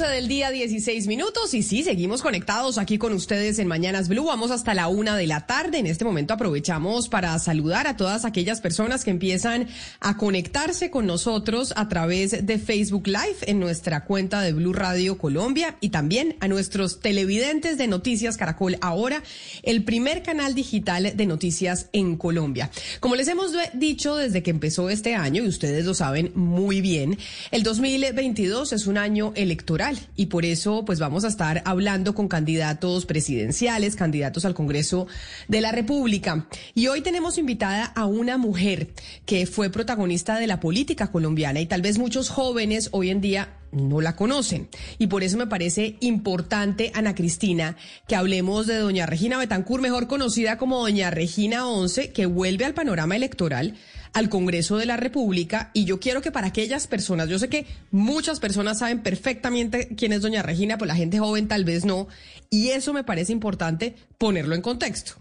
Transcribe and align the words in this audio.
12 0.00 0.14
del 0.14 0.28
día, 0.28 0.50
16 0.50 1.08
minutos. 1.08 1.52
Y 1.52 1.62
sí, 1.62 1.82
seguimos 1.82 2.22
conectados 2.22 2.78
aquí 2.78 2.96
con 2.96 3.12
ustedes 3.12 3.58
en 3.58 3.68
Mañanas 3.68 4.08
Blue. 4.08 4.24
Vamos 4.24 4.50
hasta 4.50 4.72
la 4.72 4.88
una 4.88 5.14
de 5.14 5.26
la 5.26 5.44
tarde. 5.46 5.76
En 5.76 5.86
este 5.86 6.06
momento 6.06 6.32
aprovechamos 6.32 7.10
para 7.10 7.38
saludar 7.38 7.86
a 7.86 7.98
todas 7.98 8.24
aquellas 8.24 8.62
personas 8.62 9.04
que 9.04 9.10
empiezan 9.10 9.68
a 10.00 10.16
conectarse 10.16 10.90
con 10.90 11.06
nosotros 11.06 11.74
a 11.76 11.88
través 11.88 12.46
de 12.46 12.58
Facebook 12.58 13.08
Live 13.08 13.40
en 13.42 13.60
nuestra 13.60 14.06
cuenta 14.06 14.40
de 14.40 14.54
Blue 14.54 14.72
Radio 14.72 15.18
Colombia 15.18 15.76
y 15.82 15.90
también 15.90 16.34
a 16.40 16.48
nuestros 16.48 17.00
televidentes 17.00 17.76
de 17.76 17.86
Noticias 17.86 18.38
Caracol 18.38 18.78
Ahora, 18.80 19.22
el 19.64 19.84
primer 19.84 20.22
canal 20.22 20.54
digital 20.54 21.14
de 21.14 21.26
noticias 21.26 21.90
en 21.92 22.16
Colombia. 22.16 22.70
Como 23.00 23.16
les 23.16 23.28
hemos 23.28 23.52
dicho 23.74 24.16
desde 24.16 24.42
que 24.42 24.50
empezó 24.50 24.88
este 24.88 25.14
año, 25.14 25.44
y 25.44 25.48
ustedes 25.48 25.84
lo 25.84 25.92
saben 25.92 26.32
muy 26.34 26.80
bien, 26.80 27.18
el 27.50 27.62
2022 27.64 28.72
es 28.72 28.86
un 28.86 28.96
año 28.96 29.34
electoral 29.36 29.89
y 30.16 30.26
por 30.26 30.44
eso 30.44 30.84
pues 30.84 30.98
vamos 30.98 31.24
a 31.24 31.28
estar 31.28 31.62
hablando 31.64 32.14
con 32.14 32.28
candidatos 32.28 33.06
presidenciales, 33.06 33.96
candidatos 33.96 34.44
al 34.44 34.54
Congreso 34.54 35.06
de 35.48 35.60
la 35.60 35.72
República. 35.72 36.46
Y 36.74 36.88
hoy 36.88 37.00
tenemos 37.00 37.38
invitada 37.38 37.84
a 37.84 38.06
una 38.06 38.38
mujer 38.38 38.88
que 39.26 39.46
fue 39.46 39.70
protagonista 39.70 40.38
de 40.38 40.46
la 40.46 40.60
política 40.60 41.10
colombiana 41.10 41.60
y 41.60 41.66
tal 41.66 41.82
vez 41.82 41.98
muchos 41.98 42.28
jóvenes 42.28 42.88
hoy 42.92 43.10
en 43.10 43.20
día 43.20 43.59
no 43.72 44.00
la 44.00 44.16
conocen. 44.16 44.68
Y 44.98 45.06
por 45.06 45.22
eso 45.22 45.36
me 45.36 45.46
parece 45.46 45.96
importante, 46.00 46.90
Ana 46.94 47.14
Cristina, 47.14 47.76
que 48.06 48.16
hablemos 48.16 48.66
de 48.66 48.76
doña 48.76 49.06
Regina 49.06 49.38
Betancur, 49.38 49.80
mejor 49.80 50.06
conocida 50.06 50.58
como 50.58 50.80
doña 50.80 51.10
Regina 51.10 51.66
11, 51.66 52.12
que 52.12 52.26
vuelve 52.26 52.64
al 52.64 52.74
panorama 52.74 53.16
electoral 53.16 53.74
al 54.12 54.28
Congreso 54.28 54.76
de 54.76 54.86
la 54.86 54.96
República 54.96 55.70
y 55.72 55.84
yo 55.84 56.00
quiero 56.00 56.20
que 56.20 56.32
para 56.32 56.48
aquellas 56.48 56.86
personas, 56.86 57.28
yo 57.28 57.38
sé 57.38 57.48
que 57.48 57.66
muchas 57.90 58.40
personas 58.40 58.80
saben 58.80 59.02
perfectamente 59.02 59.94
quién 59.96 60.12
es 60.12 60.22
doña 60.22 60.42
Regina, 60.42 60.78
pero 60.78 60.88
la 60.88 60.96
gente 60.96 61.18
joven 61.18 61.48
tal 61.48 61.64
vez 61.64 61.84
no, 61.84 62.08
y 62.50 62.70
eso 62.70 62.92
me 62.92 63.04
parece 63.04 63.32
importante 63.32 63.94
ponerlo 64.18 64.54
en 64.54 64.62
contexto. 64.62 65.14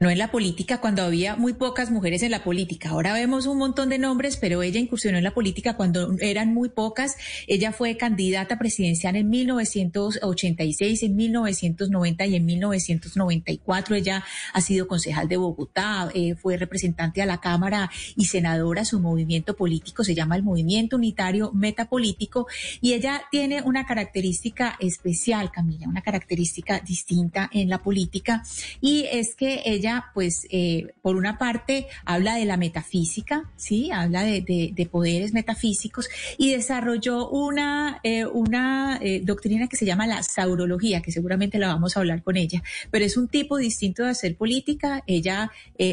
No 0.00 0.10
en 0.10 0.18
la 0.18 0.30
política 0.30 0.80
cuando 0.80 1.02
había 1.02 1.36
muy 1.36 1.54
pocas 1.54 1.90
mujeres 1.90 2.22
en 2.22 2.30
la 2.30 2.44
política. 2.44 2.90
Ahora 2.90 3.12
vemos 3.12 3.46
un 3.46 3.58
montón 3.58 3.88
de 3.88 3.98
nombres, 3.98 4.36
pero 4.36 4.62
ella 4.62 4.78
incursionó 4.78 5.18
en 5.18 5.24
la 5.24 5.32
política 5.32 5.74
cuando 5.76 6.14
eran 6.20 6.54
muy 6.54 6.68
pocas. 6.68 7.16
Ella 7.46 7.72
fue 7.72 7.96
candidata 7.96 8.58
presidencial 8.58 9.16
en 9.16 9.28
1986, 9.28 11.02
en 11.02 11.16
1990 11.16 12.26
y 12.26 12.36
en 12.36 12.46
1994. 12.46 13.96
Ella 13.96 14.24
ha 14.52 14.60
sido 14.60 14.86
concejal 14.86 15.28
de 15.28 15.36
Bogotá, 15.36 16.10
eh, 16.14 16.34
fue 16.36 16.56
representante 16.56 17.20
a 17.22 17.26
la 17.26 17.40
Cámara 17.40 17.90
y 18.16 18.26
senadora. 18.26 18.84
Su 18.84 19.00
movimiento 19.00 19.56
político 19.56 20.04
se 20.04 20.14
llama 20.14 20.36
el 20.36 20.42
Movimiento 20.42 20.96
Unitario 20.96 21.50
Metapolítico 21.52 22.46
y 22.80 22.92
ella 22.92 23.22
tiene 23.30 23.62
una 23.62 23.84
característica 23.84 24.76
especial, 24.78 25.50
Camila, 25.50 25.88
una 25.88 26.02
característica 26.02 26.80
distinta 26.80 27.50
en 27.52 27.68
la 27.68 27.82
política 27.82 28.44
y 28.80 29.06
es 29.10 29.34
que 29.34 29.62
ella 29.64 29.87
pues, 30.14 30.46
eh, 30.50 30.94
por 31.02 31.16
una 31.16 31.38
parte, 31.38 31.86
habla 32.04 32.34
de 32.36 32.44
la 32.44 32.56
metafísica, 32.56 33.50
¿sí? 33.56 33.90
Habla 33.92 34.22
de, 34.22 34.88
poderes 34.90 35.34
metafísicos 35.34 36.08
y 36.38 36.52
desarrolló 36.52 37.28
una, 37.28 38.00
eh, 38.02 38.24
una 38.24 38.98
eh, 39.02 39.20
doctrina 39.22 39.68
que 39.68 39.76
se 39.76 39.84
llama 39.84 40.06
la 40.06 40.22
saurología, 40.22 41.02
que 41.02 41.12
seguramente 41.12 41.58
la 41.58 41.68
vamos 41.68 41.96
a 41.96 42.00
hablar 42.00 42.22
con 42.22 42.36
ella, 42.36 42.62
pero 42.90 43.04
es 43.04 43.16
un 43.16 43.28
tipo 43.28 43.58
distinto 43.58 44.04
de 44.04 44.10
hacer 44.10 44.36
política. 44.36 45.02
Ella, 45.06 45.50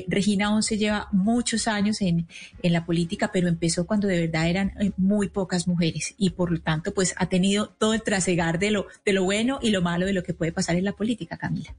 Regina 0.08 0.54
Once, 0.54 0.78
lleva 0.78 1.10
muchos 1.12 1.68
años 1.68 2.02
en, 2.02 2.28
en 2.62 2.74
la 2.74 2.86
política, 2.86 3.32
pero 3.32 3.48
empezó 3.48 3.86
cuando 3.86 4.08
de 4.08 4.22
verdad 4.22 4.50
eran 4.50 4.74
muy 4.98 5.30
pocas 5.30 5.68
mujeres 5.68 6.16
y 6.18 6.32
por 6.32 6.52
lo 6.52 6.60
tanto, 6.62 6.94
pues, 6.94 7.14
ha 7.18 7.28
tenido 7.28 7.68
todo 7.68 7.94
el 7.94 8.02
trasegar 8.02 8.60
de 8.60 8.72
lo, 8.72 8.88
de 9.06 9.14
lo 9.14 9.24
bueno 9.24 9.60
y 9.62 9.72
lo 9.72 9.82
malo 9.82 10.06
de 10.06 10.14
lo 10.14 10.24
que 10.24 10.34
puede 10.34 10.52
pasar 10.52 10.76
en 10.76 10.86
la 10.86 10.94
política, 10.94 11.38
Camila. 11.38 11.74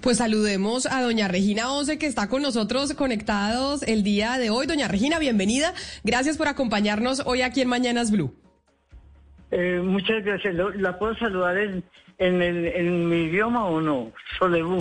Pues 0.00 0.18
saludemos 0.18 0.86
a 0.86 1.00
doña 1.00 1.28
Regina 1.28 1.43
Once 1.52 1.98
que 1.98 2.06
está 2.06 2.28
con 2.28 2.42
nosotros 2.42 2.94
conectados 2.94 3.82
el 3.82 4.02
día 4.02 4.38
de 4.38 4.50
hoy. 4.50 4.66
Doña 4.66 4.88
Regina, 4.88 5.18
bienvenida. 5.18 5.74
Gracias 6.02 6.38
por 6.38 6.48
acompañarnos 6.48 7.22
hoy 7.26 7.42
aquí 7.42 7.60
en 7.60 7.68
Mañanas 7.68 8.10
Blue. 8.10 8.34
Eh, 9.50 9.80
muchas 9.82 10.24
gracias. 10.24 10.54
¿La 10.54 10.98
puedo 10.98 11.14
saludar 11.16 11.58
en, 11.58 11.84
en, 12.18 13.08
mi 13.08 13.24
idioma 13.24 13.66
o 13.66 13.80
no? 13.80 14.12
Solebú. 14.38 14.78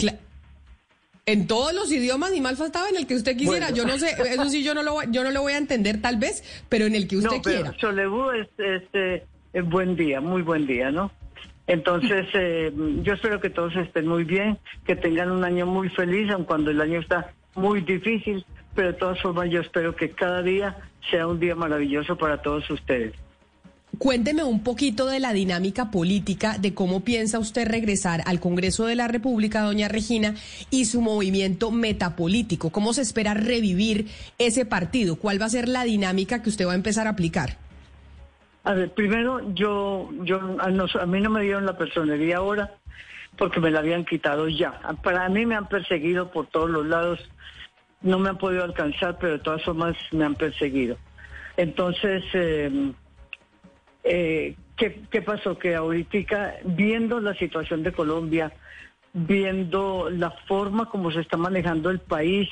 en 1.26 1.48
todos 1.48 1.74
los 1.74 1.92
idiomas, 1.92 2.32
ni 2.32 2.40
mal 2.40 2.56
faltaba 2.56 2.88
en 2.90 2.96
el 2.96 3.08
que 3.08 3.16
usted 3.16 3.36
quisiera. 3.36 3.72
Yo 3.72 3.86
no 3.86 3.98
sé, 3.98 4.12
eso 4.12 4.50
sí, 4.50 4.64
yo 4.64 4.74
no 4.74 4.84
lo, 4.84 5.04
yo 5.12 5.24
no 5.24 5.32
lo 5.32 5.42
voy 5.42 5.54
a 5.54 5.58
entender 5.58 6.02
tal 6.02 6.18
vez, 6.18 6.66
pero 6.70 6.86
en 6.86 6.96
el 6.96 7.08
que 7.08 7.18
usted 7.18 7.30
no, 7.30 7.42
pero 7.44 7.62
quiera. 7.62 7.78
Solebú 7.80 8.32
es, 8.32 8.48
es, 8.58 9.22
es 9.52 9.70
buen 9.70 9.96
día, 9.98 10.22
muy 10.22 10.42
buen 10.42 10.66
día, 10.66 10.92
¿no? 10.92 11.12
Entonces, 11.68 12.28
eh, 12.34 12.74
yo 13.04 13.14
espero 13.14 13.40
que 13.40 13.50
todos 13.50 13.76
estén 13.76 14.08
muy 14.08 14.26
bien, 14.26 14.58
que 14.86 14.96
tengan 14.96 15.32
un 15.32 15.44
año 15.44 15.66
muy 15.66 15.90
feliz, 15.90 16.30
aun 16.32 16.44
cuando 16.44 16.72
el 16.72 16.82
año 16.82 17.00
está 17.00 17.34
muy 17.56 17.82
difícil, 17.82 18.46
pero 18.76 18.90
de 18.90 18.94
todas 18.96 19.22
formas 19.22 19.50
yo 19.50 19.62
espero 19.62 19.96
que 19.96 20.12
cada 20.12 20.42
día 20.42 20.78
sea 21.10 21.28
un 21.28 21.40
día 21.40 21.56
maravilloso 21.56 22.18
para 22.18 22.42
todos 22.42 22.70
ustedes. 22.70 23.14
Cuénteme 24.00 24.44
un 24.44 24.64
poquito 24.64 25.06
de 25.06 25.20
la 25.20 25.34
dinámica 25.34 25.92
política, 25.92 26.58
de 26.58 26.74
cómo 26.74 27.02
piensa 27.02 27.38
usted 27.38 27.68
regresar 27.68 28.24
al 28.26 28.40
Congreso 28.40 28.88
de 28.88 28.96
la 28.96 29.08
República, 29.08 29.62
doña 29.62 29.88
Regina, 29.88 30.34
y 30.72 30.86
su 30.86 31.00
movimiento 31.00 31.70
metapolítico. 31.70 32.72
¿Cómo 32.72 32.94
se 32.94 33.04
espera 33.04 33.36
revivir 33.36 34.08
ese 34.40 34.66
partido? 34.66 35.18
¿Cuál 35.18 35.40
va 35.40 35.46
a 35.46 35.50
ser 35.50 35.70
la 35.70 35.84
dinámica 35.84 36.42
que 36.42 36.50
usted 36.50 36.66
va 36.66 36.72
a 36.72 36.76
empezar 36.76 37.06
a 37.06 37.12
aplicar? 37.12 37.58
A 38.64 38.74
ver, 38.74 38.94
primero 38.94 39.54
yo, 39.54 40.10
yo 40.24 40.40
a, 40.60 41.06
mí 41.06 41.22
no 41.22 41.30
me 41.30 41.42
dieron 41.42 41.66
la 41.66 41.78
personería 41.78 42.38
ahora 42.38 42.72
porque 43.38 43.60
me 43.60 43.72
la 43.72 43.80
habían 43.80 44.06
quitado 44.06 44.48
ya. 44.48 44.80
Para 45.04 45.28
mí 45.28 45.46
me 45.46 45.56
han 45.56 45.68
perseguido 45.68 46.32
por 46.32 46.48
todos 46.48 46.70
los 46.70 46.86
lados. 46.86 47.20
No 48.02 48.20
me 48.20 48.30
han 48.30 48.38
podido 48.38 48.64
alcanzar, 48.64 49.18
pero 49.20 49.34
de 49.34 49.40
todas 49.40 49.64
formas 49.64 49.98
me 50.12 50.24
han 50.24 50.36
perseguido. 50.36 50.98
Entonces, 51.58 52.24
em, 52.34 52.94
eh, 54.04 54.56
¿qué, 54.78 55.04
¿qué 55.10 55.22
pasó? 55.22 55.58
Que 55.58 55.76
ahorita, 55.76 56.56
viendo 56.64 57.20
la 57.20 57.34
situación 57.36 57.84
de 57.84 57.92
Colombia, 57.92 58.54
viendo 59.14 60.10
la 60.10 60.32
forma 60.48 60.90
como 60.90 61.12
se 61.12 61.22
está 61.22 61.38
manejando 61.38 61.90
el 61.90 62.00
país, 62.00 62.50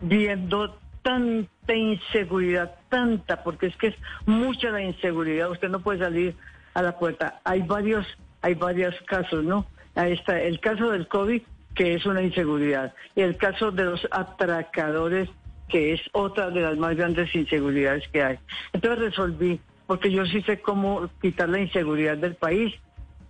viendo 0.00 0.78
tanta 1.02 1.74
inseguridad, 1.74 2.76
tanta, 2.88 3.42
porque 3.42 3.66
es 3.66 3.76
que 3.76 3.88
es 3.88 3.94
mucha 4.26 4.70
la 4.70 4.82
inseguridad, 4.82 5.50
usted 5.50 5.68
no 5.68 5.80
puede 5.80 5.98
salir 5.98 6.34
a 6.74 6.82
la 6.82 6.98
puerta. 6.98 7.40
Hay 7.44 7.62
varios, 7.62 8.06
hay 8.42 8.54
varios 8.54 8.94
casos, 9.06 9.44
¿no? 9.44 9.66
Ahí 9.94 10.12
está 10.12 10.40
el 10.40 10.60
caso 10.60 10.90
del 10.90 11.08
COVID, 11.08 11.42
que 11.74 11.94
es 11.94 12.06
una 12.06 12.22
inseguridad, 12.22 12.94
y 13.14 13.22
el 13.22 13.36
caso 13.36 13.70
de 13.70 13.84
los 13.84 14.06
atracadores, 14.10 15.28
que 15.68 15.92
es 15.92 16.00
otra 16.12 16.50
de 16.50 16.60
las 16.60 16.76
más 16.76 16.96
grandes 16.96 17.34
inseguridades 17.34 18.06
que 18.08 18.22
hay. 18.22 18.38
Entonces 18.72 19.00
resolví, 19.00 19.60
porque 19.86 20.10
yo 20.10 20.24
sí 20.26 20.42
sé 20.42 20.60
cómo 20.60 21.08
quitar 21.20 21.48
la 21.48 21.60
inseguridad 21.60 22.16
del 22.16 22.34
país 22.34 22.74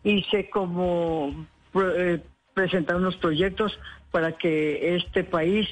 y 0.05 0.23
sé 0.25 0.49
cómo 0.49 1.47
eh, 1.75 2.21
presentar 2.55 2.97
unos 2.97 3.17
proyectos 3.17 3.79
para 4.11 4.33
que 4.33 4.97
este 4.97 5.25
país 5.25 5.69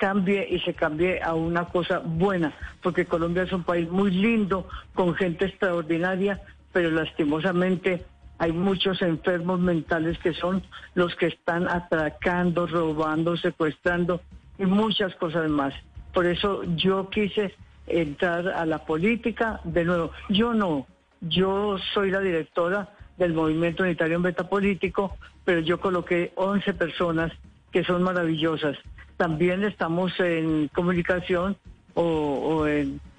cambie 0.00 0.48
y 0.50 0.58
se 0.60 0.72
cambie 0.72 1.20
a 1.22 1.34
una 1.34 1.66
cosa 1.66 1.98
buena, 1.98 2.54
porque 2.82 3.04
Colombia 3.04 3.42
es 3.42 3.52
un 3.52 3.64
país 3.64 3.88
muy 3.90 4.10
lindo, 4.10 4.66
con 4.94 5.14
gente 5.14 5.44
extraordinaria, 5.44 6.40
pero 6.72 6.90
lastimosamente 6.90 8.06
hay 8.38 8.50
muchos 8.52 9.02
enfermos 9.02 9.60
mentales 9.60 10.18
que 10.18 10.32
son 10.32 10.62
los 10.94 11.14
que 11.16 11.26
están 11.26 11.68
atracando, 11.68 12.66
robando, 12.66 13.36
secuestrando 13.36 14.22
y 14.58 14.64
muchas 14.64 15.14
cosas 15.16 15.50
más. 15.50 15.74
Por 16.14 16.24
eso 16.24 16.62
yo 16.76 17.10
quise 17.10 17.54
entrar 17.86 18.48
a 18.48 18.64
la 18.64 18.78
política 18.78 19.60
de 19.64 19.84
nuevo. 19.84 20.12
Yo 20.30 20.54
no, 20.54 20.86
yo 21.20 21.76
soy 21.92 22.10
la 22.10 22.20
directora 22.20 22.88
del 23.18 23.34
Movimiento 23.34 23.82
Unitario 23.82 24.16
en 24.16 24.22
Beta 24.22 24.48
Político, 24.48 25.18
pero 25.44 25.60
yo 25.60 25.78
coloqué 25.78 26.32
11 26.36 26.72
personas 26.72 27.32
que 27.70 27.84
son 27.84 28.02
maravillosas 28.02 28.78
también 29.20 29.64
estamos 29.64 30.18
en 30.18 30.68
comunicación 30.68 31.54
o, 31.92 32.64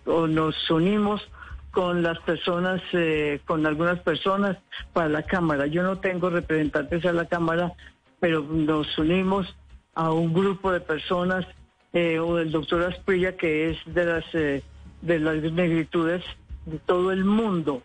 nos 0.08 0.72
unimos 0.72 1.22
con 1.70 2.02
las 2.02 2.18
personas, 2.22 2.82
eh, 2.94 3.40
con 3.46 3.68
algunas 3.68 4.00
personas 4.00 4.58
para 4.94 5.10
la 5.10 5.22
Cámara. 5.22 5.68
Yo 5.68 5.84
no 5.84 6.00
tengo 6.00 6.32
representantes 6.32 7.06
a 7.06 7.14
la 7.14 7.26
Cámara, 7.26 7.74
pero 8.20 8.42
nos 8.42 8.98
unimos 8.98 9.56
a 9.94 10.12
un 10.12 10.34
grupo 10.34 10.72
de 10.72 10.80
personas, 10.80 11.46
eh, 11.94 12.18
o 12.18 12.40
el 12.40 12.50
doctor 12.52 12.82
Asprilla, 12.82 13.38
que 13.38 13.70
es 13.70 13.78
de 13.86 14.04
las, 14.04 14.26
eh, 14.34 14.64
de 15.04 15.20
las 15.20 15.40
negritudes 15.54 16.24
de 16.66 16.80
todo 16.80 17.12
el 17.12 17.26
mundo. 17.26 17.84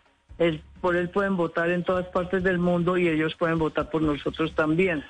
por 0.81 0.95
él 0.95 1.09
pueden 1.09 1.37
votar 1.37 1.69
en 1.69 1.83
todas 1.83 2.07
partes 2.07 2.41
del 2.41 2.57
mundo 2.57 2.97
y 2.97 3.07
ellos 3.09 3.35
pueden 3.35 3.59
votar 3.59 3.91
por 3.91 4.01
nosotros 4.01 4.55
también. 4.55 5.03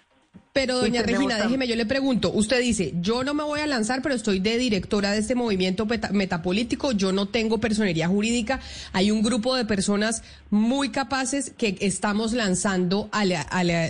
Pero 0.57 0.79
doña 0.79 1.03
Regina, 1.03 1.37
déjeme, 1.37 1.67
yo 1.67 1.75
le 1.75 1.85
pregunto, 1.85 2.31
usted 2.33 2.59
dice, 2.59 2.91
yo 2.99 3.23
no 3.23 3.35
me 3.35 3.43
voy 3.43 3.59
a 3.59 3.67
lanzar, 3.67 4.01
pero 4.01 4.15
estoy 4.15 4.39
de 4.39 4.57
directora 4.57 5.11
de 5.11 5.19
este 5.19 5.35
movimiento 5.35 5.85
metapolítico, 5.85 6.93
yo 6.93 7.11
no 7.11 7.27
tengo 7.27 7.59
personería 7.59 8.07
jurídica, 8.07 8.59
hay 8.91 9.11
un 9.11 9.21
grupo 9.21 9.55
de 9.55 9.65
personas 9.65 10.23
muy 10.49 10.89
capaces 10.89 11.51
que 11.55 11.77
estamos 11.81 12.33
lanzando 12.33 13.07
al, 13.11 13.35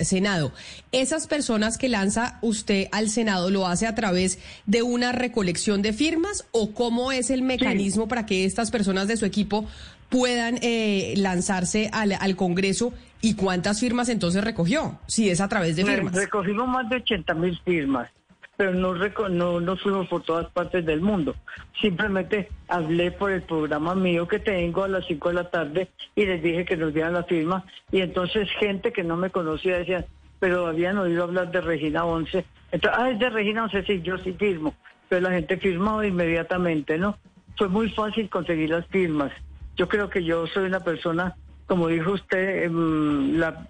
Senado. 0.05 0.51
Esas 0.91 1.27
personas 1.27 1.77
que 1.77 1.87
lanza 1.87 2.37
usted 2.41 2.89
al 2.91 3.09
Senado, 3.09 3.49
¿lo 3.49 3.65
hace 3.65 3.87
a 3.87 3.95
través 3.95 4.37
de 4.65 4.81
una 4.81 5.13
recolección 5.13 5.81
de 5.81 5.93
firmas 5.93 6.43
o 6.51 6.73
cómo 6.73 7.13
es 7.13 7.29
el 7.29 7.43
mecanismo 7.43 8.09
para 8.09 8.25
que 8.25 8.43
estas 8.43 8.71
personas 8.71 9.07
de 9.07 9.15
su 9.15 9.25
equipo 9.25 9.65
puedan 10.09 10.59
eh, 10.61 11.13
lanzarse 11.17 11.89
al, 11.91 12.13
al 12.13 12.35
Congreso 12.35 12.93
¿Y 13.21 13.35
cuántas 13.35 13.79
firmas 13.79 14.09
entonces 14.09 14.43
recogió? 14.43 14.99
Si 15.07 15.29
es 15.29 15.41
a 15.41 15.47
través 15.47 15.75
de 15.75 15.85
firmas. 15.85 16.13
Recogimos 16.13 16.67
más 16.67 16.87
de 16.89 16.97
80 16.97 17.33
mil 17.33 17.59
firmas, 17.65 18.09
pero 18.55 18.73
no, 18.73 18.93
no, 19.29 19.59
no 19.59 19.77
fuimos 19.77 20.07
por 20.07 20.23
todas 20.23 20.47
partes 20.51 20.85
del 20.85 21.01
mundo. 21.01 21.35
Simplemente 21.81 22.49
hablé 22.67 23.11
por 23.11 23.31
el 23.31 23.41
programa 23.41 23.95
mío 23.95 24.27
que 24.27 24.39
tengo 24.39 24.83
a 24.83 24.87
las 24.87 25.05
5 25.07 25.29
de 25.29 25.35
la 25.35 25.49
tarde 25.49 25.89
y 26.15 26.25
les 26.25 26.43
dije 26.43 26.65
que 26.65 26.77
nos 26.77 26.93
dieran 26.93 27.13
la 27.13 27.23
firma. 27.23 27.65
Y 27.91 28.01
entonces 28.01 28.47
gente 28.59 28.93
que 28.93 29.03
no 29.03 29.17
me 29.17 29.31
conocía 29.31 29.79
decía, 29.79 30.05
pero 30.39 30.67
habían 30.67 30.97
oído 30.99 31.23
hablar 31.23 31.51
de 31.51 31.61
Regina 31.61 32.05
11. 32.05 32.45
Entonces, 32.71 32.99
ah, 33.01 33.09
es 33.09 33.17
de 33.17 33.29
Regina 33.29 33.63
11, 33.63 33.83
sí, 33.83 34.01
yo 34.03 34.17
sí 34.19 34.33
firmo. 34.33 34.75
Pero 35.09 35.21
la 35.21 35.31
gente 35.31 35.57
firmó 35.57 36.03
inmediatamente, 36.03 36.97
¿no? 36.97 37.17
Fue 37.57 37.69
muy 37.69 37.89
fácil 37.89 38.29
conseguir 38.29 38.69
las 38.69 38.85
firmas. 38.87 39.31
Yo 39.77 39.87
creo 39.87 40.09
que 40.09 40.23
yo 40.23 40.47
soy 40.47 40.65
una 40.65 40.81
persona 40.81 41.35
como 41.67 41.89
dijo 41.89 42.13
usted, 42.13 42.63
em, 42.63 43.37
la, 43.37 43.67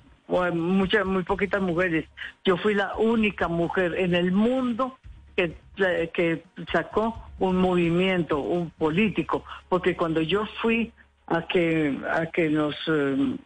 muchas, 0.54 1.06
muy 1.06 1.24
poquitas 1.24 1.62
mujeres. 1.62 2.06
Yo 2.45 2.56
fui 2.57 2.75
la 2.75 2.95
única 2.95 3.48
mujer 3.48 3.95
en 3.98 4.15
el 4.15 4.31
mundo 4.31 4.98
que, 5.36 5.56
que 6.13 6.44
sacó 6.71 7.24
un 7.39 7.57
movimiento, 7.57 8.39
un 8.39 8.69
político, 8.71 9.44
porque 9.68 9.95
cuando 9.95 10.21
yo 10.21 10.45
fui 10.62 10.92
a 11.27 11.42
que 11.48 11.98
a 12.09 12.27
que 12.27 12.50
nos 12.50 12.75
em, 12.88 13.38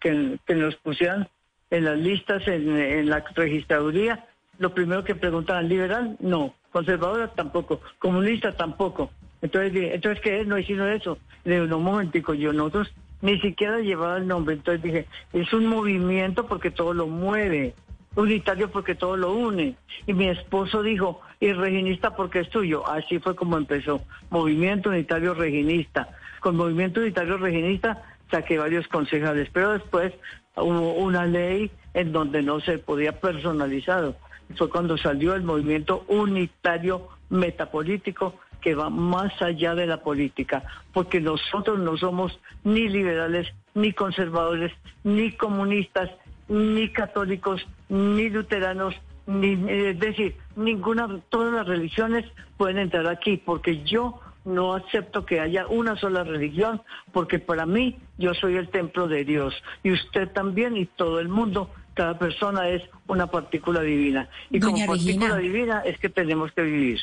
que, 0.00 0.54
nos 0.54 0.76
pusieran 0.76 1.28
en 1.70 1.84
las 1.84 1.98
listas 1.98 2.46
en, 2.48 2.76
en, 2.76 3.08
la 3.08 3.24
registraduría, 3.34 4.26
lo 4.58 4.74
primero 4.74 5.04
que 5.04 5.14
preguntaban, 5.14 5.68
liberal, 5.68 6.16
no, 6.20 6.54
conservadora 6.70 7.28
tampoco, 7.28 7.80
comunista 7.98 8.52
tampoco. 8.52 9.10
Entonces, 9.42 9.72
entonces 9.92 10.22
¿qué 10.22 10.40
es? 10.40 10.46
No 10.46 10.56
hicieron 10.56 10.88
eso. 10.90 11.18
Le 11.44 11.60
un 11.62 11.82
momentico, 11.82 12.32
yo 12.32 12.52
nosotros 12.52 12.92
ni 13.20 13.40
siquiera 13.40 13.80
llevaba 13.80 14.16
el 14.16 14.28
nombre. 14.28 14.54
Entonces 14.54 14.82
dije, 14.82 15.06
es 15.32 15.52
un 15.52 15.66
movimiento 15.66 16.46
porque 16.46 16.70
todo 16.70 16.94
lo 16.94 17.08
mueve, 17.08 17.74
unitario 18.14 18.70
porque 18.70 18.94
todo 18.94 19.16
lo 19.16 19.32
une. 19.32 19.74
Y 20.06 20.12
mi 20.12 20.28
esposo 20.28 20.82
dijo, 20.82 21.20
y 21.40 21.52
reginista 21.52 22.14
porque 22.14 22.40
es 22.40 22.50
tuyo. 22.50 22.86
Así 22.86 23.18
fue 23.18 23.34
como 23.34 23.56
empezó, 23.58 24.00
Movimiento 24.30 24.90
Unitario 24.90 25.34
Reginista. 25.34 26.08
Con 26.40 26.56
Movimiento 26.56 27.00
Unitario 27.00 27.36
Reginista 27.36 28.02
saqué 28.30 28.58
varios 28.58 28.86
concejales, 28.88 29.48
pero 29.52 29.72
después 29.72 30.12
hubo 30.56 30.94
una 30.94 31.26
ley 31.26 31.70
en 31.94 32.12
donde 32.12 32.42
no 32.42 32.60
se 32.60 32.78
podía 32.78 33.20
personalizado. 33.20 34.16
Fue 34.56 34.68
cuando 34.68 34.96
salió 34.96 35.34
el 35.34 35.42
Movimiento 35.42 36.04
Unitario 36.08 37.08
Metapolítico 37.30 38.34
que 38.62 38.74
va 38.74 38.88
más 38.88 39.42
allá 39.42 39.74
de 39.74 39.86
la 39.86 39.98
política, 39.98 40.62
porque 40.92 41.20
nosotros 41.20 41.78
no 41.80 41.96
somos 41.98 42.38
ni 42.64 42.88
liberales, 42.88 43.52
ni 43.74 43.92
conservadores, 43.92 44.72
ni 45.04 45.32
comunistas, 45.32 46.10
ni 46.48 46.88
católicos, 46.88 47.66
ni 47.88 48.30
luteranos, 48.30 48.94
ni, 49.26 49.52
es 49.68 49.98
decir, 49.98 50.36
ninguna, 50.56 51.20
todas 51.28 51.52
las 51.52 51.66
religiones 51.66 52.24
pueden 52.56 52.78
entrar 52.78 53.06
aquí, 53.08 53.36
porque 53.36 53.82
yo 53.82 54.20
no 54.44 54.74
acepto 54.74 55.26
que 55.26 55.40
haya 55.40 55.66
una 55.66 55.96
sola 55.96 56.24
religión, 56.24 56.82
porque 57.12 57.38
para 57.38 57.66
mí 57.66 57.98
yo 58.18 58.34
soy 58.34 58.56
el 58.56 58.68
templo 58.68 59.08
de 59.08 59.24
Dios, 59.24 59.54
y 59.82 59.92
usted 59.92 60.30
también, 60.30 60.76
y 60.76 60.86
todo 60.86 61.20
el 61.20 61.28
mundo, 61.28 61.70
cada 61.94 62.18
persona 62.18 62.68
es 62.68 62.82
una 63.06 63.26
partícula 63.26 63.82
divina. 63.82 64.28
Y 64.50 64.60
como 64.60 64.86
partícula 64.86 65.36
divina 65.36 65.80
es 65.84 65.98
que 65.98 66.08
tenemos 66.08 66.52
que 66.52 66.62
vivir. 66.62 67.00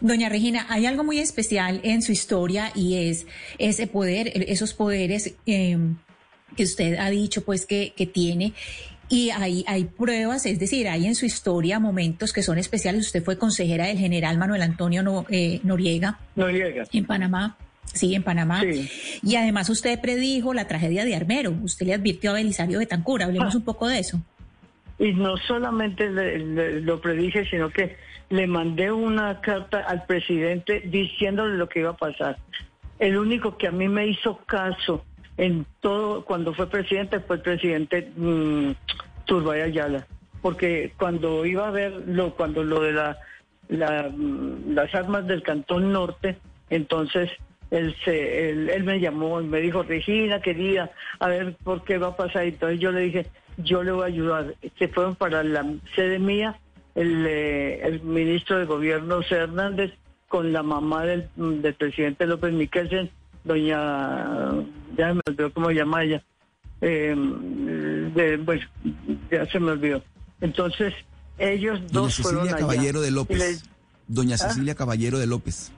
Doña 0.00 0.28
Regina, 0.28 0.66
hay 0.68 0.86
algo 0.86 1.04
muy 1.04 1.18
especial 1.18 1.80
en 1.82 2.02
su 2.02 2.12
historia 2.12 2.72
y 2.74 3.08
es 3.08 3.26
ese 3.58 3.86
poder, 3.86 4.32
esos 4.48 4.74
poderes 4.74 5.34
em, 5.46 5.96
que 6.56 6.64
usted 6.64 6.96
ha 6.98 7.10
dicho 7.10 7.44
pues 7.44 7.66
que, 7.66 7.92
que 7.96 8.06
tiene. 8.06 8.52
Y 9.08 9.30
hay, 9.30 9.64
hay 9.68 9.84
pruebas, 9.84 10.46
es 10.46 10.58
decir, 10.58 10.88
hay 10.88 11.06
en 11.06 11.14
su 11.14 11.26
historia 11.26 11.78
momentos 11.78 12.32
que 12.32 12.42
son 12.42 12.58
especiales. 12.58 13.06
Usted 13.06 13.22
fue 13.22 13.38
consejera 13.38 13.86
del 13.86 13.98
general 13.98 14.36
Manuel 14.36 14.62
Antonio 14.62 15.24
eh, 15.30 15.60
Noriega, 15.62 16.18
Noriega 16.34 16.84
en 16.92 17.04
Panamá. 17.04 17.56
Sí, 17.94 18.14
en 18.14 18.24
Panamá. 18.24 18.62
Y 19.22 19.36
además 19.36 19.70
usted 19.70 20.00
predijo 20.00 20.52
la 20.54 20.66
tragedia 20.66 21.04
de 21.04 21.14
Armero. 21.14 21.54
Usted 21.62 21.86
le 21.86 21.94
advirtió 21.94 22.30
a 22.30 22.34
Belisario 22.34 22.80
Betancur. 22.80 23.22
Hablemos 23.22 23.54
ah. 23.54 23.58
un 23.58 23.64
poco 23.64 23.86
de 23.88 24.00
eso. 24.00 24.20
Y 24.98 25.12
no 25.12 25.36
solamente 25.36 26.08
lo 26.08 27.00
predije, 27.00 27.48
sino 27.48 27.70
que 27.70 27.96
le 28.28 28.46
mandé 28.46 28.90
una 28.90 29.40
carta 29.40 29.80
al 29.80 30.04
presidente 30.06 30.80
diciéndole 30.80 31.56
lo 31.56 31.68
que 31.68 31.80
iba 31.80 31.90
a 31.90 31.96
pasar. 31.96 32.38
El 32.98 33.18
único 33.18 33.56
que 33.56 33.68
a 33.68 33.72
mí 33.72 33.88
me 33.88 34.06
hizo 34.06 34.38
caso 34.46 35.04
en 35.36 35.66
todo, 35.80 36.24
cuando 36.24 36.54
fue 36.54 36.68
presidente, 36.68 37.20
fue 37.20 37.36
el 37.36 37.42
presidente 37.42 38.10
mmm, 38.16 38.70
Turbay 39.26 39.62
Ayala. 39.62 40.06
Porque 40.40 40.92
cuando 40.98 41.44
iba 41.44 41.68
a 41.68 41.70
ver 41.70 41.92
lo, 42.06 42.34
cuando 42.34 42.64
lo 42.64 42.80
de 42.80 42.92
la, 42.92 43.18
mm, 43.68 44.72
las 44.72 44.94
armas 44.94 45.26
del 45.26 45.42
Cantón 45.42 45.92
Norte, 45.92 46.38
entonces 46.70 47.30
él, 47.70 47.94
se, 48.04 48.50
él, 48.50 48.84
me 48.84 49.00
llamó 49.00 49.40
y 49.40 49.46
me 49.46 49.60
dijo, 49.60 49.82
Regina, 49.82 50.40
querida, 50.40 50.90
a 51.18 51.28
ver 51.28 51.56
por 51.62 51.84
qué 51.84 51.98
va 51.98 52.08
a 52.08 52.16
pasar. 52.16 52.44
Entonces 52.44 52.80
yo 52.80 52.92
le 52.92 53.00
dije, 53.00 53.26
yo 53.58 53.82
le 53.82 53.92
voy 53.92 54.04
a 54.04 54.06
ayudar. 54.06 54.54
Se 54.78 54.88
fueron 54.88 55.16
para 55.16 55.42
la 55.42 55.64
sede 55.94 56.18
mía 56.18 56.58
el, 56.96 57.26
eh, 57.26 57.86
el 57.86 58.02
ministro 58.02 58.58
de 58.58 58.64
Gobierno 58.64 59.20
Hernández 59.28 59.92
con 60.28 60.52
la 60.52 60.62
mamá 60.62 61.04
del, 61.04 61.28
del 61.36 61.74
presidente 61.74 62.26
López 62.26 62.52
Miquelsen, 62.52 63.10
doña, 63.44 64.52
ya 64.96 65.14
me 65.14 65.20
olvidó 65.26 65.52
cómo 65.52 65.70
llama 65.70 66.02
ella, 66.02 66.22
eh, 66.80 67.14
pues 68.44 68.62
ya 69.30 69.46
se 69.46 69.60
me 69.60 69.72
olvidó. 69.72 70.02
Entonces, 70.40 70.94
ellos 71.38 71.80
dos 71.92 72.20
Doña 72.22 72.30
Cecilia 72.30 72.56
Caballero 72.56 73.00
de 73.00 73.10
López. 73.10 73.64
Doña 74.08 74.34
¿Ah? 74.34 74.38
Cecilia 74.38 74.74
Caballero 74.74 75.18
de 75.18 75.26
López. 75.26 75.72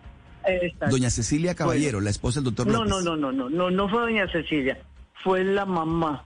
Doña 0.89 1.11
Cecilia 1.11 1.55
Caballero, 1.55 2.01
la 2.01 2.11
esposa 2.11 2.41
del 2.41 2.45
doctor 2.47 2.67
no, 2.69 2.85
López. 2.85 2.91
No, 2.91 3.01
no, 3.03 3.17
no, 3.17 3.33
no, 3.33 3.51
no, 3.51 3.71
no 3.71 3.89
fue 3.89 4.01
doña 4.01 4.31
Cecilia, 4.33 4.79
fue 5.23 5.45
la 5.45 5.67
mamá 5.67 6.25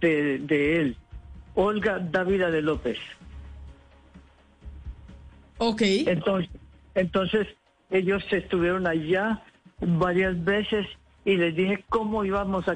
de, 0.00 0.38
de 0.38 0.80
él, 0.80 0.96
Olga 1.54 1.98
Dávila 1.98 2.50
de 2.50 2.62
López. 2.62 2.98
Ok. 5.58 5.82
Entonces, 5.82 6.50
entonces 6.94 7.46
ellos 7.90 8.24
estuvieron 8.30 8.86
allá 8.86 9.42
varias 9.80 10.42
veces 10.44 10.86
y 11.24 11.36
les 11.36 11.54
dije 11.54 11.84
cómo 11.88 12.24
íbamos 12.24 12.66
a, 12.68 12.74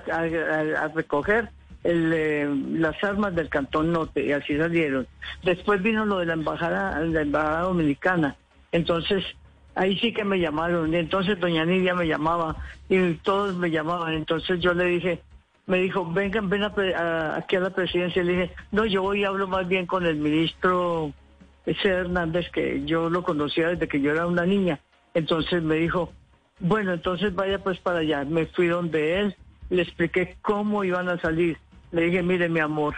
recoger 0.94 1.50
eh, 1.84 2.48
las 2.72 3.02
armas 3.02 3.34
del 3.34 3.48
Cantón 3.48 3.92
Norte 3.92 4.24
y 4.24 4.32
así 4.32 4.56
salieron. 4.56 5.06
Después 5.42 5.82
vino 5.82 6.04
lo 6.04 6.18
de 6.18 6.26
la 6.26 6.34
embajada, 6.34 7.00
la 7.00 7.22
embajada 7.22 7.62
dominicana. 7.62 8.36
Entonces 8.72 9.24
ahí 9.74 9.98
sí 9.98 10.12
que 10.12 10.24
me 10.24 10.38
llamaron. 10.38 10.92
Y 10.92 10.96
entonces 10.96 11.38
doña 11.38 11.64
Nidia 11.64 11.94
me 11.94 12.06
llamaba 12.06 12.56
y 12.88 13.14
todos 13.14 13.56
me 13.56 13.70
llamaban. 13.70 14.14
Entonces 14.14 14.60
yo 14.60 14.74
le 14.74 14.84
dije, 14.84 15.22
me 15.66 15.78
dijo, 15.78 16.04
vengan, 16.10 16.48
ven 16.48 16.64
aquí 16.64 17.56
a 17.56 17.60
la 17.60 17.70
presidencia. 17.70 18.22
Le 18.22 18.32
dije, 18.32 18.54
no, 18.70 18.84
yo 18.84 19.02
voy 19.02 19.20
y 19.20 19.24
hablo 19.24 19.46
más 19.48 19.66
bien 19.68 19.86
con 19.86 20.06
el 20.06 20.16
ministro 20.16 21.12
ese 21.66 21.88
Hernández 21.88 22.50
que 22.50 22.82
yo 22.84 23.10
lo 23.10 23.22
conocía 23.22 23.68
desde 23.68 23.88
que 23.88 24.00
yo 24.00 24.12
era 24.12 24.26
una 24.26 24.46
niña. 24.46 24.80
Entonces 25.14 25.62
me 25.62 25.76
dijo, 25.76 26.12
bueno, 26.60 26.92
entonces 26.92 27.34
vaya 27.34 27.58
pues 27.58 27.78
para 27.78 28.00
allá. 28.00 28.24
Me 28.24 28.46
fui 28.46 28.66
donde 28.66 29.20
él, 29.20 29.36
le 29.70 29.82
expliqué 29.82 30.36
cómo 30.42 30.84
iban 30.84 31.08
a 31.08 31.20
salir. 31.20 31.58
Le 31.90 32.02
dije, 32.02 32.22
mire 32.22 32.48
mi 32.48 32.60
amor, 32.60 32.94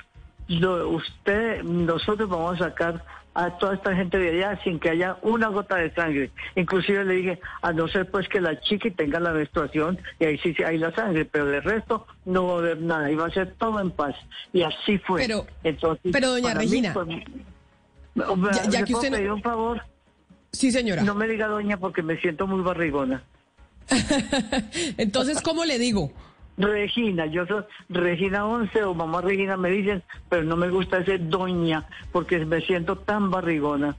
usted, 0.49 1.63
nosotros 1.63 2.29
vamos 2.29 2.61
a 2.61 2.71
sacar 2.71 3.05
a 3.35 3.51
toda 3.59 3.75
esta 3.75 3.95
gente 3.95 4.17
de 4.17 4.31
allá 4.31 4.61
sin 4.63 4.79
que 4.79 4.91
haya 4.91 5.17
una 5.23 5.49
gota 5.49 5.77
de 5.77 5.93
sangre. 5.93 6.31
Inclusive 6.55 7.05
le 7.05 7.15
dije, 7.15 7.41
a 7.63 7.73
no 7.73 7.89
ser 7.89 8.09
pues 8.11 8.29
que 8.29 8.41
la 8.41 8.61
chica 8.61 8.89
tenga 8.97 9.19
la 9.19 9.33
menstruación 9.33 9.99
y 10.21 10.25
ahí 10.25 10.39
sí, 10.39 10.55
hay 10.65 10.79
la 10.79 10.95
sangre, 10.95 11.25
pero 11.25 11.47
de 11.47 11.61
resto 11.61 12.07
no 12.25 12.47
va 12.47 12.55
a 12.55 12.59
haber 12.59 12.81
nada, 12.81 13.11
iba 13.11 13.27
a 13.27 13.31
ser 13.31 13.55
todo 13.59 13.81
en 13.81 13.91
paz. 13.91 14.15
Y 14.53 14.63
así 14.63 14.99
fue. 14.99 15.23
Pero, 15.23 15.47
pero 16.13 16.31
doña 16.31 16.55
Regina, 16.55 16.95
ya, 18.71 18.85
que 18.85 18.95
usted 18.95 19.11
pedir 19.11 19.31
un 19.31 19.43
favor? 19.43 19.83
Sí, 20.53 20.71
señora. 20.71 21.03
No 21.03 21.15
me 21.15 21.27
diga 21.27 21.49
doña 21.49 21.77
porque 21.79 22.03
me 22.03 22.17
siento 22.21 22.47
muy 22.47 22.63
barrigona. 22.63 23.25
Entonces, 24.97 25.43
¿cómo 25.43 25.65
le 25.65 25.79
digo? 25.79 26.13
Regina, 26.57 27.27
yo 27.27 27.47
soy 27.47 27.65
Regina 27.89 28.47
11 28.47 28.85
o 28.85 28.95
mamá 28.95 29.21
Regina 29.21 29.57
me 29.57 29.71
dicen, 29.71 30.03
pero 30.29 30.45
no 30.45 30.57
me 30.57 30.69
gusta 30.69 30.99
ese 30.99 31.19
doña 31.19 31.89
porque 32.13 32.45
me 32.47 32.61
siento 32.61 32.97
tan 32.97 33.31
barrigona. 33.31 33.97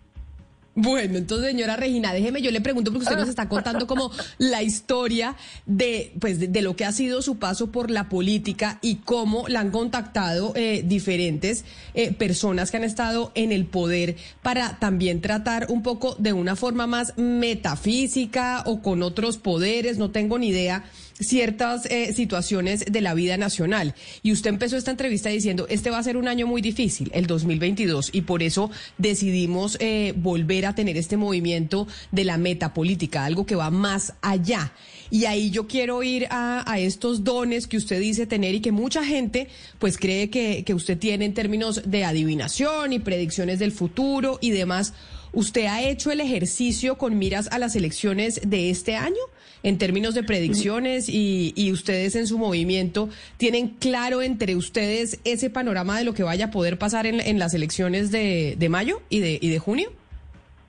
Bueno, 0.78 1.18
entonces, 1.18 1.52
señora 1.52 1.78
Regina, 1.78 2.12
déjeme, 2.12 2.42
yo 2.42 2.52
le 2.52 2.60
pregunto 2.60 2.92
porque 2.92 3.06
usted 3.06 3.18
nos 3.18 3.30
está 3.30 3.48
contando 3.48 3.88
como 3.88 4.12
la 4.38 4.62
historia 4.62 5.38
de, 5.66 6.14
pues, 6.20 6.52
de, 6.52 6.62
lo 6.62 6.76
que 6.76 6.84
ha 6.84 6.92
sido 6.92 7.22
su 7.22 7.38
paso 7.40 7.72
por 7.72 7.90
la 7.90 8.10
política 8.10 8.78
y 8.82 8.96
cómo 8.98 9.48
la 9.48 9.62
han 9.62 9.72
contactado 9.72 10.52
eh, 10.54 10.84
diferentes 10.86 11.64
eh, 11.94 12.12
personas 12.12 12.72
que 12.72 12.78
han 12.78 12.84
estado 12.84 13.32
en 13.36 13.54
el 13.54 13.66
poder 13.66 14.18
para 14.42 14.78
también 14.78 15.22
tratar 15.22 15.68
un 15.70 15.82
poco 15.82 16.16
de 16.20 16.34
una 16.34 16.58
forma 16.58 16.88
más 16.88 17.18
metafísica 17.18 18.62
o 18.66 18.82
con 18.82 19.02
otros 19.02 19.38
poderes, 19.38 19.98
no 19.98 20.12
tengo 20.12 20.38
ni 20.38 20.50
idea 20.50 20.84
ciertas 21.20 21.86
eh, 21.86 22.14
situaciones 22.14 22.86
de 22.92 23.02
la 23.02 23.14
vida 23.14 23.38
nacional. 23.38 23.96
Y 24.22 24.32
usted 24.32 24.50
empezó 24.50 24.78
esta 24.78 24.92
entrevista 24.92 25.30
diciendo, 25.30 25.66
este 25.70 25.90
va 25.90 25.98
a 25.98 26.04
ser 26.04 26.18
un 26.18 26.28
año 26.28 26.48
muy 26.48 26.62
difícil, 26.62 27.10
el 27.14 27.28
2022, 27.28 28.10
y 28.14 28.22
por 28.22 28.44
eso 28.44 28.70
decidimos 28.98 29.78
eh, 29.80 30.14
volver 30.18 30.66
a 30.66 30.76
tener 30.76 30.98
este 30.98 31.18
movimiento 31.18 31.88
de 32.12 32.26
la 32.26 32.38
meta 32.38 32.74
política, 32.74 33.26
algo 33.26 33.46
que 33.46 33.56
va 33.56 33.70
más 33.70 34.14
allá. 34.22 34.74
Y 35.12 35.26
ahí 35.26 35.52
yo 35.52 35.68
quiero 35.68 36.04
ir 36.04 36.28
a, 36.32 36.70
a 36.70 36.80
estos 36.80 37.24
dones 37.24 37.68
que 37.68 37.78
usted 37.78 38.00
dice 38.00 38.26
tener 38.26 38.56
y 38.56 38.60
que 38.60 38.72
mucha 38.72 39.04
gente 39.06 39.48
pues 39.80 39.98
cree 39.98 40.30
que, 40.30 40.64
que 40.66 40.74
usted 40.74 40.98
tiene 40.98 41.26
en 41.26 41.34
términos 41.34 41.82
de 41.86 42.04
adivinación 42.04 42.92
y 42.92 43.00
predicciones 43.00 43.60
del 43.60 43.72
futuro 43.72 44.40
y 44.42 44.52
demás. 44.52 44.94
¿Usted 45.36 45.66
ha 45.66 45.84
hecho 45.84 46.12
el 46.12 46.22
ejercicio 46.22 46.98
con 46.98 47.18
miras 47.20 47.50
a 47.52 47.60
las 47.60 47.76
elecciones 47.76 48.42
de 48.44 48.70
este 48.72 48.96
año? 48.96 49.22
en 49.64 49.80
términos 49.80 50.14
de 50.14 50.22
predicciones 50.22 51.10
y, 51.10 51.72
ustedes 51.74 52.16
en 52.16 52.28
su 52.28 52.38
movimiento 52.38 53.10
tienen 53.38 53.70
claro 53.70 54.22
entre 54.22 54.56
ustedes 54.56 55.20
ese 55.26 55.50
panorama 55.50 55.98
de 55.98 56.04
lo 56.04 56.14
que 56.14 56.22
vaya 56.22 56.46
a 56.46 56.52
poder 56.52 56.78
pasar 56.78 57.08
en, 57.08 57.40
las 57.40 57.56
elecciones 57.56 58.12
de, 58.12 58.68
mayo 58.70 59.02
y 59.10 59.22
de, 59.22 59.60
junio? 59.60 59.92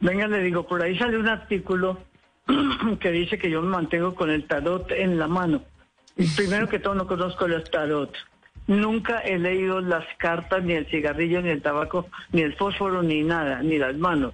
Venga, 0.01 0.27
le 0.27 0.43
digo, 0.43 0.67
por 0.67 0.83
ahí 0.83 0.97
sale 0.97 1.19
un 1.19 1.29
artículo 1.29 2.01
que 3.01 3.11
dice 3.11 3.37
que 3.37 3.51
yo 3.51 3.61
me 3.61 3.69
mantengo 3.69 4.15
con 4.15 4.31
el 4.31 4.47
tarot 4.47 4.91
en 4.93 5.19
la 5.19 5.27
mano. 5.29 5.63
Primero 6.35 6.67
que 6.67 6.79
todo 6.79 6.95
no 6.95 7.07
conozco 7.07 7.45
el 7.45 7.63
tarot. 7.65 8.15
Nunca 8.67 9.21
he 9.21 9.39
leído 9.39 9.83
las 9.83 10.07
cartas, 10.17 10.65
ni 10.65 10.73
el 10.73 10.87
cigarrillo, 10.87 11.43
ni 11.43 11.51
el 11.51 11.61
tabaco, 11.61 12.09
ni 12.33 12.41
el 12.41 12.55
fósforo, 12.55 13.03
ni 13.03 13.23
nada, 13.23 13.63
ni 13.63 13.77
las 13.77 13.95
manos. 13.97 14.33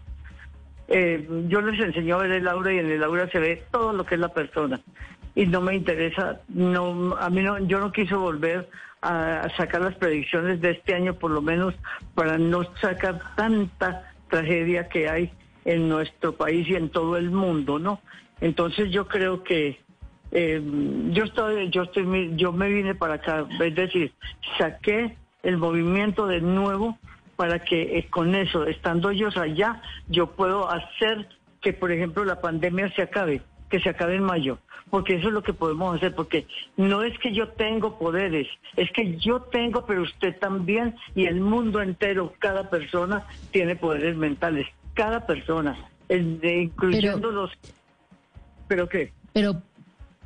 Eh, 0.88 1.26
yo 1.48 1.60
les 1.60 1.80
enseño 1.80 2.16
a 2.16 2.22
ver 2.22 2.32
el 2.32 2.48
aura 2.48 2.72
y 2.72 2.78
en 2.78 2.90
el 2.90 3.02
aura 3.02 3.28
se 3.30 3.38
ve 3.38 3.62
todo 3.70 3.92
lo 3.92 4.04
que 4.04 4.16
es 4.16 4.20
la 4.20 4.32
persona. 4.32 4.80
Y 5.34 5.46
no 5.46 5.60
me 5.60 5.74
interesa, 5.74 6.40
no, 6.48 7.16
a 7.16 7.30
mí 7.30 7.42
no, 7.42 7.58
yo 7.60 7.80
no 7.80 7.92
quiso 7.92 8.20
volver 8.20 8.68
a, 9.00 9.48
sacar 9.56 9.80
las 9.80 9.94
predicciones 9.96 10.60
de 10.60 10.72
este 10.72 10.94
año, 10.94 11.14
por 11.14 11.30
lo 11.30 11.40
menos 11.42 11.74
para 12.14 12.38
no 12.38 12.64
sacar 12.80 13.20
tanta 13.36 14.12
tragedia 14.28 14.88
que 14.88 15.08
hay 15.08 15.32
en 15.64 15.88
nuestro 15.88 16.34
país 16.34 16.68
y 16.68 16.74
en 16.74 16.90
todo 16.90 17.16
el 17.16 17.30
mundo, 17.30 17.78
¿no? 17.78 18.00
Entonces 18.40 18.90
yo 18.90 19.06
creo 19.06 19.42
que 19.42 19.80
eh, 20.32 20.62
yo 21.10 21.24
estoy, 21.24 21.70
yo 21.70 21.82
estoy, 21.82 22.32
yo 22.36 22.52
me 22.52 22.68
vine 22.68 22.94
para 22.94 23.14
acá, 23.14 23.46
es 23.60 23.74
decir, 23.74 24.12
saqué 24.58 25.16
el 25.42 25.58
movimiento 25.58 26.26
de 26.26 26.40
nuevo 26.40 26.98
para 27.36 27.58
que 27.60 27.98
eh, 27.98 28.06
con 28.10 28.34
eso, 28.34 28.66
estando 28.66 29.10
ellos 29.10 29.36
allá, 29.36 29.80
yo 30.08 30.28
puedo 30.28 30.70
hacer 30.70 31.28
que, 31.60 31.72
por 31.72 31.92
ejemplo, 31.92 32.24
la 32.24 32.40
pandemia 32.40 32.92
se 32.94 33.02
acabe, 33.02 33.42
que 33.70 33.80
se 33.80 33.88
acabe 33.88 34.16
en 34.16 34.24
mayo, 34.24 34.58
porque 34.90 35.14
eso 35.14 35.28
es 35.28 35.34
lo 35.34 35.42
que 35.42 35.54
podemos 35.54 35.96
hacer, 35.96 36.14
porque 36.14 36.46
no 36.76 37.02
es 37.02 37.18
que 37.18 37.32
yo 37.32 37.48
tengo 37.48 37.98
poderes, 37.98 38.48
es 38.76 38.90
que 38.92 39.16
yo 39.16 39.40
tengo, 39.40 39.86
pero 39.86 40.02
usted 40.02 40.38
también 40.38 40.96
y 41.14 41.26
el 41.26 41.40
mundo 41.40 41.80
entero, 41.80 42.34
cada 42.38 42.68
persona 42.68 43.24
tiene 43.50 43.76
poderes 43.76 44.16
mentales, 44.16 44.66
cada 44.94 45.26
persona, 45.26 45.76
incluyendo 46.08 47.30
los... 47.30 47.50
¿Pero 48.68 48.88
qué? 48.88 49.12
Pero 49.32 49.62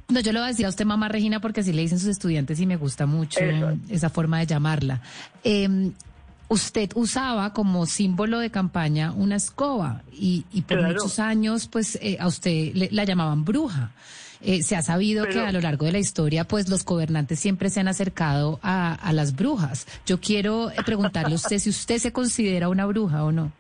no, 0.09 0.21
yo 0.21 0.33
lo 0.33 0.41
voy 0.41 0.47
a 0.47 0.49
decir 0.49 0.67
a 0.67 0.69
usted, 0.69 0.85
mamá 0.85 1.09
Regina, 1.09 1.41
porque 1.41 1.61
así 1.61 1.73
le 1.73 1.83
dicen 1.83 1.99
sus 1.99 2.09
estudiantes 2.09 2.61
y 2.61 2.67
me 2.67 2.77
gusta 2.77 3.07
mucho 3.07 3.41
esa 3.89 4.09
forma 4.09 4.39
de 4.39 4.47
llamarla. 4.47 5.01
Eh, 5.43 5.91
usted 6.49 6.91
usaba 6.95 7.53
como 7.53 7.87
símbolo 7.87 8.39
de 8.39 8.51
campaña 8.51 9.13
una 9.13 9.37
escoba 9.37 10.03
y, 10.13 10.45
por 10.63 10.83
muchos 10.83 11.19
años 11.19 11.69
pues 11.69 11.99
eh, 12.01 12.17
a 12.21 12.27
usted 12.27 12.73
la 12.91 13.05
llamaban 13.05 13.45
bruja. 13.45 13.91
Eh, 14.43 14.63
se 14.63 14.77
ha 14.77 14.83
sabido 14.83 15.27
que 15.27 15.41
a 15.41 15.51
lo 15.51 15.61
largo 15.61 15.87
de 15.87 15.93
la 15.93 15.99
historia 15.99 16.45
pues 16.45 16.69
los 16.69 16.85
gobernantes 16.85 17.41
siempre 17.41 17.71
se 17.71 17.81
han 17.81 17.89
acercado 17.89 18.61
a, 18.63 19.13
las 19.13 19.35
brujas. 19.35 19.87
Yo 20.07 20.21
quiero 20.21 20.71
eh, 20.71 20.75
preguntarle 20.85 21.33
a 21.33 21.37
usted 21.37 21.59
si 21.59 21.71
usted 21.71 21.99
se 21.99 22.13
considera 22.13 22.69
una 22.69 22.87
bruja 22.87 23.25
o 23.25 23.33
no. 23.33 23.53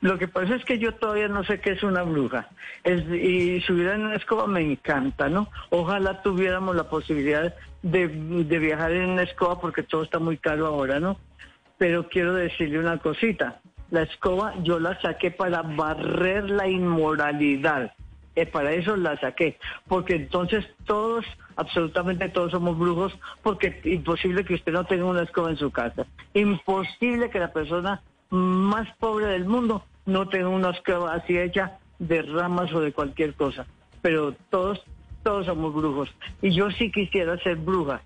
Lo 0.00 0.18
que 0.18 0.28
pasa 0.28 0.54
es 0.54 0.64
que 0.64 0.78
yo 0.78 0.94
todavía 0.94 1.28
no 1.28 1.44
sé 1.44 1.60
qué 1.60 1.72
es 1.72 1.82
una 1.82 2.02
bruja. 2.02 2.48
y 2.86 3.60
subir 3.60 3.88
en 3.88 4.06
una 4.06 4.16
escoba 4.16 4.46
me 4.46 4.62
encanta, 4.62 5.28
¿no? 5.28 5.48
Ojalá 5.68 6.22
tuviéramos 6.22 6.74
la 6.74 6.88
posibilidad 6.88 7.54
de, 7.82 8.08
de 8.08 8.58
viajar 8.58 8.92
en 8.92 9.10
una 9.10 9.24
escoba 9.24 9.60
porque 9.60 9.82
todo 9.82 10.02
está 10.02 10.18
muy 10.18 10.38
caro 10.38 10.66
ahora, 10.66 11.00
¿no? 11.00 11.18
Pero 11.80 12.06
quiero 12.10 12.34
decirle 12.34 12.78
una 12.78 12.98
cosita. 12.98 13.62
La 13.90 14.02
escoba 14.02 14.52
yo 14.62 14.78
la 14.78 15.00
saqué 15.00 15.30
para 15.30 15.62
barrer 15.62 16.50
la 16.50 16.68
inmoralidad. 16.68 17.94
Eh, 18.36 18.44
para 18.44 18.74
eso 18.74 18.98
la 18.98 19.18
saqué. 19.18 19.56
Porque 19.88 20.16
entonces 20.16 20.66
todos, 20.84 21.24
absolutamente 21.56 22.28
todos 22.28 22.50
somos 22.50 22.78
brujos, 22.78 23.18
porque 23.42 23.80
imposible 23.84 24.44
que 24.44 24.56
usted 24.56 24.72
no 24.72 24.84
tenga 24.84 25.06
una 25.06 25.22
escoba 25.22 25.48
en 25.48 25.56
su 25.56 25.70
casa. 25.70 26.04
Imposible 26.34 27.30
que 27.30 27.40
la 27.40 27.50
persona 27.50 28.02
más 28.28 28.86
pobre 28.98 29.28
del 29.28 29.46
mundo 29.46 29.82
no 30.04 30.28
tenga 30.28 30.48
una 30.48 30.72
escoba 30.72 31.14
así 31.14 31.38
hecha 31.38 31.78
de 31.98 32.20
ramas 32.20 32.70
o 32.74 32.82
de 32.82 32.92
cualquier 32.92 33.32
cosa. 33.32 33.64
Pero 34.02 34.34
todos, 34.50 34.84
todos 35.22 35.46
somos 35.46 35.72
brujos. 35.72 36.10
Y 36.42 36.50
yo 36.50 36.70
sí 36.72 36.92
quisiera 36.92 37.38
ser 37.38 37.56
bruja. 37.56 38.02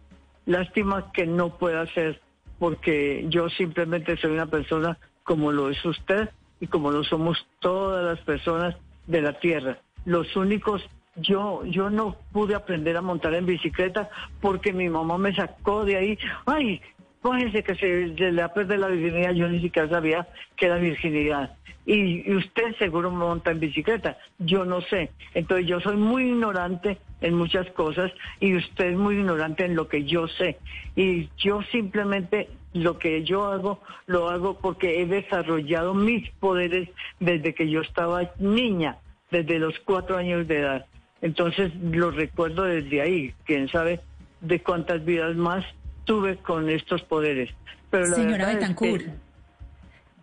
Lástima 0.47 1.11
que 1.11 1.27
no 1.27 1.59
pueda 1.59 1.85
ser 1.89 2.21
porque 2.59 3.27
yo 3.29 3.49
simplemente 3.51 4.17
soy 4.17 4.33
una 4.33 4.47
persona 4.47 4.99
como 5.23 5.53
lo 5.53 5.71
es 5.71 5.85
usted 5.85 6.31
y 6.61 6.67
como 6.67 6.91
lo 6.91 7.05
somos 7.05 7.47
todas 7.61 8.05
las 8.05 8.21
personas 8.25 8.77
de 9.07 9.23
la 9.23 9.39
tierra. 9.39 9.79
Los 10.05 10.37
únicos, 10.37 10.83
yo, 11.17 11.65
yo 11.65 11.91
no 11.91 12.17
pude 12.33 12.55
aprender 12.55 12.97
a 12.97 13.03
montar 13.03 13.35
en 13.35 13.47
bicicleta 13.47 14.09
porque 14.41 14.73
mi 14.73 14.89
mamá 14.89 15.19
me 15.19 15.35
sacó 15.35 15.85
de 15.85 15.97
ahí. 15.97 16.19
Ay, 16.47 16.81
cógese 17.25 17.63
que 17.63 17.75
se, 17.77 18.31
le 18.33 18.43
ha 18.43 18.53
perdido 18.53 18.77
la 18.77 18.89
virginidad, 18.89 19.33
yo 19.33 19.49
ni 19.49 19.59
siquiera 19.63 19.89
sabía 19.89 20.29
que 20.57 20.67
era 20.67 20.77
virginidad. 20.77 21.57
Y, 21.87 22.31
y, 22.31 22.37
usted 22.37 22.77
seguro 22.79 23.11
monta 23.11 23.51
en 23.51 23.61
bicicleta, 23.61 24.19
yo 24.39 24.67
no 24.67 24.83
sé. 24.83 25.11
Entonces 25.33 25.67
yo 25.67 25.81
soy 25.81 25.97
muy 25.97 26.25
ignorante 26.25 26.99
en 27.23 27.33
muchas 27.33 27.67
cosas 27.71 28.13
y 28.41 28.55
usted 28.55 28.89
es 28.89 28.97
muy 28.99 29.15
ignorante 29.15 29.65
en 29.65 29.75
lo 29.75 29.89
que 29.89 30.05
yo 30.05 30.29
sé. 30.29 30.59
Y 30.97 31.31
yo 31.39 31.63
simplemente 31.73 32.51
lo 32.75 32.99
que 32.99 33.25
yo 33.25 33.47
hago, 33.47 33.81
lo 34.05 34.29
hago 34.29 34.59
porque 34.59 35.01
he 35.01 35.07
desarrollado 35.07 35.95
mis 35.95 36.29
poderes 36.33 36.91
desde 37.21 37.55
que 37.55 37.71
yo 37.71 37.81
estaba 37.81 38.33
niña, 38.39 38.99
desde 39.31 39.59
los 39.59 39.79
cuatro 39.87 40.19
años 40.19 40.47
de 40.47 40.59
edad. 40.59 40.87
Entonces 41.23 41.75
lo 41.77 42.11
recuerdo 42.11 42.65
desde 42.65 43.01
ahí, 43.01 43.35
quién 43.47 43.69
sabe 43.69 44.01
de 44.43 44.61
cuántas 44.61 45.03
vidas 45.07 45.35
más 45.37 45.65
tuve 46.05 46.37
con 46.37 46.69
estos 46.71 47.03
poderes. 47.03 47.51
Pero 47.91 48.15
Señora 48.15 48.47
Betancourt. 48.47 49.05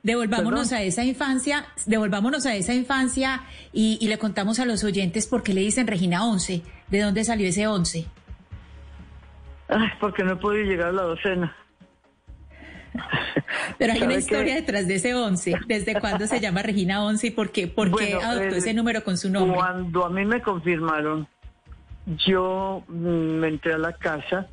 Devolvámonos 0.04 0.74
a 0.74 0.82
esa 0.82 1.04
infancia, 1.04 1.66
devolvámonos 1.86 2.48
a 2.48 2.56
esa 2.56 2.74
infancia 2.74 3.44
y, 3.72 4.00
le 4.08 4.18
contamos 4.18 4.60
a 4.60 4.66
los 4.66 4.84
oyentes 4.84 5.28
por 5.28 5.44
qué 5.44 5.54
le 5.54 5.62
dicen 5.62 5.86
Regina 5.86 6.26
11. 6.26 6.64
¿De 6.88 7.00
dónde 7.02 7.24
salió 7.24 7.48
ese 7.48 7.68
11? 7.68 8.08
Ay, 9.70 9.90
porque 10.00 10.24
no 10.24 10.40
pude 10.40 10.64
llegar 10.64 10.90
a 10.90 10.92
la 10.92 11.04
docena. 11.04 11.56
Pero 13.78 13.94
hay 13.94 14.02
una 14.02 14.16
historia 14.16 14.56
detrás 14.56 14.88
de 14.88 14.96
ese 14.96 15.14
11. 15.14 15.54
¿Desde 15.68 16.00
cuándo 16.00 16.26
se 16.26 16.40
llama 16.40 16.64
Regina 16.64 17.06
11 17.06 17.28
y 17.28 17.32
por 17.32 17.52
qué, 17.52 17.68
por 17.68 17.96
qué 17.96 18.16
adoptó 18.16 18.56
ese 18.56 18.74
número 18.74 19.04
con 19.04 19.18
su 19.18 19.30
nombre? 19.30 19.56
Cuando 19.56 20.06
a 20.06 20.10
mí 20.10 20.26
me 20.26 20.42
confirmaron, 20.42 21.28
yo 22.26 22.84
mm, 22.88 22.94
me 23.40 23.48
entré 23.50 23.74
a 23.74 23.78
la 23.78 23.94
casa 23.94 24.50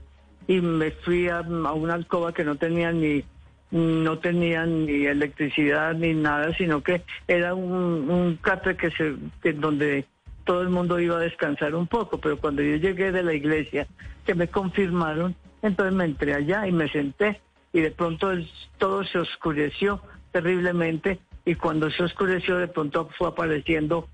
y 0.48 0.60
me 0.60 0.90
fui 0.90 1.28
a, 1.28 1.42
una 1.42 1.94
alcoba 1.94 2.32
que 2.32 2.42
no 2.42 2.56
tenía 2.56 2.90
ni 2.90 3.22
no 3.70 4.18
tenían 4.18 4.86
ni 4.86 5.04
electricidad 5.04 5.92
ni 5.94 6.14
nada, 6.14 6.54
sino 6.54 6.82
que 6.82 7.02
era 7.26 7.54
un, 7.54 8.08
un 8.08 8.36
catre 8.36 8.78
que 8.78 8.90
se, 8.90 9.14
que 9.42 9.52
donde 9.52 10.06
todo 10.44 10.62
el 10.62 10.70
mundo 10.70 10.98
iba 10.98 11.18
a 11.18 11.20
descansar 11.20 11.74
un 11.74 11.86
poco, 11.86 12.16
pero 12.18 12.38
cuando 12.38 12.62
yo 12.62 12.76
llegué 12.76 13.12
de 13.12 13.22
la 13.22 13.34
iglesia, 13.34 13.86
que 14.24 14.34
me 14.34 14.48
confirmaron, 14.48 15.36
entonces 15.60 15.94
me 15.94 16.06
entré 16.06 16.32
allá 16.32 16.66
y 16.66 16.72
me 16.72 16.88
senté. 16.88 17.40
Y 17.74 17.80
de 17.80 17.90
pronto 17.90 18.30
todo 18.78 19.04
se 19.04 19.18
oscureció 19.18 20.00
terriblemente. 20.32 21.18
Y 21.44 21.54
cuando 21.54 21.90
se 21.90 22.02
oscureció 22.04 22.56
de 22.56 22.68
pronto 22.68 23.10
fue 23.18 23.28
apareciendo 23.28 24.08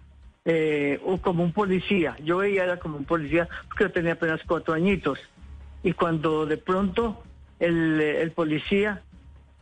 eh, 0.44 1.00
como 1.22 1.44
un 1.44 1.52
policía. 1.52 2.16
Yo 2.24 2.38
veía 2.38 2.64
era 2.64 2.78
como 2.78 2.96
un 2.96 3.04
policía 3.04 3.48
porque 3.68 3.84
yo 3.84 3.92
tenía 3.92 4.12
apenas 4.14 4.40
cuatro 4.46 4.74
añitos 4.74 5.18
y 5.84 5.92
cuando 5.92 6.46
de 6.46 6.56
pronto 6.56 7.22
el, 7.60 8.00
el 8.00 8.32
policía 8.32 9.02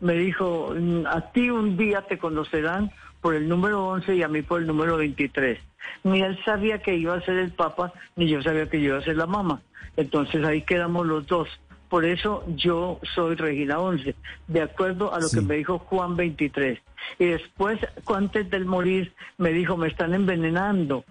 me 0.00 0.14
dijo, 0.14 0.75
a 1.07 1.33
ti 1.33 1.50
un 1.50 1.76
día 1.76 2.02
te 2.02 2.19
conocerán 2.19 2.91
por 3.21 3.35
el 3.35 3.47
número 3.47 3.87
11 3.88 4.17
y 4.17 4.23
a 4.23 4.29
mí 4.29 4.41
por 4.41 4.61
el 4.61 4.67
número 4.67 4.97
23 4.97 5.59
ni 6.05 6.23
él 6.23 6.38
sabía 6.45 6.79
que 6.79 6.97
iba 6.97 7.14
a 7.14 7.21
ser 7.21 7.37
el 7.37 7.52
Papa, 7.52 7.93
ni 8.17 8.29
yo 8.29 8.43
sabía 8.43 8.69
que 8.69 8.81
yo 8.81 8.88
iba 8.88 8.99
a 8.99 9.02
ser 9.02 9.17
la 9.17 9.26
mamá. 9.26 9.62
Entonces 9.97 10.45
ahí 10.45 10.62
quedamos 10.62 11.07
los 11.07 11.26
dos. 11.26 11.49
Por 11.88 12.05
eso 12.05 12.45
yo 12.57 12.99
soy 13.14 13.35
Regina 13.37 13.79
11, 13.79 14.14
de 14.49 14.62
acuerdo 14.62 15.12
a 15.12 15.21
lo 15.21 15.29
que 15.29 15.43
me 15.43 15.57
dijo 15.57 15.79
Juan 15.79 16.17
23. 16.17 16.81
Y 17.19 17.26
después, 17.26 17.79
antes 18.07 18.49
del 18.49 18.64
morir, 18.64 19.12
me 19.37 19.52
dijo, 19.52 19.76
me 19.76 19.88
están 19.88 20.14
envenenando. 20.14 21.05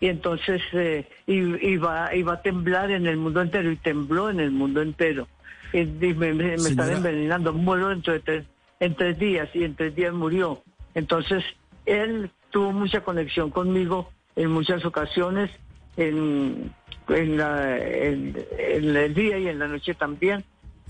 Y 0.00 0.06
entonces 0.06 0.62
eh, 0.72 1.08
iba, 1.26 2.14
iba 2.14 2.32
a 2.34 2.42
temblar 2.42 2.90
en 2.90 3.06
el 3.06 3.16
mundo 3.16 3.42
entero, 3.42 3.70
y 3.70 3.76
tembló 3.76 4.30
en 4.30 4.40
el 4.40 4.50
mundo 4.50 4.80
entero. 4.80 5.26
Y, 5.72 5.84
me, 5.84 6.54
están 6.54 6.92
envenenando, 6.92 7.52
muero 7.52 7.88
dentro 7.88 8.12
de 8.12 8.20
tres, 8.20 8.44
en 8.80 8.94
tres 8.94 9.18
días, 9.18 9.48
y 9.54 9.64
en 9.64 9.74
tres 9.74 9.94
días 9.94 10.14
murió. 10.14 10.62
Entonces, 10.94 11.44
él 11.84 12.30
tuvo 12.50 12.72
mucha 12.72 13.00
conexión 13.00 13.50
conmigo 13.50 14.10
en 14.36 14.50
muchas 14.50 14.84
ocasiones, 14.84 15.50
en, 15.96 16.72
en, 17.08 18.36
el 18.96 19.14
día 19.14 19.38
y 19.38 19.48
en 19.48 19.58
la 19.58 19.66
noche 19.66 19.94
también. 19.94 20.44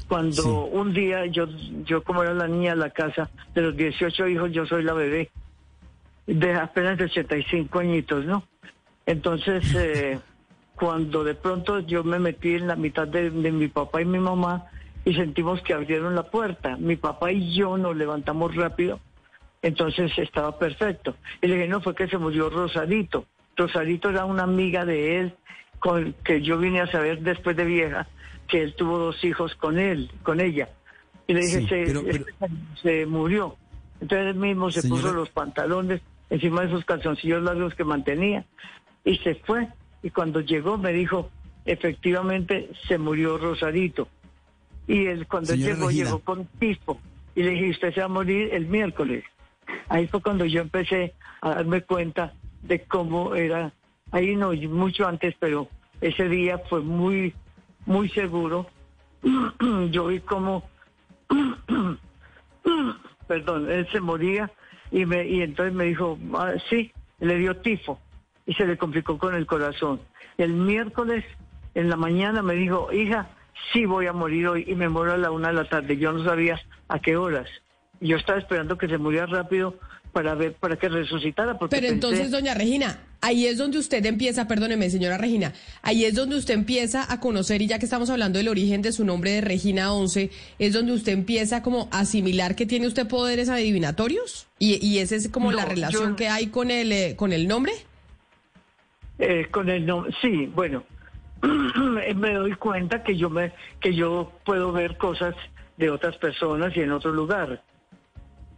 Cuando 0.07 0.65
un 0.65 0.93
día 0.95 1.27
yo, 1.27 1.47
yo 1.85 2.03
como 2.03 2.23
era 2.23 2.33
la 2.33 2.47
niña 2.47 2.71
de 2.71 2.77
la 2.77 2.91
casa, 2.91 3.31
de 3.55 3.63
los 3.63 3.77
18 3.77 4.29
hijos, 4.29 4.53
yo 4.53 4.65
soy 4.67 4.83
la 4.83 4.93
bebé, 4.93 5.31
de 6.27 6.55
apenas 6.55 6.99
de 6.99 7.05
85 7.05 7.79
añitos, 7.79 8.25
¿no? 8.25 8.45
Entonces, 9.09 9.75
eh, 9.75 10.21
cuando 10.77 11.25
de 11.25 11.35
pronto 11.35 11.81
yo 11.81 12.05
me 12.05 12.19
metí 12.19 12.55
en 12.55 12.69
la 12.69 12.77
mitad 12.77 13.09
de, 13.09 13.31
de 13.31 13.53
mi 13.53 13.69
papá 13.69 14.03
y 14.03 14.05
mi 14.05 14.19
mamá 14.19 14.67
y 15.05 15.15
sentimos 15.15 15.63
que 15.63 15.75
abrieron 15.75 16.15
la 16.15 16.25
puerta, 16.25 16.77
mi 16.77 16.97
papá 16.97 17.33
y 17.33 17.55
yo 17.55 17.77
nos 17.77 17.97
levantamos 17.97 18.55
rápido 18.55 19.01
entonces 19.63 20.17
estaba 20.19 20.59
perfecto. 20.59 21.17
Y 21.43 21.47
le 21.47 21.55
dije, 21.57 21.69
no, 21.69 21.81
fue 21.81 21.95
que 21.95 22.09
se 22.09 22.19
murió 22.19 22.49
Rosadito. 22.51 23.27
Rosadito 23.57 24.11
era 24.11 24.25
una 24.25 24.45
amiga 24.45 24.85
de 24.85 25.21
él, 25.21 25.35
con, 25.79 26.15
que 26.25 26.43
yo 26.43 26.59
vine 26.59 26.81
a 26.81 26.91
saber 26.91 27.21
después 27.21 27.57
de 27.57 27.65
vieja, 27.65 28.09
que 28.47 28.63
él 28.63 28.75
tuvo 28.77 28.99
dos 28.99 29.23
hijos 29.25 29.55
con 29.57 29.79
él, 29.79 30.11
con 30.23 30.41
ella. 30.41 30.69
Y 31.27 31.35
le 31.35 31.41
dije, 31.41 31.69
se, 31.69 32.25
se, 32.83 33.07
murió. 33.07 33.57
Entonces 34.01 34.29
él 34.29 34.35
mismo 34.37 34.71
se 34.71 34.89
puso 34.89 35.13
los 35.13 35.29
pantalones 35.31 36.01
encima 36.31 36.61
de 36.61 36.69
esos 36.69 36.85
calzoncillos 36.85 37.43
largos 37.43 37.75
que 37.75 37.85
mantenía 37.85 38.45
y 39.09 39.17
se 39.19 39.35
fue. 39.37 39.67
Y 40.03 40.11
cuando 40.11 40.41
llegó 40.41 40.77
me 40.77 40.93
dijo, 40.93 41.31
efectivamente 41.65 42.71
se 42.87 42.99
murió 42.99 43.39
Rosadito. 43.39 44.07
Y 44.87 45.07
él 45.07 45.27
cuando 45.27 45.55
llegó, 45.55 45.91
llegó 45.91 46.19
con 46.21 46.45
tifo. 46.59 47.01
Y 47.35 47.43
le 47.43 47.51
dije, 47.51 47.71
usted 47.71 47.95
se 47.95 48.01
va 48.01 48.07
a 48.07 48.11
morir 48.11 48.51
el 48.53 48.67
miércoles. 48.67 49.25
Ahí 49.89 50.07
fue 50.09 50.21
cuando 50.21 50.45
yo 50.45 50.61
empecé 50.61 51.15
a 51.41 51.55
darme 51.55 51.83
cuenta 51.83 52.35
de 52.63 52.83
cómo 52.83 53.35
era, 53.35 53.73
ahí 54.11 54.37
no, 54.37 54.53
mucho 54.53 55.07
antes, 55.07 55.35
pero 55.39 55.69
ese 56.01 56.29
día 56.29 56.59
fue 56.59 56.81
muy, 56.81 57.35
muy 57.87 58.11
seguro. 58.11 58.67
yo 59.91 60.07
vi 60.07 60.21
cómo, 60.21 60.69
perdón, 63.27 63.71
él 63.71 63.89
se 63.91 64.01
moría 64.01 64.51
y, 64.91 65.07
me, 65.07 65.27
y 65.27 65.43
entonces 65.43 65.75
me 65.75 65.85
dijo, 65.85 66.19
ah, 66.35 66.55
sí, 66.69 66.93
le 67.21 67.39
dio 67.39 67.57
tifo 67.57 67.99
y 68.49 68.55
se 68.55 68.67
le 68.67 68.79
complicó 68.79 69.19
con 69.19 69.35
el 69.35 69.47
corazón. 69.47 70.01
El 70.39 70.55
miércoles 70.55 71.23
en 71.75 71.91
la 71.91 71.97
mañana 71.97 72.43
me 72.43 72.55
dijo, 72.55 72.91
hija, 72.93 73.29
sí 73.73 73.85
voy 73.85 74.07
a 74.07 74.15
morir 74.15 74.49
hoy 74.49 74.65
y 74.67 74.75
me 74.75 74.89
muero 74.89 75.13
a 75.13 75.19
la 75.19 75.31
una 75.31 75.49
de 75.49 75.55
la 75.55 75.69
tarde. 75.69 75.99
Yo 75.99 76.13
no 76.13 76.25
sabía 76.25 76.59
a 76.89 76.99
qué 76.99 77.17
horas. 77.17 77.47
Yo 78.01 78.17
estaba 78.17 78.39
esperando 78.39 78.79
que 78.79 78.89
se 78.89 78.97
muriera 78.97 79.27
rápido 79.27 79.75
para 80.13 80.35
ver, 80.35 80.55
para 80.55 80.77
que 80.77 80.89
resucitara. 80.89 81.59
Pero 81.59 81.89
entonces, 81.89 82.31
doña 82.31 82.55
Regina, 82.55 82.99
ahí 83.21 83.47
es 83.47 83.59
donde 83.59 83.77
usted 83.77 84.07
empieza, 84.07 84.49
perdóneme, 84.49 84.89
señora 84.89 85.19
Regina, 85.19 85.53
ahí 85.83 86.07
es 86.07 86.15
donde 86.15 86.37
usted 86.37 86.55
empieza 86.55 87.13
a 87.13 87.21
conocer, 87.21 87.61
y 87.61 87.67
ya 87.67 87.79
que 87.79 87.85
estamos 87.85 88.09
hablando 88.09 88.39
del 88.39 88.49
origen 88.49 88.81
de 88.81 88.93
su 88.93 89.05
nombre 89.05 89.33
de 89.33 89.41
Regina 89.43 89.93
11, 89.93 90.31
es 90.59 90.73
donde 90.73 90.93
usted 90.93 91.13
empieza 91.13 91.63
como 91.63 91.91
a 91.93 92.01
asimilar 92.01 92.57
que 92.57 92.65
tiene 92.65 92.87
usted 92.87 93.07
poderes 93.07 93.51
adivinatorios, 93.51 94.47
y, 94.59 94.85
y 94.85 95.01
esa 95.01 95.17
es 95.17 95.29
como 95.29 95.53
la 95.53 95.67
relación 95.67 96.17
que 96.17 96.29
hay 96.29 96.47
con 96.47 96.71
el, 96.71 96.93
eh, 96.93 97.15
con 97.15 97.35
el 97.35 97.47
nombre. 97.47 97.75
Eh, 99.19 99.49
con 99.51 99.69
el 99.69 99.85
nombre, 99.85 100.15
sí, 100.21 100.47
bueno, 100.55 100.85
me 101.43 102.35
doy 102.35 102.55
cuenta 102.55 103.03
que 103.03 103.17
yo 103.17 103.31
me, 103.31 103.53
que 103.81 103.95
yo 103.95 104.33
puedo 104.45 104.73
ver 104.73 104.97
cosas 104.97 105.35
de 105.77 105.91
otras 105.91 106.17
personas 106.17 106.77
y 106.77 106.81
en 106.81 106.93
otro 106.93 107.13
lugar 107.13 107.63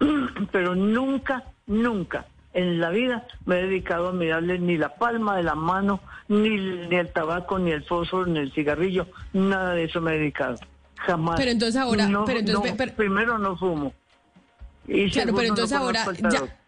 pero 0.53 0.75
nunca, 0.75 1.44
nunca 1.66 2.27
en 2.53 2.81
la 2.81 2.90
vida 2.90 3.27
me 3.44 3.61
he 3.61 3.62
dedicado 3.62 4.09
a 4.09 4.12
mirarle 4.12 4.59
ni 4.59 4.77
la 4.77 4.94
palma 4.96 5.37
de 5.37 5.44
la 5.44 5.55
mano, 5.55 6.01
ni, 6.29 6.51
ni 6.51 6.96
el 6.96 7.12
tabaco, 7.12 7.59
ni 7.59 7.70
el 7.70 7.85
fósforo, 7.85 8.27
ni 8.27 8.40
el 8.40 8.53
cigarrillo, 8.53 9.07
nada 9.33 9.75
de 9.75 9.85
eso 9.85 10.01
me 10.01 10.14
he 10.14 10.18
dedicado. 10.18 10.57
Jamás. 10.96 11.37
Pero 11.38 11.51
entonces 11.51 11.81
ahora, 11.81 12.09
pero 12.27 12.40
entonces, 12.40 12.92
primero 12.92 13.38
no 13.38 13.57
fumo. 13.57 13.94
Y 14.87 15.11
claro, 15.11 15.33
pero 15.35 15.49
entonces 15.49 15.77
ahora 15.77 16.05
ya, 16.31 16.60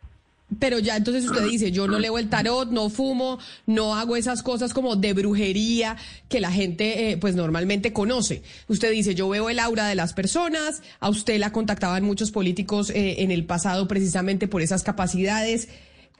pero 0.59 0.79
ya 0.79 0.97
entonces 0.97 1.25
usted 1.25 1.45
dice, 1.45 1.73
yo 1.73 1.87
no 1.87 1.99
leo 1.99 2.19
el 2.19 2.29
tarot, 2.29 2.71
no 2.71 2.91
fumo, 2.91 3.39
no 3.67 3.95
hago 3.95 4.17
esas 4.17 4.43
cosas 4.43 4.75
como 4.75 4.97
de 4.97 5.13
brujería 5.13 5.97
que 6.29 6.41
la 6.41 6.51
gente 6.51 7.11
eh, 7.11 7.17
pues 7.17 7.35
normalmente 7.35 7.93
conoce. 7.93 8.43
Usted 8.69 8.91
dice, 8.91 9.15
yo 9.15 9.29
veo 9.29 9.51
el 9.51 9.59
aura 9.59 9.87
de 9.87 9.95
las 9.95 10.13
personas, 10.13 10.83
a 11.01 11.09
usted 11.09 11.39
la 11.39 11.53
contactaban 11.53 12.05
muchos 12.05 12.31
políticos 12.31 12.91
eh, 12.91 13.23
en 13.23 13.31
el 13.31 13.45
pasado 13.45 13.89
precisamente 13.89 14.49
por 14.49 14.63
esas 14.63 14.83
capacidades. 14.83 15.69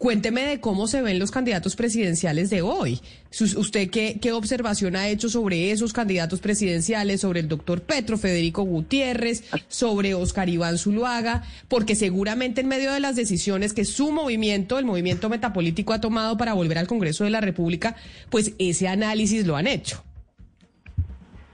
Cuénteme 0.03 0.45
de 0.45 0.59
cómo 0.59 0.89
se 0.89 1.01
ven 1.01 1.21
los 1.21 1.31
candidatos 1.31 1.77
presidenciales 1.77 2.51
de 2.51 2.61
hoy. 2.61 2.99
¿Usted 3.31 3.89
qué, 3.89 4.19
qué 4.21 4.33
observación 4.33 4.97
ha 4.97 5.07
hecho 5.07 5.29
sobre 5.29 5.71
esos 5.71 5.93
candidatos 5.93 6.41
presidenciales, 6.41 7.21
sobre 7.21 7.39
el 7.39 7.47
doctor 7.47 7.83
Petro, 7.83 8.19
Federico 8.19 8.65
Gutiérrez, 8.65 9.49
sobre 9.69 10.15
Oscar 10.15 10.49
Iván 10.49 10.77
Zuluaga? 10.77 11.45
Porque 11.69 11.95
seguramente 11.95 12.63
en 12.63 12.67
medio 12.67 12.93
de 12.93 12.99
las 12.99 13.15
decisiones 13.15 13.75
que 13.75 13.85
su 13.85 14.11
movimiento, 14.11 14.77
el 14.81 14.87
movimiento 14.87 15.29
metapolítico, 15.29 15.93
ha 15.93 16.01
tomado 16.01 16.37
para 16.37 16.55
volver 16.55 16.79
al 16.79 16.89
Congreso 16.89 17.23
de 17.23 17.31
la 17.31 17.41
República, 17.41 17.95
pues 18.29 18.57
ese 18.59 18.89
análisis 18.89 19.47
lo 19.47 19.55
han 19.55 19.69
hecho. 19.69 20.03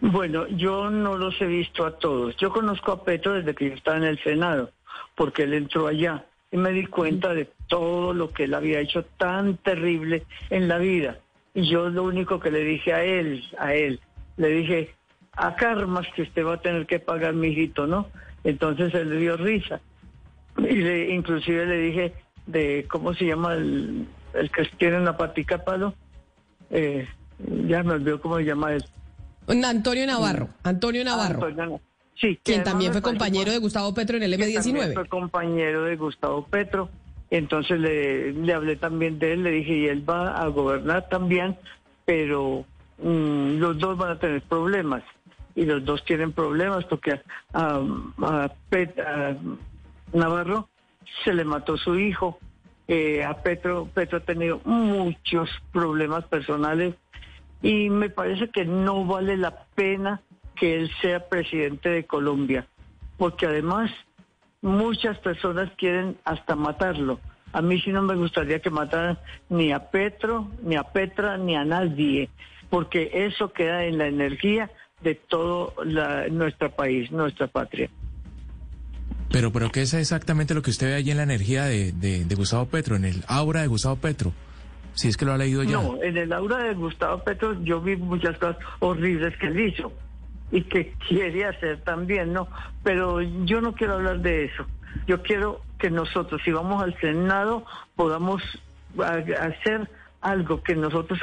Bueno, 0.00 0.48
yo 0.48 0.88
no 0.88 1.18
los 1.18 1.38
he 1.42 1.46
visto 1.46 1.84
a 1.84 1.98
todos. 1.98 2.34
Yo 2.38 2.50
conozco 2.50 2.92
a 2.92 3.04
Petro 3.04 3.34
desde 3.34 3.54
que 3.54 3.68
yo 3.68 3.74
estaba 3.74 3.98
en 3.98 4.04
el 4.04 4.18
Senado, 4.24 4.70
porque 5.14 5.42
él 5.42 5.52
entró 5.52 5.86
allá 5.86 6.24
y 6.50 6.56
me 6.56 6.70
di 6.70 6.86
cuenta 6.86 7.34
de 7.34 7.50
todo 7.66 8.14
lo 8.14 8.30
que 8.30 8.44
él 8.44 8.54
había 8.54 8.80
hecho 8.80 9.04
tan 9.04 9.56
terrible 9.58 10.24
en 10.50 10.68
la 10.68 10.78
vida. 10.78 11.18
Y 11.54 11.68
yo 11.68 11.88
lo 11.90 12.04
único 12.04 12.40
que 12.40 12.50
le 12.50 12.64
dije 12.64 12.92
a 12.92 13.04
él, 13.04 13.44
a 13.58 13.74
él, 13.74 14.00
le 14.36 14.48
dije, 14.48 14.94
a 15.32 15.54
karmas 15.56 16.06
que 16.14 16.22
usted 16.22 16.44
va 16.44 16.54
a 16.54 16.60
tener 16.60 16.86
que 16.86 16.98
pagar, 16.98 17.34
mi 17.34 17.48
hijito, 17.48 17.86
¿no? 17.86 18.08
Entonces 18.44 18.94
él 18.94 19.10
le 19.10 19.16
dio 19.16 19.36
risa. 19.36 19.80
Y 20.56 20.74
le, 20.74 21.14
inclusive 21.14 21.66
le 21.66 21.78
dije 21.78 22.14
de, 22.46 22.86
¿cómo 22.88 23.14
se 23.14 23.26
llama 23.26 23.54
el, 23.54 24.06
el 24.34 24.50
que 24.50 24.64
tiene 24.78 24.98
una 24.98 25.16
patica 25.16 25.64
palo? 25.64 25.94
Eh, 26.70 27.06
ya 27.66 27.82
me 27.82 27.94
olvidó 27.94 28.20
cómo 28.20 28.38
se 28.38 28.44
llama 28.44 28.72
él. 28.72 28.84
Antonio 30.62 31.04
Navarro, 31.04 31.38
Antonio 31.38 31.64
Navarro. 31.64 31.87
Sí, 32.20 32.38
quien 32.42 32.64
también 32.64 32.92
fue 32.92 33.00
compañero 33.00 33.52
de 33.52 33.58
Gustavo 33.58 33.94
Petro 33.94 34.16
en 34.16 34.24
el 34.24 34.34
M19. 34.34 34.94
Fue 34.94 35.08
compañero 35.08 35.84
de 35.84 35.96
Gustavo 35.96 36.44
Petro. 36.44 36.90
Entonces 37.30 37.78
le, 37.78 38.32
le, 38.32 38.54
hablé 38.54 38.76
también 38.76 39.18
de 39.18 39.34
él, 39.34 39.42
le 39.44 39.50
dije, 39.50 39.74
y 39.74 39.86
él 39.86 40.08
va 40.08 40.40
a 40.40 40.46
gobernar 40.48 41.08
también, 41.08 41.56
pero 42.06 42.64
mm, 43.02 43.58
los 43.58 43.78
dos 43.78 43.98
van 43.98 44.12
a 44.12 44.18
tener 44.18 44.42
problemas. 44.42 45.02
Y 45.54 45.64
los 45.64 45.84
dos 45.84 46.04
tienen 46.04 46.32
problemas 46.32 46.84
porque 46.86 47.20
a, 47.52 47.80
a, 48.22 49.36
Navarro 50.12 50.68
se 51.24 51.34
le 51.34 51.44
mató 51.44 51.76
su 51.76 51.98
hijo. 51.98 52.38
Eh, 52.88 53.22
a 53.22 53.42
Petro, 53.42 53.88
Petro 53.92 54.18
ha 54.18 54.22
tenido 54.22 54.60
muchos 54.64 55.50
problemas 55.72 56.24
personales 56.24 56.94
y 57.60 57.90
me 57.90 58.08
parece 58.08 58.48
que 58.48 58.64
no 58.64 59.04
vale 59.04 59.36
la 59.36 59.64
pena 59.74 60.22
que 60.58 60.76
él 60.76 60.90
sea 61.00 61.28
presidente 61.28 61.88
de 61.88 62.04
Colombia, 62.04 62.66
porque 63.16 63.46
además 63.46 63.90
muchas 64.62 65.18
personas 65.18 65.70
quieren 65.76 66.16
hasta 66.24 66.56
matarlo. 66.56 67.20
A 67.52 67.62
mí 67.62 67.80
sí 67.80 67.90
no 67.90 68.02
me 68.02 68.14
gustaría 68.14 68.60
que 68.60 68.70
mataran 68.70 69.18
ni 69.48 69.72
a 69.72 69.90
Petro, 69.90 70.50
ni 70.62 70.76
a 70.76 70.82
Petra, 70.82 71.38
ni 71.38 71.56
a 71.56 71.64
nadie, 71.64 72.28
porque 72.68 73.10
eso 73.12 73.52
queda 73.52 73.84
en 73.84 73.98
la 73.98 74.06
energía 74.06 74.70
de 75.02 75.14
todo 75.14 75.74
nuestro 76.30 76.70
país, 76.70 77.10
nuestra 77.10 77.46
patria. 77.46 77.88
Pero, 79.30 79.52
pero 79.52 79.70
¿qué 79.70 79.82
es 79.82 79.94
exactamente 79.94 80.54
lo 80.54 80.62
que 80.62 80.70
usted 80.70 80.88
ve 80.88 80.94
allí 80.94 81.10
en 81.10 81.18
la 81.18 81.22
energía 81.22 81.64
de, 81.64 81.92
de, 81.92 82.34
Gustavo 82.34 82.66
Petro, 82.66 82.96
en 82.96 83.04
el 83.04 83.24
aura 83.28 83.62
de 83.62 83.66
Gustavo 83.68 83.96
Petro? 83.96 84.32
Si 84.94 85.08
es 85.08 85.16
que 85.16 85.24
lo 85.24 85.32
ha 85.32 85.38
leído 85.38 85.62
ya. 85.62 85.72
No, 85.72 86.02
en 86.02 86.16
el 86.16 86.32
aura 86.32 86.58
de 86.64 86.74
Gustavo 86.74 87.22
Petro 87.22 87.62
yo 87.62 87.80
vi 87.80 87.96
muchas 87.96 88.36
cosas 88.38 88.56
horribles 88.80 89.36
que 89.36 89.46
él 89.46 89.60
hizo 89.60 89.92
y 90.50 90.62
que 90.62 90.92
quiere 91.08 91.46
hacer 91.46 91.82
también, 91.82 92.32
¿no? 92.32 92.48
Pero 92.82 93.20
yo 93.20 93.60
no 93.60 93.74
quiero 93.74 93.94
hablar 93.94 94.20
de 94.20 94.44
eso. 94.44 94.66
Yo 95.06 95.22
quiero 95.22 95.60
que 95.78 95.90
nosotros, 95.90 96.40
si 96.44 96.50
vamos 96.50 96.82
al 96.82 96.98
Senado, 97.00 97.64
podamos 97.94 98.42
hacer 99.38 99.88
algo 100.20 100.62
que 100.62 100.74
nosotros 100.74 101.20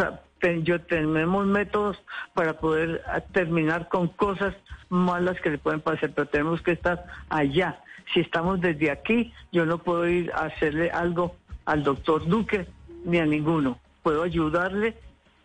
yo 0.63 0.81
tenemos 0.81 1.45
métodos 1.45 1.97
para 2.33 2.59
poder 2.59 3.03
terminar 3.31 3.87
con 3.89 4.07
cosas 4.09 4.55
malas 4.89 5.39
que 5.41 5.49
le 5.49 5.57
pueden 5.57 5.81
pasar, 5.81 6.11
pero 6.13 6.27
tenemos 6.27 6.61
que 6.61 6.71
estar 6.71 7.05
allá. 7.29 7.79
Si 8.13 8.19
estamos 8.19 8.61
desde 8.61 8.91
aquí, 8.91 9.33
yo 9.51 9.65
no 9.65 9.79
puedo 9.79 10.07
ir 10.07 10.31
a 10.33 10.45
hacerle 10.45 10.91
algo 10.91 11.35
al 11.65 11.83
doctor 11.83 12.27
Duque 12.27 12.67
ni 13.03 13.17
a 13.17 13.25
ninguno. 13.25 13.79
Puedo 14.03 14.21
ayudarle, 14.21 14.95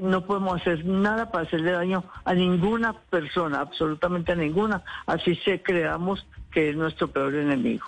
no 0.00 0.24
podemos 0.26 0.60
hacer 0.60 0.84
nada 0.84 1.30
para 1.30 1.44
hacerle 1.44 1.72
daño 1.72 2.04
a 2.24 2.34
ninguna 2.34 2.92
persona, 2.92 3.60
absolutamente 3.60 4.32
a 4.32 4.36
ninguna. 4.36 4.82
Así 5.06 5.36
se 5.36 5.62
creamos 5.62 6.26
que 6.50 6.70
es 6.70 6.76
nuestro 6.76 7.08
peor 7.08 7.34
enemigo. 7.34 7.84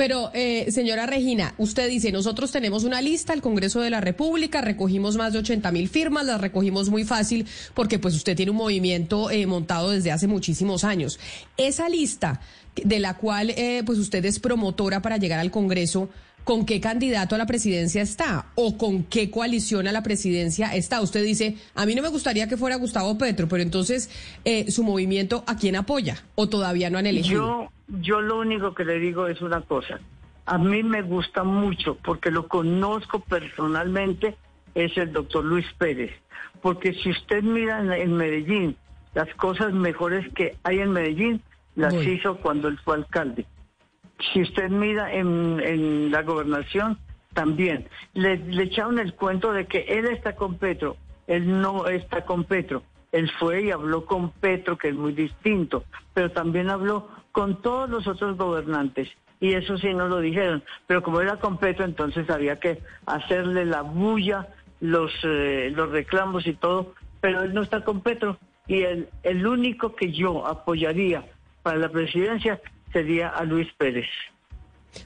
Pero, 0.00 0.30
eh, 0.32 0.70
señora 0.70 1.04
Regina, 1.04 1.52
usted 1.58 1.86
dice, 1.86 2.10
nosotros 2.10 2.50
tenemos 2.50 2.84
una 2.84 3.02
lista 3.02 3.34
al 3.34 3.42
Congreso 3.42 3.82
de 3.82 3.90
la 3.90 4.00
República, 4.00 4.62
recogimos 4.62 5.18
más 5.18 5.34
de 5.34 5.40
80 5.40 5.70
mil 5.72 5.90
firmas, 5.90 6.24
las 6.24 6.40
recogimos 6.40 6.88
muy 6.88 7.04
fácil 7.04 7.46
porque 7.74 7.98
pues 7.98 8.14
usted 8.14 8.34
tiene 8.34 8.50
un 8.50 8.56
movimiento 8.56 9.30
eh, 9.30 9.46
montado 9.46 9.90
desde 9.90 10.10
hace 10.10 10.26
muchísimos 10.26 10.84
años. 10.84 11.20
Esa 11.58 11.90
lista 11.90 12.40
de 12.82 12.98
la 12.98 13.18
cual 13.18 13.50
eh, 13.50 13.82
pues 13.84 13.98
usted 13.98 14.24
es 14.24 14.40
promotora 14.40 15.02
para 15.02 15.18
llegar 15.18 15.38
al 15.38 15.50
Congreso, 15.50 16.08
¿con 16.44 16.66
qué 16.66 16.80
candidato 16.80 17.34
a 17.34 17.38
la 17.38 17.46
presidencia 17.46 18.02
está? 18.02 18.46
¿O 18.54 18.76
con 18.76 19.04
qué 19.04 19.30
coalición 19.30 19.88
a 19.88 19.92
la 19.92 20.02
presidencia 20.02 20.74
está? 20.74 21.00
Usted 21.00 21.22
dice, 21.22 21.56
a 21.74 21.86
mí 21.86 21.94
no 21.94 22.02
me 22.02 22.08
gustaría 22.08 22.48
que 22.48 22.56
fuera 22.56 22.76
Gustavo 22.76 23.16
Petro, 23.18 23.48
pero 23.48 23.62
entonces, 23.62 24.10
eh, 24.44 24.70
¿su 24.70 24.82
movimiento 24.82 25.44
a 25.46 25.56
quién 25.56 25.76
apoya? 25.76 26.22
¿O 26.34 26.48
todavía 26.48 26.90
no 26.90 26.98
han 26.98 27.06
elegido? 27.06 27.70
Yo, 27.88 28.00
yo 28.00 28.20
lo 28.20 28.38
único 28.38 28.74
que 28.74 28.84
le 28.84 28.98
digo 28.98 29.26
es 29.26 29.40
una 29.42 29.60
cosa. 29.60 30.00
A 30.46 30.58
mí 30.58 30.82
me 30.82 31.02
gusta 31.02 31.44
mucho, 31.44 31.96
porque 32.02 32.30
lo 32.30 32.48
conozco 32.48 33.20
personalmente, 33.20 34.36
es 34.74 34.96
el 34.96 35.12
doctor 35.12 35.44
Luis 35.44 35.66
Pérez. 35.78 36.10
Porque 36.62 36.94
si 36.94 37.10
usted 37.10 37.42
mira 37.42 37.80
en 37.96 38.16
Medellín, 38.16 38.76
las 39.14 39.32
cosas 39.34 39.72
mejores 39.72 40.26
que 40.34 40.56
hay 40.62 40.80
en 40.80 40.92
Medellín, 40.92 41.42
las 41.76 41.94
hizo 41.94 42.36
cuando 42.38 42.68
él 42.68 42.78
fue 42.84 42.96
alcalde. 42.96 43.46
Si 44.32 44.42
usted 44.42 44.70
mira 44.70 45.12
en, 45.12 46.10
la 46.10 46.22
gobernación, 46.22 46.98
también. 47.32 47.88
Le, 48.12 48.34
echaron 48.62 48.98
el 48.98 49.14
cuento 49.14 49.52
de 49.52 49.66
que 49.66 49.80
él 49.88 50.06
está 50.06 50.34
con 50.34 50.56
Petro, 50.56 50.96
él 51.26 51.60
no 51.60 51.86
está 51.86 52.24
con 52.24 52.44
Petro. 52.44 52.82
Él 53.12 53.30
fue 53.38 53.64
y 53.64 53.70
habló 53.70 54.04
con 54.04 54.30
Petro, 54.30 54.76
que 54.78 54.88
es 54.88 54.94
muy 54.94 55.12
distinto, 55.12 55.84
pero 56.14 56.30
también 56.30 56.70
habló 56.70 57.08
con 57.32 57.60
todos 57.62 57.88
los 57.88 58.06
otros 58.06 58.36
gobernantes. 58.36 59.08
Y 59.40 59.54
eso 59.54 59.78
sí 59.78 59.92
no 59.94 60.06
lo 60.06 60.20
dijeron. 60.20 60.62
Pero 60.86 61.02
como 61.02 61.20
era 61.20 61.36
con 61.36 61.58
Petro, 61.58 61.84
entonces 61.84 62.28
había 62.30 62.56
que 62.60 62.80
hacerle 63.06 63.64
la 63.64 63.82
bulla, 63.82 64.48
los, 64.80 65.12
eh, 65.24 65.72
los 65.74 65.90
reclamos 65.90 66.46
y 66.46 66.52
todo. 66.52 66.94
Pero 67.20 67.42
él 67.42 67.54
no 67.54 67.62
está 67.62 67.82
con 67.84 68.02
Petro. 68.02 68.38
Y 68.68 68.82
el, 68.82 69.08
el 69.22 69.46
único 69.46 69.96
que 69.96 70.12
yo 70.12 70.46
apoyaría 70.46 71.24
para 71.62 71.78
la 71.78 71.88
presidencia 71.88 72.60
sería 72.92 73.28
a 73.28 73.44
Luis 73.44 73.68
Pérez. 73.76 74.08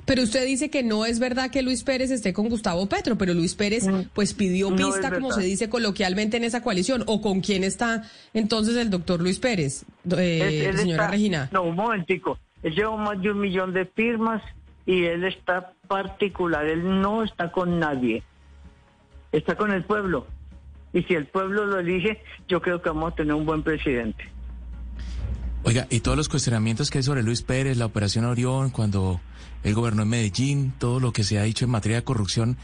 Pero 0.05 0.23
usted 0.23 0.47
dice 0.47 0.71
que 0.71 0.83
no 0.83 1.05
es 1.05 1.19
verdad 1.19 1.51
que 1.51 1.63
Luis 1.63 1.85
Pérez 1.85 2.11
esté 2.11 2.33
con 2.33 2.49
Gustavo 2.49 2.89
Petro, 2.89 3.17
pero 3.17 3.35
Luis 3.35 3.55
Pérez 3.55 3.87
pues 4.15 4.35
pidió 4.35 4.75
pista, 4.75 5.11
como 5.11 5.33
se 5.33 5.43
dice 5.43 5.69
coloquialmente 5.69 6.37
en 6.37 6.45
esa 6.45 6.63
coalición. 6.63 7.05
¿O 7.07 7.21
con 7.21 7.41
quién 7.41 7.65
está 7.65 8.03
entonces 8.33 8.77
el 8.77 8.91
doctor 8.91 9.21
Luis 9.21 9.39
Pérez, 9.39 9.85
eh, 10.17 10.73
señora 10.75 11.09
Regina? 11.09 11.49
No, 11.53 11.63
un 11.63 11.77
momentico. 11.77 12.39
Él 12.63 12.75
lleva 12.75 12.97
más 12.97 13.21
de 13.21 13.31
un 13.31 13.41
millón 13.41 13.73
de 13.73 13.85
firmas 13.85 14.43
y 14.87 15.05
él 15.05 15.25
está 15.25 15.73
particular. 15.87 16.65
Él 16.65 17.01
no 17.01 17.23
está 17.23 17.53
con 17.53 17.79
nadie. 17.79 18.23
Está 19.33 19.57
con 19.57 19.71
el 19.73 19.85
pueblo. 19.85 20.27
Y 20.93 21.03
si 21.03 21.15
el 21.15 21.27
pueblo 21.27 21.67
lo 21.67 21.81
elige, 21.81 22.23
yo 22.49 22.63
creo 22.63 22.81
que 22.81 22.89
vamos 22.89 23.13
a 23.13 23.17
tener 23.17 23.35
un 23.35 23.45
buen 23.45 23.63
presidente. 23.63 24.34
Oiga, 25.67 25.87
y 25.89 26.01
todos 26.01 26.17
los 26.17 26.29
cuestionamientos 26.29 26.91
que 26.91 26.99
hay 26.99 27.05
sobre 27.05 27.23
Luis 27.23 27.43
Pérez, 27.43 27.79
la 27.79 27.87
operación 27.87 28.27
Orión, 28.27 28.69
cuando 28.69 29.21
él 29.63 29.75
gobernó 29.75 30.03
en 30.03 30.09
Medellín, 30.09 30.75
todo 30.79 31.01
lo 31.01 31.13
que 31.13 31.25
se 31.25 31.39
ha 31.39 31.43
dicho 31.45 31.65
en 31.65 31.71
materia 31.71 31.97
de 31.97 32.05
corrupción, 32.05 32.59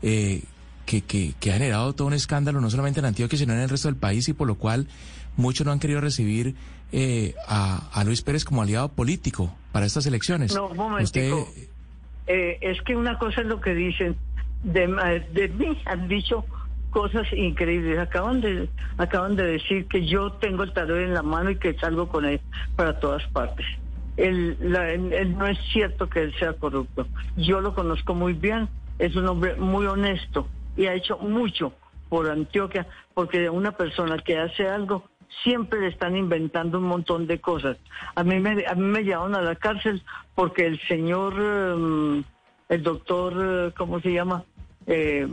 eh, 0.00 0.42
que, 0.86 1.02
que, 1.02 1.34
ha 1.50 1.52
generado 1.52 1.92
todo 1.92 2.08
un 2.08 2.14
escándalo, 2.14 2.62
no 2.62 2.70
solamente 2.70 3.00
en 3.00 3.06
Antioquia, 3.06 3.38
sino 3.38 3.52
en 3.52 3.60
el 3.60 3.68
resto 3.68 3.88
del 3.88 3.96
país, 3.96 4.26
y 4.30 4.32
por 4.32 4.46
lo 4.46 4.54
cual 4.54 4.88
muchos 5.36 5.66
no 5.66 5.72
han 5.72 5.78
querido 5.78 6.00
recibir 6.00 6.54
eh, 6.92 7.34
a, 7.46 8.02
Luis 8.06 8.22
Pérez 8.22 8.44
como 8.46 8.62
aliado 8.62 8.88
político 8.88 9.54
para 9.70 9.84
estas 9.84 10.06
elecciones. 10.06 10.54
No, 10.54 10.68
un 10.68 10.76
momentico. 10.78 11.52
Eh, 12.26 12.56
es 12.62 12.80
que 12.82 12.96
una 12.96 13.18
cosa 13.18 13.42
es 13.42 13.48
lo 13.48 13.60
que 13.60 13.74
dicen. 13.74 14.16
De, 14.64 14.86
de 15.32 15.48
mí 15.48 15.78
han 15.84 16.08
dicho 16.08 16.44
cosas 16.96 17.30
increíbles. 17.34 17.98
Acaban 17.98 18.40
de, 18.40 18.70
acaban 18.96 19.36
de 19.36 19.44
decir 19.44 19.86
que 19.86 20.06
yo 20.06 20.32
tengo 20.32 20.62
el 20.62 20.72
tarot 20.72 20.96
en 20.96 21.12
la 21.12 21.22
mano 21.22 21.50
y 21.50 21.56
que 21.56 21.74
salgo 21.74 22.08
con 22.08 22.24
él 22.24 22.40
para 22.74 22.98
todas 22.98 23.22
partes. 23.32 23.66
Él, 24.16 24.56
no 25.36 25.46
es 25.46 25.58
cierto 25.74 26.08
que 26.08 26.22
él 26.22 26.34
sea 26.38 26.54
corrupto. 26.54 27.06
Yo 27.36 27.60
lo 27.60 27.74
conozco 27.74 28.14
muy 28.14 28.32
bien, 28.32 28.70
es 28.98 29.14
un 29.14 29.28
hombre 29.28 29.56
muy 29.56 29.84
honesto 29.84 30.48
y 30.74 30.86
ha 30.86 30.94
hecho 30.94 31.18
mucho 31.18 31.74
por 32.08 32.30
Antioquia, 32.30 32.86
porque 33.12 33.50
una 33.50 33.72
persona 33.72 34.16
que 34.16 34.38
hace 34.38 34.66
algo 34.66 35.04
siempre 35.44 35.80
le 35.80 35.88
están 35.88 36.16
inventando 36.16 36.78
un 36.78 36.84
montón 36.84 37.26
de 37.26 37.38
cosas. 37.42 37.76
A 38.14 38.24
mí 38.24 38.40
me, 38.40 38.64
a 38.66 38.74
mí 38.74 38.84
me 38.86 39.04
llevaron 39.04 39.34
a 39.34 39.42
la 39.42 39.56
cárcel 39.56 40.02
porque 40.34 40.64
el 40.64 40.80
señor, 40.88 41.34
em, 41.34 42.24
el 42.70 42.82
doctor, 42.82 43.34
eh, 43.36 43.72
¿cómo 43.76 44.00
se 44.00 44.14
llama? 44.14 44.44
Eh, 44.86 45.28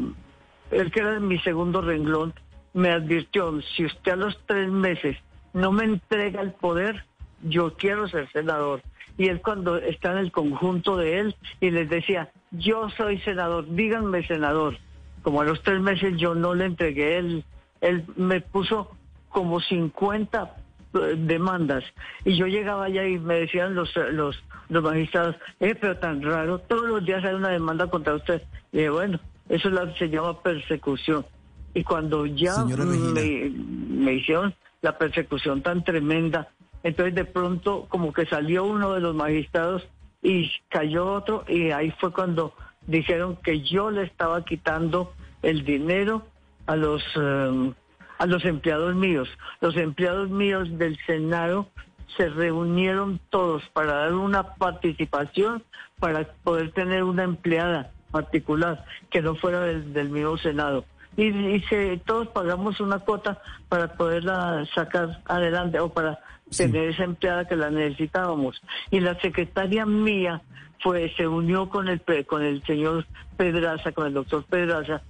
el 0.73 0.91
que 0.91 0.99
era 0.99 1.19
mi 1.19 1.39
segundo 1.39 1.81
renglón, 1.81 2.33
me 2.73 2.89
advirtió, 2.89 3.62
si 3.75 3.86
usted 3.86 4.13
a 4.13 4.15
los 4.15 4.38
tres 4.45 4.69
meses 4.69 5.17
no 5.53 5.71
me 5.71 5.86
entrega 5.86 6.41
el 6.41 6.51
poder, 6.51 7.05
yo 7.43 7.75
quiero 7.75 8.07
ser 8.07 8.31
senador. 8.31 8.81
Y 9.17 9.27
él 9.27 9.41
cuando 9.41 9.77
está 9.77 10.12
en 10.13 10.17
el 10.17 10.31
conjunto 10.31 10.97
de 10.97 11.19
él 11.19 11.36
y 11.62 11.69
les 11.69 11.88
decía, 11.89 12.31
yo 12.51 12.89
soy 12.89 13.19
senador, 13.19 13.65
díganme 13.69 14.25
senador. 14.25 14.77
Como 15.21 15.41
a 15.41 15.45
los 15.45 15.62
tres 15.62 15.79
meses 15.79 16.17
yo 16.17 16.33
no 16.33 16.55
le 16.55 16.65
entregué, 16.65 17.17
él, 17.17 17.45
él 17.81 18.05
me 18.15 18.41
puso 18.41 18.91
como 19.29 19.59
50 19.59 20.55
eh, 20.95 21.15
demandas. 21.17 21.83
Y 22.25 22.36
yo 22.36 22.47
llegaba 22.47 22.86
allá 22.86 23.05
y 23.05 23.19
me 23.19 23.36
decían 23.36 23.75
los, 23.75 23.95
los, 23.95 24.43
los 24.69 24.83
magistrados, 24.83 25.36
eh, 25.59 25.75
pero 25.79 25.97
tan 25.97 26.21
raro, 26.23 26.59
todos 26.59 26.86
los 26.86 27.05
días 27.05 27.23
hay 27.23 27.36
una 27.36 27.49
demanda 27.49 27.88
contra 27.88 28.15
usted. 28.15 28.41
Y 28.71 28.77
dije, 28.77 28.89
bueno, 28.89 29.19
eso 29.49 29.69
se 29.97 30.10
llama 30.10 30.41
persecución. 30.41 31.25
Y 31.73 31.84
cuando 31.84 32.25
ya 32.25 32.63
me, 32.65 34.13
hicieron 34.13 34.53
la 34.82 34.97
persecución 34.97 35.62
tan 35.62 35.84
tremenda, 35.84 36.49
entonces 36.84 37.15
de 37.15 37.25
pronto 37.25 37.86
como 37.89 38.13
que 38.13 38.25
salió 38.25 38.65
uno 38.65 38.93
de 38.93 39.01
los 39.01 39.15
magistrados 39.15 39.88
y 40.21 40.51
cayó 40.69 41.12
otro 41.12 41.43
y 41.47 41.71
ahí 41.71 41.91
fue 41.99 42.12
cuando 42.12 42.53
dijeron 42.86 43.38
que 43.38 43.62
yo 43.62 43.89
le 43.91 44.03
estaba 44.03 44.43
quitando 44.45 45.13
el 45.41 45.63
dinero 45.65 46.25
a 46.67 46.75
los 46.75 47.03
em, 47.15 47.73
a 48.19 48.25
los 48.25 48.45
empleados 48.45 48.95
míos. 48.95 49.27
Los 49.60 49.75
empleados 49.75 50.29
míos 50.29 50.69
del 50.77 50.97
Senado 51.06 51.67
se 52.15 52.29
reunieron 52.29 53.19
todos 53.29 53.63
para 53.73 53.93
dar 53.93 54.13
una 54.13 54.56
participación 54.56 55.63
para 55.99 56.23
poder 56.43 56.71
tener 56.71 57.03
una 57.03 57.23
empleada 57.23 57.91
particular 58.13 58.86
que 59.10 59.21
no 59.21 59.36
fuera 59.36 59.62
del, 59.62 60.10
mismo 60.10 60.38
Senado. 60.38 60.86
Y, 61.17 61.60
todos 62.06 62.30
pagamos 62.30 62.80
una 62.80 62.99
cuota 62.99 63.41
para 63.67 63.93
poderla 63.95 64.65
sacar 64.73 65.21
adelante 65.26 65.80
o 65.80 65.89
para 65.89 66.19
tener 66.56 66.89
esa 66.89 67.04
empleada 67.04 67.47
que 67.47 67.56
la 67.56 67.69
necesitábamos. 67.69 68.62
Y 68.91 68.99
la 68.99 69.19
secretaria 69.19 69.86
mía 69.86 70.41
fue, 70.82 71.12
se 71.17 71.28
unió 71.28 71.69
con 71.69 71.88
el, 71.88 72.02
con 72.26 72.43
el 72.43 72.63
señor 72.63 73.06
Pedraza, 73.36 73.91
con 73.91 74.08
el 74.08 74.13
doctor 74.13 74.45
Pedraza, 74.45 75.02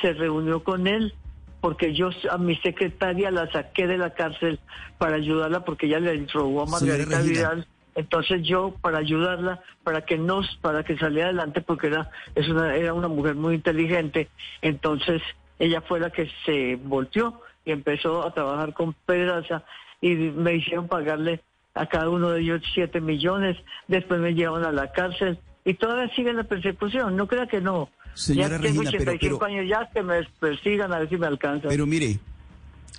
se 0.00 0.12
reunió 0.12 0.62
con 0.62 0.86
él 0.86 1.14
porque 1.60 1.94
yo 1.94 2.10
a 2.30 2.38
mi 2.38 2.56
secretaria 2.56 3.30
la 3.30 3.50
saqué 3.50 3.86
de 3.86 3.96
la 3.96 4.10
cárcel 4.10 4.58
para 4.98 5.16
ayudarla 5.16 5.64
porque 5.64 5.86
ella 5.86 6.00
le 6.00 6.26
robó 6.26 6.62
a 6.62 6.66
Margarita 6.66 7.20
Vidal 7.20 7.66
Entonces 7.94 8.42
yo 8.42 8.74
para 8.80 8.98
ayudarla, 8.98 9.60
para 9.84 10.02
que 10.04 10.16
nos, 10.18 10.56
para 10.62 10.82
que 10.82 10.96
saliera 10.96 11.28
adelante, 11.28 11.60
porque 11.60 11.88
era, 11.88 12.10
es 12.34 12.48
una, 12.48 12.74
era 12.74 12.94
una 12.94 13.08
mujer 13.08 13.34
muy 13.34 13.54
inteligente, 13.54 14.28
entonces 14.62 15.20
ella 15.58 15.80
fue 15.82 16.00
la 16.00 16.10
que 16.10 16.30
se 16.46 16.76
volteó 16.76 17.40
y 17.64 17.72
empezó 17.72 18.26
a 18.26 18.32
trabajar 18.32 18.72
con 18.72 18.94
Pedraza 18.94 19.64
y 20.00 20.14
me 20.14 20.56
hicieron 20.56 20.88
pagarle 20.88 21.40
a 21.74 21.86
cada 21.86 22.08
uno 22.08 22.30
de 22.30 22.40
ellos 22.40 22.62
siete 22.74 23.00
millones, 23.00 23.56
después 23.88 24.20
me 24.20 24.34
llevaron 24.34 24.66
a 24.66 24.72
la 24.72 24.92
cárcel 24.92 25.38
y 25.64 25.74
todavía 25.74 26.12
sigue 26.14 26.32
la 26.32 26.44
persecución, 26.44 27.16
no 27.16 27.26
crea 27.26 27.46
que 27.46 27.60
no. 27.60 27.88
Señora 28.14 28.56
ya 28.56 28.60
tengo 28.60 28.80
85 28.82 29.38
pero, 29.38 29.44
años 29.44 29.68
ya 29.68 29.88
que 29.90 30.02
me 30.02 30.22
persigan 30.38 30.92
a 30.92 30.98
ver 30.98 31.08
si 31.08 31.16
me 31.16 31.26
alcanzan. 31.26 31.70
Pero 31.70 31.86
mire, 31.86 32.18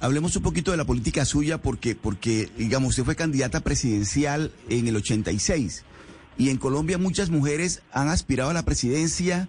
hablemos 0.04 0.36
un 0.36 0.44
poquito 0.44 0.72
de 0.72 0.78
la 0.78 0.84
política 0.84 1.24
suya 1.24 1.62
porque, 1.62 1.96
porque 1.96 2.50
digamos, 2.58 2.89
usted 2.89 3.06
fue 3.06 3.16
candidata 3.16 3.62
presidencial 3.62 4.52
en 4.68 4.89
el 4.89 4.98
86 4.98 5.86
y 6.38 6.50
en 6.50 6.58
Colombia 6.58 6.98
muchas 6.98 7.30
mujeres 7.30 7.82
han 7.94 8.10
aspirado 8.10 8.50
a 8.50 8.54
la 8.54 8.66
presidencia 8.66 9.48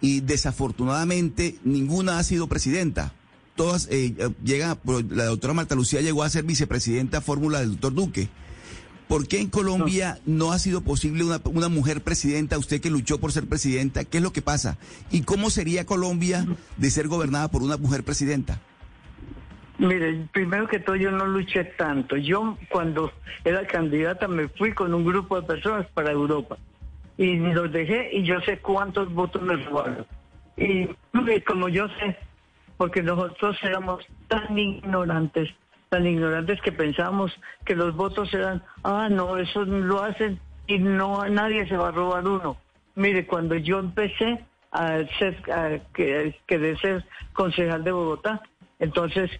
y 0.00 0.20
desafortunadamente 0.20 1.58
ninguna 1.64 2.18
ha 2.18 2.24
sido 2.24 2.46
presidenta. 2.46 3.12
Todas 3.56 3.88
eh, 3.90 4.14
llega, 4.42 4.78
la 5.10 5.26
doctora 5.26 5.52
Marta 5.52 5.74
Lucía 5.74 6.00
llegó 6.00 6.22
a 6.22 6.30
ser 6.30 6.44
vicepresidenta 6.44 7.20
fórmula 7.20 7.60
del 7.60 7.72
doctor 7.72 7.92
Duque. 7.92 8.30
¿Por 9.06 9.28
qué 9.28 9.40
en 9.40 9.50
Colombia 9.50 10.18
no, 10.24 10.52
ha 10.52 10.58
sido 10.58 10.80
posible 10.80 11.24
una, 11.24 11.42
una, 11.44 11.68
mujer 11.68 12.02
presidenta? 12.02 12.56
Usted 12.56 12.80
que 12.80 12.88
luchó 12.88 13.20
por 13.20 13.32
ser 13.32 13.46
presidenta, 13.46 14.04
¿qué 14.04 14.16
es 14.16 14.22
lo 14.22 14.32
que 14.32 14.40
pasa? 14.40 14.78
¿Y 15.10 15.22
cómo 15.22 15.50
sería 15.50 15.84
Colombia 15.84 16.46
de 16.78 16.90
ser 16.90 17.08
gobernada 17.08 17.50
por 17.50 17.62
una 17.62 17.76
mujer 17.76 18.02
presidenta? 18.02 18.62
Mire, 19.80 20.26
primero 20.30 20.68
que 20.68 20.78
todo 20.78 20.94
yo 20.94 21.10
no 21.10 21.26
luché 21.26 21.64
tanto. 21.64 22.14
Yo 22.18 22.58
cuando 22.68 23.10
era 23.44 23.66
candidata 23.66 24.28
me 24.28 24.46
fui 24.48 24.74
con 24.74 24.92
un 24.92 25.06
grupo 25.06 25.40
de 25.40 25.46
personas 25.46 25.86
para 25.94 26.12
Europa 26.12 26.58
y 27.16 27.38
los 27.38 27.72
dejé 27.72 28.10
y 28.12 28.22
yo 28.22 28.38
sé 28.42 28.58
cuántos 28.58 29.10
votos 29.14 29.40
me 29.40 29.56
robaron. 29.56 30.06
Y 30.58 30.86
como 31.46 31.70
yo 31.70 31.88
sé, 31.98 32.14
porque 32.76 33.02
nosotros 33.02 33.56
éramos 33.62 34.06
tan 34.28 34.58
ignorantes, 34.58 35.48
tan 35.88 36.06
ignorantes 36.06 36.60
que 36.60 36.72
pensábamos 36.72 37.32
que 37.64 37.74
los 37.74 37.96
votos 37.96 38.34
eran, 38.34 38.62
ah, 38.84 39.08
no, 39.10 39.38
eso 39.38 39.64
lo 39.64 40.02
hacen 40.02 40.38
y 40.66 40.78
no 40.78 41.26
nadie 41.30 41.66
se 41.66 41.78
va 41.78 41.88
a 41.88 41.92
robar 41.92 42.28
uno. 42.28 42.58
Mire, 42.96 43.26
cuando 43.26 43.54
yo 43.54 43.78
empecé 43.78 44.44
a 44.72 44.98
ser, 45.18 45.38
a, 45.50 45.78
que, 45.94 46.34
de 46.48 46.76
ser 46.76 47.06
concejal 47.32 47.82
de 47.82 47.92
Bogotá, 47.92 48.42
entonces 48.78 49.30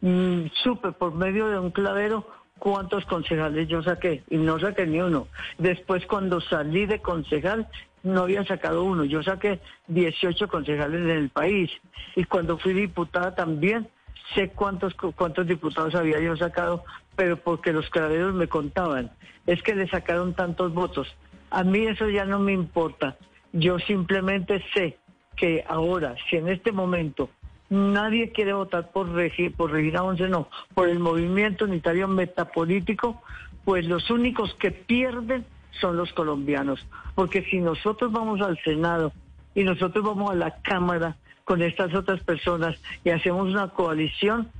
mm, 0.00 0.46
supe 0.62 0.92
por 0.92 1.14
medio 1.14 1.48
de 1.48 1.58
un 1.58 1.70
clavero 1.70 2.26
cuántos 2.58 3.04
concejales 3.06 3.66
yo 3.68 3.82
saqué 3.82 4.22
y 4.30 4.36
no 4.36 4.60
saqué 4.60 4.86
ni 4.86 5.00
uno. 5.00 5.28
Después 5.58 6.06
cuando 6.06 6.40
salí 6.40 6.86
de 6.86 7.00
concejal 7.00 7.68
no 8.02 8.22
había 8.22 8.44
sacado 8.44 8.84
uno, 8.84 9.04
yo 9.04 9.22
saqué 9.22 9.60
18 9.88 10.48
concejales 10.48 11.00
en 11.00 11.10
el 11.10 11.30
país 11.30 11.70
y 12.16 12.24
cuando 12.24 12.58
fui 12.58 12.72
diputada 12.72 13.34
también 13.34 13.88
sé 14.34 14.50
cuántos 14.50 14.94
cuántos 14.94 15.46
diputados 15.46 15.94
había 15.94 16.20
yo 16.20 16.36
sacado, 16.36 16.84
pero 17.16 17.36
porque 17.36 17.72
los 17.72 17.88
claveros 17.90 18.34
me 18.34 18.46
contaban, 18.46 19.10
es 19.46 19.62
que 19.62 19.74
le 19.74 19.88
sacaron 19.88 20.34
tantos 20.34 20.72
votos. 20.72 21.08
A 21.50 21.64
mí 21.64 21.86
eso 21.86 22.08
ya 22.08 22.24
no 22.24 22.38
me 22.38 22.52
importa. 22.52 23.16
Yo 23.52 23.78
simplemente 23.80 24.62
sé 24.72 24.98
que 25.36 25.64
ahora, 25.66 26.14
si 26.28 26.36
en 26.36 26.48
este 26.48 26.70
momento 26.70 27.30
Nadie 27.70 28.32
quiere 28.32 28.52
votar 28.52 28.90
por, 28.90 29.08
por 29.56 29.70
Regina 29.70 30.02
Once, 30.02 30.28
no, 30.28 30.48
por 30.74 30.88
el 30.88 30.98
movimiento 30.98 31.64
unitario 31.64 32.08
metapolítico, 32.08 33.22
pues 33.64 33.86
los 33.86 34.10
únicos 34.10 34.54
que 34.54 34.72
pierden 34.72 35.46
son 35.80 35.96
los 35.96 36.12
colombianos. 36.12 36.84
Porque 37.14 37.42
si 37.44 37.60
nosotros 37.60 38.10
vamos 38.10 38.40
al 38.40 38.58
Senado 38.64 39.12
y 39.54 39.62
nosotros 39.62 40.04
vamos 40.04 40.32
a 40.32 40.34
la 40.34 40.60
Cámara 40.62 41.16
con 41.44 41.62
estas 41.62 41.94
otras 41.94 42.20
personas 42.24 42.76
y 43.04 43.10
hacemos 43.10 43.48
una 43.48 43.68
coalición, 43.68 44.50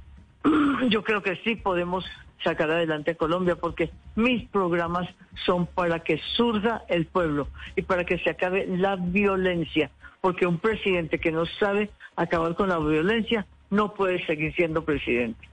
yo 0.88 1.02
creo 1.02 1.22
que 1.22 1.36
sí 1.44 1.56
podemos 1.56 2.04
sacar 2.42 2.70
adelante 2.70 3.12
a 3.12 3.14
Colombia, 3.16 3.56
porque 3.56 3.90
mis 4.16 4.48
programas 4.48 5.08
son 5.44 5.66
para 5.66 6.00
que 6.00 6.18
surja 6.36 6.82
el 6.88 7.06
pueblo 7.06 7.48
y 7.76 7.82
para 7.82 8.04
que 8.04 8.18
se 8.18 8.30
acabe 8.30 8.66
la 8.66 8.96
violencia, 8.96 9.90
porque 10.20 10.46
un 10.46 10.58
presidente 10.58 11.18
que 11.18 11.32
no 11.32 11.44
sabe 11.46 11.90
acabar 12.16 12.54
con 12.54 12.68
la 12.68 12.78
violencia 12.78 13.46
no 13.70 13.94
puede 13.94 14.24
seguir 14.26 14.54
siendo 14.54 14.84
presidente. 14.84 15.49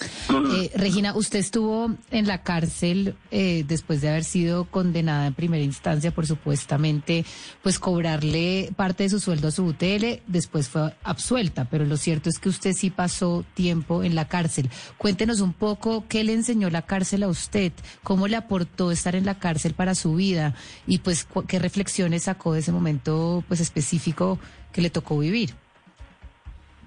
Eh, 0.00 0.70
Regina, 0.74 1.14
usted 1.14 1.38
estuvo 1.38 1.94
en 2.10 2.26
la 2.26 2.42
cárcel 2.42 3.16
eh, 3.30 3.64
después 3.66 4.00
de 4.00 4.08
haber 4.08 4.24
sido 4.24 4.64
condenada 4.64 5.26
en 5.26 5.34
primera 5.34 5.62
instancia 5.62 6.10
por 6.10 6.26
supuestamente 6.26 7.24
pues 7.62 7.78
cobrarle 7.78 8.72
parte 8.76 9.04
de 9.04 9.10
su 9.10 9.20
sueldo 9.20 9.48
a 9.48 9.50
su 9.52 9.64
UTL, 9.64 10.22
después 10.26 10.68
fue 10.68 10.94
absuelta, 11.04 11.66
pero 11.70 11.84
lo 11.84 11.96
cierto 11.96 12.28
es 12.28 12.38
que 12.38 12.48
usted 12.48 12.72
sí 12.72 12.90
pasó 12.90 13.44
tiempo 13.54 14.02
en 14.02 14.14
la 14.14 14.26
cárcel. 14.26 14.70
Cuéntenos 14.98 15.40
un 15.40 15.52
poco 15.52 16.04
qué 16.08 16.24
le 16.24 16.32
enseñó 16.32 16.70
la 16.70 16.82
cárcel 16.82 17.22
a 17.22 17.28
usted, 17.28 17.72
cómo 18.02 18.26
le 18.26 18.36
aportó 18.36 18.90
estar 18.90 19.14
en 19.14 19.26
la 19.26 19.38
cárcel 19.38 19.74
para 19.74 19.94
su 19.94 20.14
vida 20.14 20.54
y 20.86 20.98
pues 20.98 21.26
qué 21.46 21.58
reflexiones 21.58 22.24
sacó 22.24 22.52
de 22.52 22.60
ese 22.60 22.72
momento 22.72 23.44
pues 23.46 23.60
específico 23.60 24.38
que 24.72 24.82
le 24.82 24.90
tocó 24.90 25.18
vivir. 25.18 25.54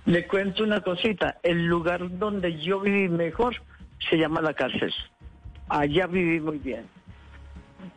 Le 0.07 0.25
cuento 0.25 0.63
una 0.63 0.79
cosita, 0.79 1.37
el 1.43 1.65
lugar 1.65 2.17
donde 2.17 2.57
yo 2.57 2.79
viví 2.79 3.09
mejor 3.09 3.57
se 4.09 4.17
llama 4.17 4.39
la 4.39 4.53
cárcel. 4.53 4.93
Allá 5.67 6.07
viví 6.07 6.39
muy 6.39 6.59
bien. 6.59 6.85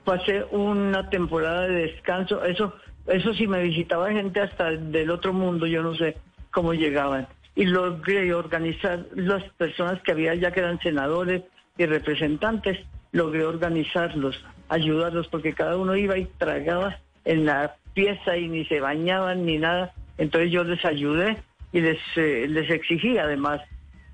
Pasé 0.04 0.42
una 0.50 1.08
temporada 1.08 1.68
de 1.68 1.86
descanso, 1.86 2.42
eso, 2.42 2.74
eso 3.06 3.32
sí 3.32 3.46
me 3.46 3.62
visitaba 3.62 4.10
gente 4.10 4.40
hasta 4.40 4.72
del 4.72 5.08
otro 5.08 5.32
mundo, 5.32 5.68
yo 5.68 5.84
no 5.84 5.94
sé 5.94 6.16
cómo 6.50 6.74
llegaban. 6.74 7.28
Y 7.54 7.66
logré 7.66 8.34
organizar 8.34 9.06
las 9.14 9.44
personas 9.52 10.02
que 10.02 10.10
había 10.10 10.34
ya 10.34 10.50
que 10.50 10.58
eran 10.58 10.80
senadores 10.80 11.44
y 11.78 11.86
representantes, 11.86 12.80
logré 13.12 13.44
organizarlos, 13.44 14.44
ayudarlos, 14.68 15.28
porque 15.28 15.52
cada 15.52 15.76
uno 15.76 15.94
iba 15.94 16.18
y 16.18 16.24
tragaba 16.24 16.98
en 17.24 17.46
la 17.46 17.76
pieza 17.94 18.36
y 18.36 18.48
ni 18.48 18.64
se 18.64 18.80
bañaban 18.80 19.46
ni 19.46 19.58
nada. 19.58 19.94
Entonces 20.18 20.50
yo 20.50 20.64
les 20.64 20.84
ayudé 20.84 21.36
y 21.72 21.80
les, 21.80 21.98
eh, 22.16 22.46
les 22.48 22.70
exigí 22.70 23.18
además 23.18 23.60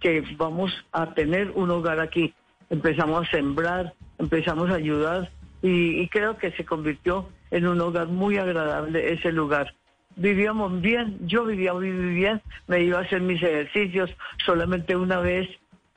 que 0.00 0.22
vamos 0.36 0.72
a 0.92 1.14
tener 1.14 1.50
un 1.54 1.70
hogar 1.70 2.00
aquí. 2.00 2.34
Empezamos 2.70 3.26
a 3.26 3.30
sembrar, 3.30 3.94
empezamos 4.18 4.70
a 4.70 4.74
ayudar 4.74 5.30
y, 5.62 6.06
creo 6.08 6.36
que 6.36 6.52
se 6.52 6.64
convirtió 6.64 7.28
en 7.50 7.66
un 7.66 7.80
hogar 7.80 8.08
muy 8.08 8.36
agradable 8.36 9.12
ese 9.12 9.32
lugar. 9.32 9.74
Vivíamos 10.16 10.80
bien, 10.80 11.18
yo 11.26 11.44
vivía 11.44 11.74
muy 11.74 11.90
bien, 11.90 12.40
me 12.66 12.82
iba 12.82 12.98
a 12.98 13.02
hacer 13.02 13.20
mis 13.20 13.42
ejercicios 13.42 14.10
solamente 14.44 14.96
una 14.96 15.20
vez 15.20 15.48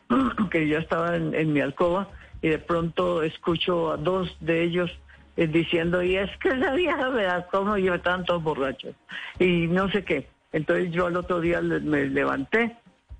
que 0.52 0.67
yo 0.67 0.80
estaba 0.80 1.15
en, 1.15 1.54
mi 1.54 1.62
alcoba 1.62 2.10
y 2.41 2.50
de 2.50 2.60
pronto 2.60 3.22
escucho 3.22 3.91
a 3.91 3.98
dos 3.98 4.36
de 4.39 4.63
ellos 4.63 4.91
eh, 5.38 5.48
diciendo, 5.48 6.02
y 6.02 6.15
es 6.17 6.30
que 6.38 6.50
esa 6.50 6.74
vieja 6.74 7.10
me 7.10 7.24
da 7.24 7.45
como 7.48 7.78
yo 7.78 8.00
todos 8.02 8.43
borrachos 8.43 8.95
y 9.39 9.67
no 9.67 9.89
sé 9.89 10.04
qué. 10.04 10.28
Entonces 10.51 10.91
yo 10.91 11.07
al 11.07 11.15
otro 11.15 11.39
día 11.41 11.62
me 11.62 12.05
levanté, 12.05 12.75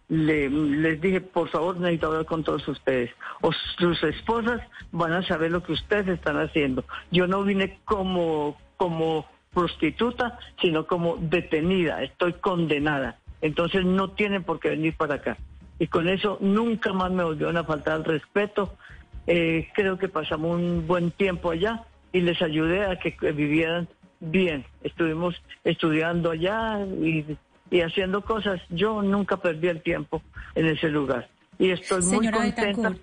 les 0.10 1.00
dije, 1.00 1.22
por 1.22 1.50
favor, 1.50 1.78
necesito 1.78 2.08
hablar 2.08 2.26
con 2.26 2.44
todos 2.44 2.68
ustedes. 2.68 3.12
O 3.42 3.52
sus 3.78 4.04
esposas 4.04 4.62
van 4.92 5.14
a 5.14 5.24
saber 5.24 5.52
lo 5.52 5.62
que 5.62 5.74
ustedes 5.74 6.08
están 6.08 6.38
haciendo. 6.40 6.84
Yo 7.12 7.28
no 7.28 7.44
vine 7.44 7.80
como, 7.86 8.58
como 8.78 9.28
prostituta, 9.54 10.40
sino 10.60 10.88
como 10.88 11.18
detenida, 11.18 12.02
estoy 12.02 12.34
condenada. 12.34 13.20
Entonces 13.42 13.86
no 13.86 14.12
tienen 14.12 14.44
por 14.44 14.60
qué 14.60 14.70
venir 14.70 14.96
para 14.98 15.16
acá. 15.16 15.38
Y 15.78 15.88
con 15.88 16.10
eso 16.10 16.38
nunca 16.42 16.92
más 16.92 17.12
me 17.12 17.24
volvieron 17.24 17.58
a 17.58 17.64
faltar 17.64 18.00
el 18.00 18.06
respeto. 18.06 18.76
Eh, 19.28 19.70
creo 19.74 19.98
que 19.98 20.10
pasamos 20.10 20.58
un 20.58 20.88
buen 20.88 21.12
tiempo 21.12 21.52
allá 21.52 21.84
y 22.12 22.22
les 22.22 22.42
ayudé 22.42 22.86
a 22.86 22.98
que 22.98 23.16
vivieran 23.32 23.88
bien. 24.20 24.66
Estuvimos 24.84 25.36
estudiando 25.64 26.32
allá 26.32 26.80
y, 26.86 27.38
haciendo 27.82 28.22
cosas. 28.22 28.62
Yo 28.70 29.02
nunca 29.02 29.38
perdí 29.38 29.68
el 29.68 29.82
tiempo 29.82 30.22
en 30.56 30.68
ese 30.68 30.90
lugar. 30.90 31.30
Y 31.58 31.72
estoy 31.72 32.04
muy 32.04 32.30
contenta. 32.30 32.96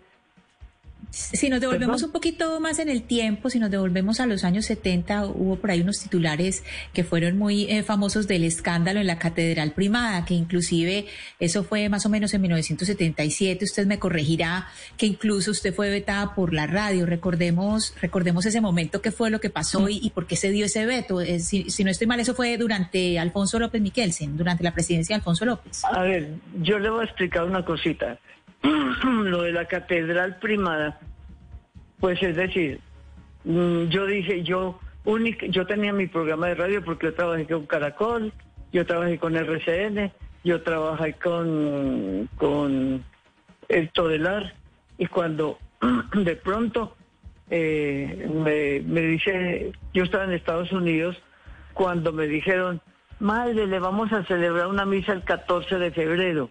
Si 1.10 1.48
nos 1.48 1.60
devolvemos 1.60 2.02
un 2.02 2.12
poquito 2.12 2.60
más 2.60 2.78
en 2.78 2.90
el 2.90 3.02
tiempo, 3.02 3.48
si 3.48 3.58
nos 3.58 3.70
devolvemos 3.70 4.20
a 4.20 4.26
los 4.26 4.44
años 4.44 4.66
70, 4.66 5.26
hubo 5.26 5.56
por 5.56 5.70
ahí 5.70 5.80
unos 5.80 5.98
titulares 5.98 6.62
que 6.92 7.04
fueron 7.04 7.38
muy 7.38 7.64
eh, 7.70 7.82
famosos 7.82 8.26
del 8.26 8.44
escándalo 8.44 9.00
en 9.00 9.06
la 9.06 9.18
Catedral 9.18 9.72
Primada, 9.72 10.26
que 10.26 10.34
inclusive 10.34 11.06
eso 11.40 11.64
fue 11.64 11.88
más 11.88 12.04
o 12.04 12.10
menos 12.10 12.34
en 12.34 12.42
1977, 12.42 13.64
usted 13.64 13.86
me 13.86 13.98
corregirá, 13.98 14.68
que 14.98 15.06
incluso 15.06 15.52
usted 15.52 15.72
fue 15.72 15.88
vetada 15.88 16.34
por 16.34 16.52
la 16.52 16.66
radio. 16.66 17.06
Recordemos, 17.06 17.94
recordemos 18.00 18.44
ese 18.44 18.60
momento, 18.60 19.00
qué 19.00 19.10
fue 19.10 19.30
lo 19.30 19.40
que 19.40 19.48
pasó 19.48 19.88
y, 19.88 20.10
por 20.10 20.26
qué 20.26 20.36
se 20.36 20.50
dio 20.50 20.66
ese 20.66 20.84
veto. 20.84 21.22
Eh, 21.22 21.40
si, 21.40 21.70
si, 21.70 21.82
no 21.82 21.90
estoy 21.90 22.06
mal, 22.06 22.20
eso 22.20 22.34
fue 22.34 22.58
durante 22.58 23.18
Alfonso 23.18 23.58
López 23.58 23.80
Miquelsen, 23.80 24.36
durante 24.36 24.64
la 24.64 24.74
presidencia 24.74 25.14
de 25.14 25.20
Alfonso 25.20 25.46
López. 25.46 25.82
A 25.84 26.02
ver, 26.02 26.34
yo 26.60 26.78
le 26.78 26.90
voy 26.90 27.02
a 27.02 27.04
explicar 27.04 27.44
una 27.44 27.64
cosita. 27.64 28.18
lo 29.04 29.42
de 29.42 29.52
la 29.52 29.66
catedral 29.66 30.38
primada, 30.38 30.98
pues 32.00 32.22
es 32.22 32.36
decir, 32.36 32.80
mm, 33.44 33.84
yo 33.88 34.06
dije, 34.06 34.42
yo, 34.42 34.78
única, 35.04 35.46
yo 35.46 35.66
tenía 35.66 35.92
mi 35.92 36.06
programa 36.06 36.48
de 36.48 36.54
radio 36.54 36.84
porque 36.84 37.06
yo 37.06 37.14
trabajé 37.14 37.46
con 37.46 37.66
Caracol, 37.66 38.32
yo 38.72 38.86
trabajé 38.86 39.18
con 39.18 39.36
RCN, 39.36 40.12
yo 40.44 40.62
trabajé 40.62 41.14
con, 41.14 42.28
con 42.36 43.04
el 43.68 43.90
Todelar 43.90 44.54
y 44.98 45.06
cuando 45.06 45.58
de 46.14 46.36
pronto 46.36 46.96
eh, 47.50 48.28
me, 48.32 48.80
me 48.80 49.00
dice, 49.02 49.72
yo 49.94 50.04
estaba 50.04 50.24
en 50.24 50.32
Estados 50.32 50.72
Unidos, 50.72 51.16
cuando 51.74 52.12
me 52.12 52.26
dijeron, 52.26 52.80
madre, 53.20 53.66
le 53.66 53.78
vamos 53.78 54.12
a 54.12 54.24
celebrar 54.24 54.66
una 54.66 54.84
misa 54.84 55.12
el 55.12 55.24
14 55.24 55.78
de 55.78 55.90
febrero. 55.90 56.50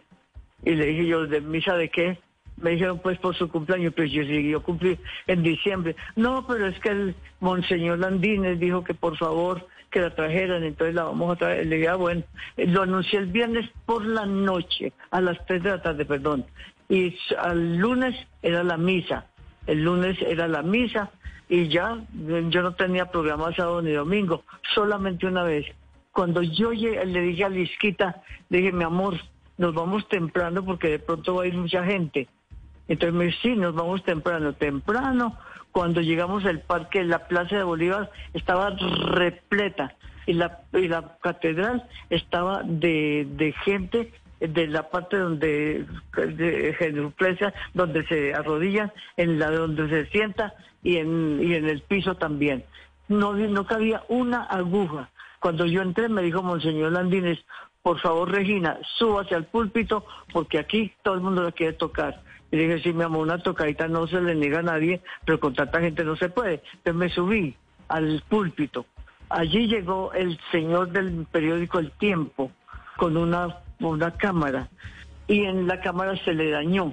Y 0.65 0.71
le 0.71 0.85
dije 0.87 1.05
yo, 1.05 1.27
¿de 1.27 1.41
misa 1.41 1.75
de 1.75 1.89
qué? 1.89 2.17
Me 2.57 2.71
dijeron, 2.71 2.99
pues 2.99 3.19
por 3.19 3.35
su 3.35 3.49
cumpleaños, 3.49 3.93
pues 3.93 4.11
yo 4.11 4.23
yo 4.23 4.63
cumplí 4.63 4.97
en 5.27 5.43
diciembre. 5.43 5.95
No, 6.15 6.45
pero 6.47 6.67
es 6.67 6.79
que 6.79 6.89
el 6.89 7.15
Monseñor 7.39 7.99
Landines 7.99 8.59
dijo 8.59 8.83
que 8.83 8.93
por 8.93 9.17
favor 9.17 9.67
que 9.91 10.01
la 10.01 10.15
trajeran, 10.15 10.63
entonces 10.63 10.95
la 10.95 11.03
vamos 11.03 11.33
a 11.33 11.37
traer. 11.37 11.65
Le 11.67 11.77
dije, 11.77 11.89
ah, 11.89 11.95
bueno, 11.95 12.23
lo 12.57 12.81
anuncié 12.81 13.19
el 13.19 13.27
viernes 13.27 13.69
por 13.85 14.05
la 14.05 14.25
noche, 14.25 14.93
a 15.11 15.21
las 15.21 15.37
3 15.45 15.63
de 15.63 15.69
la 15.69 15.81
tarde, 15.81 16.05
perdón. 16.05 16.45
Y 16.89 17.15
al 17.37 17.77
lunes 17.77 18.15
era 18.41 18.63
la 18.63 18.77
misa. 18.77 19.27
El 19.67 19.83
lunes 19.83 20.17
era 20.21 20.47
la 20.47 20.61
misa 20.61 21.11
y 21.49 21.67
ya 21.67 21.97
yo 22.49 22.61
no 22.61 22.73
tenía 22.73 23.11
programa 23.11 23.53
sábado 23.55 23.81
ni 23.81 23.91
domingo, 23.91 24.43
solamente 24.73 25.27
una 25.27 25.43
vez. 25.43 25.65
Cuando 26.11 26.41
yo 26.41 26.71
le 26.71 27.21
dije 27.21 27.43
a 27.43 27.49
Lisquita, 27.49 28.23
dije, 28.49 28.71
mi 28.71 28.83
amor, 28.83 29.19
nos 29.57 29.73
vamos 29.73 30.07
temprano 30.07 30.63
porque 30.63 30.89
de 30.89 30.99
pronto 30.99 31.35
va 31.35 31.43
a 31.43 31.47
ir 31.47 31.55
mucha 31.55 31.83
gente. 31.83 32.27
Entonces 32.87 33.13
me 33.13 33.25
dice, 33.25 33.37
sí, 33.41 33.55
nos 33.55 33.73
vamos 33.73 34.03
temprano, 34.03 34.53
temprano. 34.53 35.37
Cuando 35.71 36.01
llegamos 36.01 36.45
al 36.45 36.61
parque, 36.61 37.03
la 37.03 37.27
Plaza 37.27 37.57
de 37.57 37.63
Bolívar 37.63 38.11
estaba 38.33 38.69
repleta 38.69 39.95
y 40.25 40.33
la, 40.33 40.61
y 40.73 40.87
la 40.87 41.17
catedral 41.21 41.87
estaba 42.09 42.61
de, 42.63 43.27
de 43.35 43.51
gente 43.63 44.11
de 44.39 44.67
la 44.67 44.89
parte 44.89 45.17
donde 45.17 45.85
de 46.15 46.75
genuflexa, 46.77 47.53
donde 47.73 48.05
se 48.07 48.33
arrodillan, 48.33 48.91
en 49.17 49.39
la 49.39 49.49
donde 49.51 49.89
se 49.89 50.05
sienta 50.11 50.53
y 50.83 50.97
en, 50.97 51.39
y 51.41 51.55
en 51.55 51.67
el 51.67 51.81
piso 51.81 52.15
también. 52.15 52.63
No, 53.07 53.33
no 53.33 53.65
cabía 53.65 54.03
una 54.09 54.43
aguja. 54.43 55.09
Cuando 55.39 55.65
yo 55.65 55.81
entré 55.81 56.09
me 56.09 56.23
dijo 56.23 56.41
Monseñor 56.41 56.91
Landines, 56.91 57.39
por 57.85 57.99
favor 57.99 58.31
Regina, 58.31 58.79
súbase 58.97 59.35
al 59.35 59.45
púlpito 59.45 60.07
porque 60.33 60.57
aquí 60.57 60.91
todo 61.03 61.13
el 61.13 61.21
mundo 61.21 61.43
la 61.43 61.51
quiere 61.51 61.73
tocar. 61.73 62.19
Y 62.49 62.57
dije, 62.57 62.79
sí, 62.81 62.93
mi 62.93 63.03
amor, 63.03 63.21
una 63.21 63.37
tocadita 63.37 63.87
no 63.87 64.07
se 64.07 64.19
le 64.21 64.33
niega 64.33 64.57
a 64.57 64.63
nadie, 64.63 65.01
pero 65.23 65.39
con 65.39 65.53
tanta 65.53 65.81
gente 65.81 66.03
no 66.03 66.15
se 66.15 66.29
puede. 66.29 66.63
Entonces 66.77 66.95
me 66.95 67.09
subí 67.09 67.55
al 67.87 68.23
púlpito. 68.27 68.87
Allí 69.29 69.67
llegó 69.67 70.11
el 70.13 70.39
señor 70.51 70.89
del 70.93 71.27
periódico 71.31 71.77
El 71.77 71.91
Tiempo 71.91 72.51
con 72.97 73.17
una, 73.17 73.59
una 73.79 74.09
cámara 74.17 74.67
y 75.27 75.43
en 75.43 75.67
la 75.67 75.79
cámara 75.79 76.17
se 76.25 76.33
le 76.33 76.49
dañó. 76.49 76.91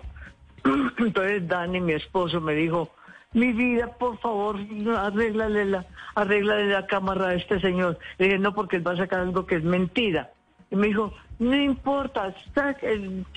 Entonces 0.99 1.49
Dani, 1.49 1.81
mi 1.81 1.95
esposo, 1.95 2.39
me 2.39 2.53
dijo, 2.53 2.91
mi 3.33 3.55
vida, 3.55 3.87
por 3.99 4.19
favor, 4.19 4.59
arréglale 4.99 5.65
la, 5.65 5.87
arréglale 6.15 6.67
la 6.67 6.87
cámara 6.87 7.29
a 7.29 7.35
este 7.35 7.61
señor. 7.61 7.99
Le 8.19 8.27
dije, 8.27 8.39
no, 8.39 8.53
porque 8.53 8.77
él 8.77 8.87
va 8.87 8.93
a 8.93 8.99
sacar 8.99 9.21
algo 9.21 9.47
que 9.47 9.55
es 9.55 9.65
mentira. 9.65 10.33
Y 10.73 10.77
me 10.77 10.87
dijo, 10.87 11.13
no 11.39 11.55
importa, 11.55 12.35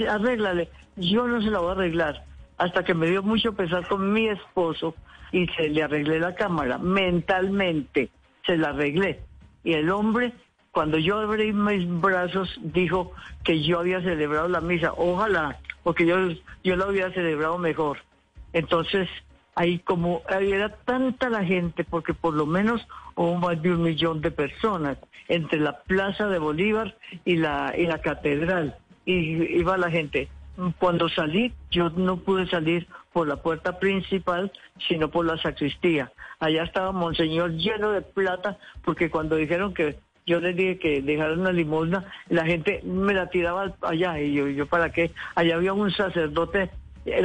arréglale. 0.10 0.70
Yo 0.96 1.28
no 1.28 1.42
se 1.42 1.52
la 1.52 1.60
voy 1.60 1.70
a 1.70 1.72
arreglar. 1.74 2.24
Hasta 2.58 2.86
que 2.86 2.94
me 2.94 3.08
dio 3.08 3.22
mucho 3.22 3.54
pesar 3.54 3.86
con 3.90 4.14
mi 4.14 4.30
esposo 4.30 4.96
y 5.34 5.46
se 5.48 5.68
le 5.68 5.84
arreglé 5.84 6.22
la 6.22 6.34
cámara. 6.34 6.78
Mentalmente 6.78 8.10
se 8.46 8.56
la 8.56 8.70
arreglé. 8.70 9.20
Y 9.66 9.74
el 9.74 9.90
hombre, 9.90 10.32
cuando 10.72 10.98
yo 10.98 11.20
abrí 11.20 11.52
mis 11.52 11.86
brazos, 12.00 12.58
dijo 12.62 13.12
que 13.44 13.62
yo 13.62 13.80
había 13.80 14.00
celebrado 14.02 14.48
la 14.48 14.62
misa. 14.62 14.94
Ojalá, 14.96 15.60
porque 15.84 16.06
yo, 16.06 16.16
yo 16.64 16.78
la 16.78 16.88
hubiera 16.88 17.12
celebrado 17.12 17.58
mejor. 17.58 17.98
Entonces, 18.54 19.10
ahí 19.56 19.80
como 19.80 20.22
era 20.30 20.70
tanta 20.70 21.30
la 21.30 21.44
gente, 21.44 21.84
porque 21.84 22.14
por 22.14 22.34
lo 22.34 22.46
menos 22.46 22.86
hubo 23.16 23.36
más 23.36 23.62
de 23.62 23.72
un 23.72 23.84
millón 23.84 24.22
de 24.22 24.32
personas 24.32 24.98
entre 25.28 25.60
la 25.60 25.82
Plaza 25.84 26.28
de 26.28 26.40
Bolívar 26.40 26.96
y 27.24 27.38
la, 27.38 27.74
y 27.76 27.88
la 27.88 28.00
catedral. 28.00 28.76
Y 29.06 29.58
iba 29.58 29.78
la 29.78 29.90
gente. 29.90 30.30
Cuando 30.78 31.10
salí, 31.10 31.54
yo 31.72 31.90
no 31.90 32.18
pude 32.18 32.48
salir 32.48 32.88
por 33.12 33.28
la 33.28 33.38
puerta 33.38 33.80
principal, 33.80 34.52
sino 34.88 35.10
por 35.10 35.26
la 35.26 35.38
sacristía. 35.38 36.12
Allá 36.40 36.64
estaba 36.64 36.92
Monseñor 36.92 37.54
lleno 37.54 37.92
de 37.92 38.02
plata, 38.02 38.58
porque 38.84 39.10
cuando 39.10 39.36
dijeron 39.36 39.74
que 39.74 39.98
yo 40.26 40.40
les 40.40 40.56
dije 40.56 40.80
que 40.80 41.02
dejaron 41.02 41.42
una 41.42 41.52
limosna, 41.52 42.06
la 42.30 42.46
gente 42.46 42.82
me 42.84 43.14
la 43.14 43.30
tiraba 43.30 43.74
allá. 43.82 44.20
Y 44.20 44.34
yo, 44.34 44.48
yo 44.48 44.66
¿para 44.66 44.92
qué? 44.92 45.12
Allá 45.36 45.56
había 45.56 45.74
un 45.74 45.92
sacerdote 45.92 46.72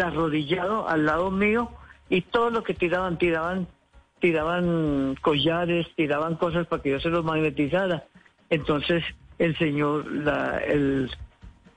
arrodillado 0.03 0.89
al 0.89 1.07
lado 1.07 1.31
mío, 1.31 1.71
y 2.11 2.23
todo 2.23 2.51
lo 2.51 2.63
que 2.63 2.75
tiraban, 2.75 3.17
tiraban, 3.17 3.69
tiraban 4.19 5.17
collares, 5.23 5.87
tiraban 5.97 6.35
cosas 6.37 6.67
para 6.67 6.83
que 6.83 6.91
yo 6.91 7.01
se 7.01 7.09
los 7.09 7.25
magnetizara. 7.25 8.05
Entonces 8.51 9.03
el 9.39 9.57
señor, 9.57 10.11
la, 10.13 10.59
el, 10.59 11.11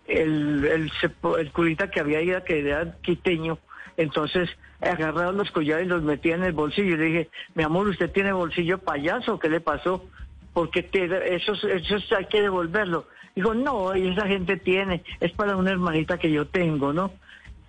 el, 0.07 0.65
el, 0.65 0.91
el, 1.39 1.51
curita 1.51 1.89
que 1.89 2.01
había 2.01 2.21
ido, 2.21 2.43
que 2.43 2.59
era 2.59 2.97
quiteño, 3.01 3.59
entonces 3.95 4.49
agarraron 4.81 5.37
los 5.37 5.51
collares 5.51 5.85
y 5.85 5.89
los 5.89 6.01
metía 6.01 6.35
en 6.35 6.43
el 6.43 6.51
bolsillo. 6.51 6.95
Y 6.95 6.97
le 6.97 7.05
dije, 7.05 7.29
mi 7.55 7.63
amor, 7.63 7.87
¿usted 7.87 8.11
tiene 8.11 8.33
bolsillo 8.33 8.79
payaso? 8.79 9.39
¿Qué 9.39 9.49
le 9.49 9.61
pasó? 9.61 10.05
Porque 10.51 10.89
eso, 11.27 11.53
eso 11.53 12.15
hay 12.17 12.25
que 12.25 12.41
devolverlo. 12.41 13.07
Dijo, 13.35 13.53
no, 13.53 13.93
esa 13.93 14.27
gente 14.27 14.57
tiene, 14.57 15.03
es 15.19 15.31
para 15.31 15.55
una 15.55 15.71
hermanita 15.71 16.17
que 16.17 16.31
yo 16.31 16.47
tengo, 16.47 16.91
¿no? 16.91 17.11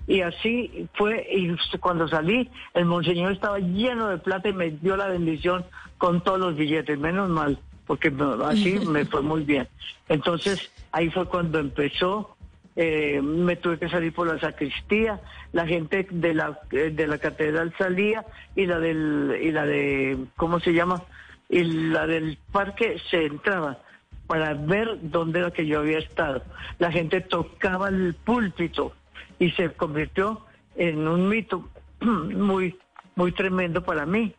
Y 0.07 0.21
así 0.21 0.89
fue, 0.95 1.27
y 1.31 1.57
cuando 1.79 2.07
salí, 2.09 2.51
el 2.75 2.85
monseñor 2.85 3.33
estaba 3.33 3.59
lleno 3.59 4.09
de 4.09 4.19
plata 4.19 4.49
y 4.49 4.53
me 4.53 4.71
dio 4.71 4.97
la 4.97 5.09
bendición 5.09 5.65
con 5.97 6.23
todos 6.23 6.39
los 6.39 6.57
billetes, 6.57 6.99
menos 6.99 7.31
mal, 7.31 7.59
porque 7.87 8.13
así 8.45 8.79
me 8.87 9.07
fue 9.07 9.23
muy 9.23 9.45
bien. 9.45 9.67
Entonces, 10.09 10.71
ahí 10.93 11.09
fue 11.11 11.27
cuando 11.27 11.59
empezó, 11.59 12.37
eh, 12.77 13.23
me 13.23 13.57
tuve 13.57 13.79
que 13.79 13.89
salir 13.89 14.13
por 14.13 14.27
la 14.27 14.39
sacristía, 14.39 15.21
la 15.53 15.67
gente 15.67 16.07
de 16.11 16.35
la, 16.35 16.61
eh, 16.71 16.91
de 16.95 17.07
la 17.07 17.19
catedral 17.19 17.73
salía 17.79 18.27
y 18.55 18.67
la 18.67 18.79
del, 18.81 19.39
y 19.43 19.53
la 19.53 19.65
de, 19.65 20.19
¿cómo 20.37 20.61
se 20.61 20.75
llama? 20.75 21.03
Y 21.49 21.63
la 21.65 22.07
del 22.07 22.37
parque 22.53 22.99
se 23.11 23.25
entraba 23.25 23.79
para 24.27 24.55
ver 24.55 24.99
dónde 25.03 25.39
era 25.39 25.51
que 25.51 25.67
yo 25.67 25.81
había 25.81 25.99
estado. 25.99 26.43
La 26.79 26.91
gente 26.91 27.21
tocaba 27.23 27.89
el 27.89 28.15
púlpito 28.15 28.93
y 29.39 29.51
se 29.53 29.73
convirtió 29.73 30.45
en 30.77 31.07
un 31.07 31.29
mito 31.29 31.69
muy, 32.01 32.79
muy 33.17 33.33
tremendo 33.33 33.83
para 33.85 34.07
mí. 34.07 34.35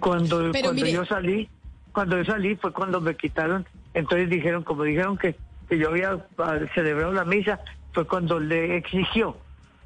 Cuando, 0.00 0.52
cuando 0.52 0.86
yo 0.86 1.04
salí, 1.04 1.48
cuando 1.92 2.18
yo 2.18 2.24
salí 2.24 2.54
fue 2.56 2.72
cuando 2.72 3.00
me 3.00 3.16
quitaron, 3.16 3.66
entonces 3.94 4.30
dijeron, 4.30 4.62
como 4.62 4.84
dijeron 4.84 5.18
que, 5.18 5.34
que 5.68 5.78
yo 5.78 5.88
había 5.88 6.24
ah, 6.38 6.58
celebrado 6.74 7.12
la 7.12 7.24
misa, 7.24 7.60
fue 7.92 8.06
cuando 8.06 8.38
le 8.38 8.76
exigió 8.76 9.36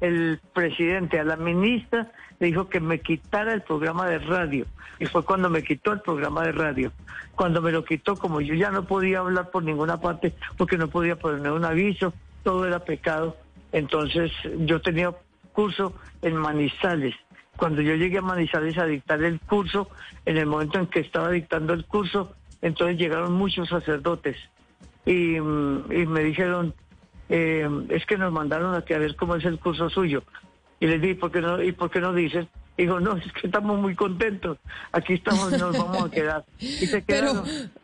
el 0.01 0.39
presidente 0.53 1.19
a 1.19 1.23
la 1.23 1.37
ministra, 1.37 2.11
le 2.39 2.47
dijo 2.47 2.67
que 2.67 2.79
me 2.79 2.99
quitara 2.99 3.53
el 3.53 3.61
programa 3.61 4.07
de 4.07 4.19
radio. 4.19 4.65
Y 4.99 5.05
fue 5.05 5.23
cuando 5.23 5.49
me 5.49 5.63
quitó 5.63 5.93
el 5.93 6.01
programa 6.01 6.43
de 6.43 6.51
radio. 6.51 6.91
Cuando 7.35 7.61
me 7.61 7.71
lo 7.71 7.83
quitó, 7.83 8.15
como 8.15 8.41
yo 8.41 8.53
ya 8.53 8.69
no 8.69 8.85
podía 8.85 9.19
hablar 9.19 9.49
por 9.49 9.63
ninguna 9.63 9.99
parte, 9.99 10.33
porque 10.57 10.77
no 10.77 10.89
podía 10.89 11.17
poner 11.17 11.51
un 11.51 11.65
aviso, 11.65 12.13
todo 12.43 12.67
era 12.67 12.79
pecado, 12.79 13.37
entonces 13.73 14.31
yo 14.59 14.81
tenía 14.81 15.11
curso 15.51 15.93
en 16.21 16.35
Manizales. 16.37 17.15
Cuando 17.57 17.81
yo 17.81 17.95
llegué 17.95 18.19
a 18.19 18.21
Manizales 18.21 18.77
a 18.77 18.85
dictar 18.85 19.21
el 19.23 19.39
curso, 19.41 19.89
en 20.25 20.37
el 20.37 20.45
momento 20.45 20.79
en 20.79 20.87
que 20.87 21.01
estaba 21.01 21.29
dictando 21.29 21.73
el 21.73 21.85
curso, 21.85 22.33
entonces 22.61 22.97
llegaron 22.97 23.33
muchos 23.33 23.67
sacerdotes 23.67 24.37
y, 25.05 25.39
mm, 25.39 26.07
me 26.07 26.23
dijeron, 26.23 26.73
eh, 27.29 27.67
es 27.89 28.05
que 28.05 28.17
nos 28.17 28.31
mandaron 28.31 28.73
a 28.75 28.83
que 28.83 28.95
a 28.95 28.99
ver 28.99 29.15
cómo 29.15 29.35
es 29.35 29.45
el 29.45 29.59
curso 29.59 29.89
suyo. 29.89 30.23
Y 30.79 30.87
les 30.87 31.01
dije, 31.01 31.15
¿por 31.15 31.31
qué 31.31 31.41
no, 31.41 31.61
¿y 31.61 31.71
por 31.71 31.89
qué 31.91 31.99
no 31.99 32.13
dicen? 32.13 32.47
Dijo, 32.77 32.99
no, 32.99 33.17
es 33.17 33.31
que 33.33 33.47
estamos 33.47 33.79
muy 33.79 33.95
contentos. 33.95 34.57
Aquí 34.91 35.13
estamos 35.13 35.53
y 35.53 35.57
nos 35.57 35.77
vamos 35.77 36.05
a 36.05 36.11
quedar. 36.11 36.45
Y 36.59 36.65
se 36.87 37.03
quedaron. 37.05 37.43
Pero 37.43 37.82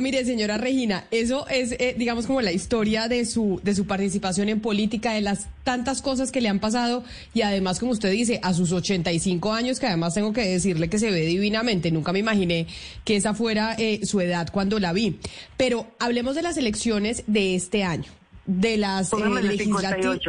mire, 0.00 0.24
señora 0.24 0.58
Regina, 0.58 1.04
eso 1.10 1.46
es, 1.48 1.72
eh, 1.72 1.94
digamos, 1.98 2.26
como 2.26 2.40
la 2.40 2.52
historia 2.52 3.08
de 3.08 3.24
su, 3.24 3.60
de 3.64 3.74
su 3.74 3.86
participación 3.86 4.48
en 4.48 4.60
política, 4.60 5.12
de 5.12 5.22
las 5.22 5.48
tantas 5.64 6.02
cosas 6.02 6.30
que 6.30 6.40
le 6.40 6.48
han 6.48 6.60
pasado 6.60 7.02
y 7.34 7.42
además, 7.42 7.80
como 7.80 7.90
usted 7.90 8.10
dice, 8.10 8.38
a 8.42 8.54
sus 8.54 8.70
85 8.70 9.52
años, 9.52 9.80
que 9.80 9.86
además 9.86 10.14
tengo 10.14 10.32
que 10.32 10.42
decirle 10.42 10.88
que 10.88 10.98
se 10.98 11.10
ve 11.10 11.26
divinamente. 11.26 11.90
Nunca 11.90 12.12
me 12.12 12.20
imaginé 12.20 12.66
que 13.04 13.16
esa 13.16 13.34
fuera 13.34 13.74
eh, 13.76 14.06
su 14.06 14.20
edad 14.20 14.48
cuando 14.52 14.78
la 14.78 14.92
vi. 14.92 15.18
Pero 15.56 15.88
hablemos 15.98 16.36
de 16.36 16.42
las 16.42 16.56
elecciones 16.56 17.24
de 17.26 17.56
este 17.56 17.82
año, 17.82 18.10
de 18.46 18.76
las 18.76 19.12
eh, 19.12 19.16
legislativas. 19.42 20.20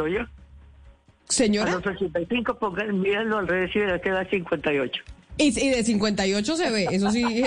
Señora. 1.30 1.74
A 1.74 1.76
los 1.76 1.88
85, 1.88 2.60
pongan, 2.60 3.00
mírenlo 3.00 3.38
al 3.38 3.48
revés 3.48 3.76
y 3.76 3.80
verá 3.80 4.00
que 4.00 4.10
da 4.10 4.26
58. 4.26 5.04
Y, 5.38 5.46
y 5.46 5.70
de 5.70 5.84
58 5.84 6.56
se 6.56 6.70
ve, 6.70 6.88
eso 6.92 7.10
sí 7.10 7.24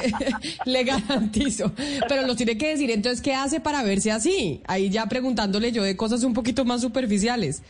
le 0.64 0.84
garantizo. 0.84 1.72
Pero 2.08 2.26
lo 2.26 2.34
tiene 2.34 2.58
que 2.58 2.68
decir, 2.68 2.90
entonces, 2.90 3.22
¿qué 3.22 3.34
hace 3.34 3.60
para 3.60 3.82
verse 3.84 4.10
así? 4.10 4.60
Ahí 4.66 4.90
ya 4.90 5.06
preguntándole 5.06 5.70
yo 5.70 5.82
de 5.82 5.96
cosas 5.96 6.24
un 6.24 6.34
poquito 6.34 6.64
más 6.64 6.80
superficiales. 6.80 7.62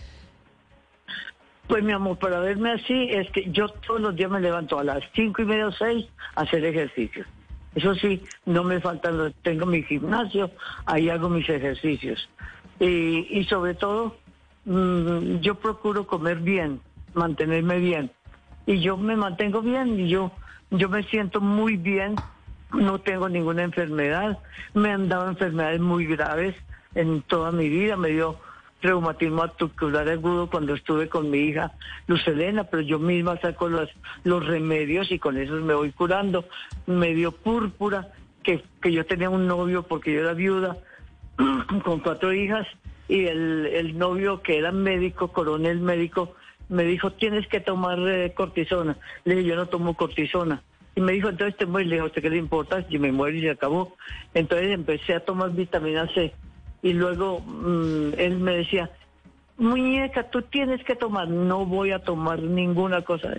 Pues 1.69 1.83
mi 1.83 1.93
amor, 1.93 2.19
para 2.19 2.39
verme 2.41 2.73
así 2.73 3.09
es 3.11 3.31
que 3.33 3.51
yo 3.51 3.69
todos 3.69 4.01
los 4.01 4.17
días 4.17 4.31
me 4.31 4.41
levanto 4.41 4.79
a 4.79 4.85
las 4.85 5.03
cinco 5.15 5.43
y 5.43 5.45
media 5.45 5.67
o 5.67 5.73
seis 5.73 6.07
a 6.35 6.43
hacer 6.43 6.65
ejercicio. 6.65 7.25
Eso 7.75 7.95
sí, 7.97 8.23
no 8.47 8.65
me 8.65 8.81
faltan, 8.81 9.35
tengo 9.43 9.67
mi 9.67 9.83
gimnasio, 9.83 10.51
ahí 10.87 11.11
hago 11.11 11.29
mis 11.29 11.49
ejercicios. 11.49 12.27
Y, 12.81 13.27
y 13.31 13.45
sobre 13.45 13.75
todo, 13.75 14.17
mm, 14.65 15.41
yo 15.41 15.57
procuro 15.57 16.07
comer 16.07 16.39
bien, 16.39 16.81
mantenerme 17.13 17.79
bien. 17.81 18.11
Y 18.67 18.81
yo 18.81 18.97
me 18.97 19.17
mantengo 19.17 19.63
bien 19.63 19.99
y 20.01 20.09
yo, 20.09 20.33
yo 20.71 20.89
me 20.89 21.05
siento 21.05 21.41
muy 21.41 21.77
bien, 21.77 22.17
no 22.73 22.99
tengo 22.99 23.29
ninguna 23.29 23.63
enfermedad, 23.63 24.39
me 24.75 24.91
han 24.91 25.09
dado 25.09 25.29
enfermedades 25.29 25.81
muy 25.81 26.07
graves 26.07 26.57
en 26.95 27.23
toda 27.23 27.53
mi 27.53 27.69
vida, 27.69 27.97
me 27.97 28.09
dio 28.09 28.39
reumatismo 28.83 29.43
articular 29.43 30.09
agudo 30.09 30.49
cuando 30.51 30.75
estuve 30.75 31.09
con 31.09 31.31
mi 31.31 31.39
hija 31.39 31.73
Luz 32.07 32.27
Elena, 32.27 32.65
pero 32.65 32.83
yo 32.83 32.99
misma 32.99 33.39
saco 33.41 33.69
los, 33.69 33.89
los 34.25 34.45
remedios 34.45 35.11
y 35.11 35.19
con 35.19 35.37
esos 35.37 35.63
me 35.63 35.75
voy 35.75 35.93
curando. 35.93 36.45
Me 36.87 37.15
dio 37.15 37.33
púrpura, 37.33 38.09
que, 38.43 38.63
que 38.81 38.93
yo 38.93 39.05
tenía 39.07 39.31
un 39.31 39.47
novio 39.47 39.83
porque 39.83 40.13
yo 40.13 40.21
era 40.21 40.35
viuda 40.35 40.77
con 41.85 42.01
cuatro 42.01 42.33
hijas 42.33 42.67
y 43.09 43.27
el, 43.27 43.67
el 43.67 43.99
novio 43.99 44.43
que 44.43 44.59
era 44.59 44.73
médico, 44.73 45.29
coronel 45.29 45.81
médico, 45.81 46.35
me 46.69 46.85
dijo, 46.85 47.13
tienes 47.13 47.47
que 47.49 47.61
tomar 47.61 47.99
eh, 48.09 48.33
cortisona. 48.35 48.97
Le 49.25 49.37
dije, 49.37 49.49
yo 49.49 49.57
no 49.57 49.67
tomo 49.67 49.95
cortisona. 49.95 50.63
Y 50.95 51.01
me 51.01 51.13
dijo, 51.13 51.29
entonces 51.29 51.57
te 51.57 51.67
mueres. 51.67 51.89
Le 51.89 51.97
dije, 51.97 52.07
¿usted 52.07 52.23
qué 52.23 52.31
le 52.31 52.39
importa? 52.39 52.85
Y 52.89 52.99
me 52.99 53.13
muero 53.13 53.37
y 53.37 53.43
se 53.43 53.51
acabó. 53.51 53.97
Entonces 54.35 54.71
empecé 54.71 55.15
a 55.15 55.21
tomar 55.21 55.53
vitamina 55.53 56.09
C 56.15 56.33
y 56.83 56.93
luego 56.93 57.41
mm, 57.41 58.15
él 58.19 58.39
me 58.39 58.59
decía, 58.59 58.91
muñeca, 59.59 60.31
tú 60.31 60.43
tienes 60.43 60.85
que 60.85 60.95
tomar, 60.95 61.29
no 61.29 61.67
voy 61.67 61.91
a 61.91 61.99
tomar 61.99 62.41
ninguna 62.41 63.03
cosa. 63.03 63.39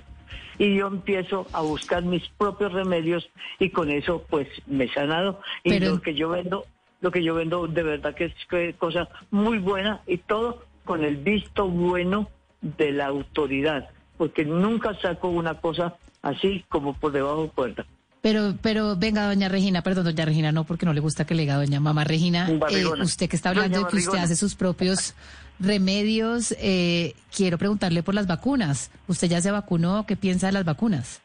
Y 0.59 0.75
yo 0.75 0.87
empiezo 0.87 1.47
a 1.53 1.61
buscar 1.61 2.03
mis 2.03 2.27
propios 2.29 2.73
remedios 2.73 3.29
y 3.59 3.69
con 3.69 3.91
eso 3.91 4.25
pues 4.29 4.47
me 4.65 4.85
he 4.85 4.89
sanado. 4.89 5.39
Y 5.63 5.79
lo 5.79 6.01
que 6.01 6.13
yo 6.15 6.29
vendo, 6.29 6.65
lo 6.99 7.11
que 7.11 7.23
yo 7.23 7.35
vendo 7.35 7.67
de 7.67 7.83
verdad 7.83 8.15
que 8.15 8.25
es 8.25 8.75
cosa 8.75 9.07
muy 9.29 9.59
buena 9.59 10.01
y 10.07 10.17
todo 10.17 10.63
con 10.83 11.03
el 11.03 11.17
visto 11.17 11.67
bueno 11.67 12.27
de 12.61 12.91
la 12.91 13.07
autoridad, 13.07 13.89
porque 14.17 14.45
nunca 14.45 14.93
saco 15.01 15.29
una 15.29 15.55
cosa 15.55 15.95
así 16.21 16.65
como 16.69 16.93
por 16.93 17.11
debajo 17.11 17.43
de 17.43 17.49
puerta. 17.49 17.85
Pero, 18.21 18.55
pero 18.61 18.95
venga, 18.95 19.27
doña 19.27 19.47
Regina, 19.47 19.83
perdón, 19.83 20.05
doña 20.05 20.25
Regina, 20.25 20.51
no, 20.51 20.63
porque 20.63 20.85
no 20.85 20.93
le 20.93 20.99
gusta 20.99 21.25
que 21.25 21.35
le 21.35 21.43
diga 21.43 21.55
doña 21.55 21.79
mamá 21.79 22.03
Regina. 22.03 22.49
Eh, 22.69 22.85
usted 23.01 23.29
que 23.29 23.35
está 23.35 23.49
hablando 23.49 23.83
de 23.83 23.87
que 23.89 23.97
usted 23.97 24.17
hace 24.17 24.35
sus 24.35 24.55
propios 24.55 25.15
remedios, 25.59 26.55
eh, 26.59 27.15
quiero 27.35 27.57
preguntarle 27.57 28.03
por 28.03 28.15
las 28.15 28.27
vacunas. 28.27 28.91
¿Usted 29.07 29.29
ya 29.29 29.41
se 29.41 29.51
vacunó? 29.51 30.05
¿Qué 30.05 30.15
piensa 30.15 30.47
de 30.47 30.53
las 30.53 30.65
vacunas? 30.65 31.21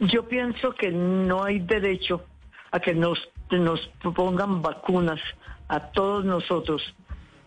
Yo 0.00 0.26
pienso 0.28 0.74
que 0.74 0.90
no 0.90 1.44
hay 1.44 1.58
derecho 1.58 2.24
a 2.70 2.80
que 2.80 2.94
nos, 2.94 3.18
nos 3.50 3.80
pongan 4.14 4.62
vacunas 4.62 5.20
a 5.68 5.80
todos 5.90 6.24
nosotros 6.24 6.82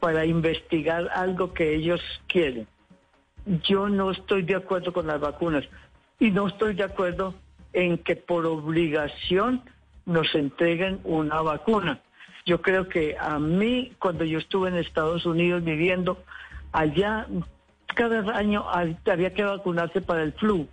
para 0.04 0.26
investigar 0.26 1.10
algo 1.16 1.54
que 1.54 1.76
ellos 1.76 2.02
quieren. 2.28 2.68
Yo 3.64 3.88
no 3.88 4.12
estoy 4.12 4.42
de 4.42 4.56
acuerdo 4.56 4.92
con 4.92 5.08
las 5.08 5.22
vacunas 5.22 5.64
y 6.20 6.30
no 6.30 6.50
estoy 6.50 6.74
de 6.74 6.84
acuerdo 6.84 7.36
en 7.72 7.98
que 8.00 8.18
por 8.18 8.46
obligación 8.46 9.62
nos 10.06 10.36
entreguen 10.36 11.00
una 11.06 11.42
vacuna. 11.42 12.02
Yo 12.46 12.62
creo 12.62 12.90
que 12.90 13.16
a 13.18 13.40
mí, 13.40 13.94
cuando 13.98 14.26
yo 14.26 14.40
estuve 14.40 14.68
en 14.68 14.76
Estados 14.76 15.26
Unidos 15.26 15.64
viviendo, 15.64 16.22
allá 16.74 17.26
cada 17.96 18.30
año 18.36 18.66
había 19.06 19.34
que 19.34 19.46
vacunarse 19.46 20.02
para 20.02 20.24
el 20.24 20.34
flu. 20.34 20.68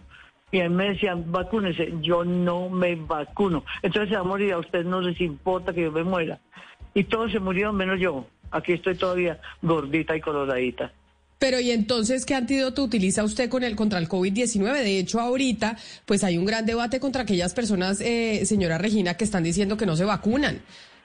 Y 0.51 0.59
a 0.59 0.68
mí 0.68 0.74
me 0.74 0.89
decían, 0.89 1.31
vacúnese. 1.31 1.95
Yo 2.01 2.24
no 2.24 2.68
me 2.68 2.97
vacuno. 2.97 3.62
Entonces 3.83 4.09
se 4.09 4.16
va 4.16 4.22
a 4.22 4.24
morir. 4.24 4.55
A 4.55 4.59
ustedes 4.59 4.87
no 4.87 5.01
les 5.01 5.20
importa 5.20 5.72
que 5.72 5.83
yo 5.83 5.93
me 5.93 6.03
muera. 6.03 6.41
Y 6.95 7.05
todos 7.05 7.31
se 7.31 7.39
murieron 7.39 7.76
menos 7.76 8.01
yo. 8.01 8.26
Aquí 8.51 8.73
estoy 8.73 8.97
todavía 8.97 9.41
gordita 9.63 10.17
y 10.17 10.21
coloradita. 10.21 10.93
Pero 11.41 11.59
y 11.59 11.71
entonces, 11.71 12.27
¿qué 12.27 12.35
antídoto 12.35 12.83
utiliza 12.83 13.25
usted 13.25 13.49
con 13.49 13.65
el 13.65 13.75
contra 13.75 13.99
el 13.99 14.09
COVID-19? 14.09 14.83
De 14.83 14.99
hecho, 14.99 15.21
ahorita, 15.21 15.79
pues 16.05 16.23
hay 16.23 16.37
un 16.37 16.45
gran 16.45 16.67
debate 16.67 17.01
contra 17.01 17.23
aquellas 17.23 17.55
personas, 17.55 18.03
eh, 18.03 18.45
señora 18.45 18.77
Regina, 18.77 19.15
que 19.15 19.25
están 19.25 19.43
diciendo 19.43 19.79
que 19.79 19.87
no 19.87 19.97
se 19.97 20.05
vacunan, 20.05 20.61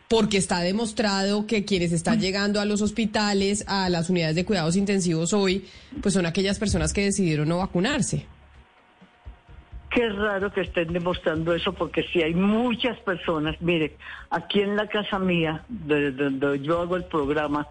porque 0.10 0.36
está 0.36 0.60
demostrado 0.60 1.48
que 1.48 1.64
quienes 1.64 1.93
están 1.93 2.20
llegando 2.20 2.60
a 2.60 2.66
los 2.66 2.82
hospitales, 2.82 3.64
a 3.68 3.89
las 3.89 4.10
unidades 4.10 4.36
de 4.36 4.43
cuidados 4.43 4.76
intensivos 4.76 5.32
hoy, 5.32 5.66
pues 6.02 6.14
son 6.14 6.26
aquellas 6.26 6.60
personas 6.60 6.91
que 6.91 7.06
decidieron 7.06 7.48
no 7.48 7.60
vacunarse. 7.60 8.26
Qué 9.89 10.09
raro 10.09 10.51
que 10.51 10.61
estén 10.61 10.91
demostrando 10.91 11.53
eso, 11.53 11.73
porque 11.73 12.03
si 12.03 12.21
hay 12.21 12.33
muchas 12.33 12.97
personas, 12.99 13.55
mire, 13.61 13.95
aquí 14.29 14.61
en 14.61 14.75
la 14.75 14.88
casa 14.88 15.19
mía, 15.19 15.63
donde 15.69 16.59
yo 16.59 16.81
hago 16.81 16.97
el 16.97 17.05
programa, 17.05 17.67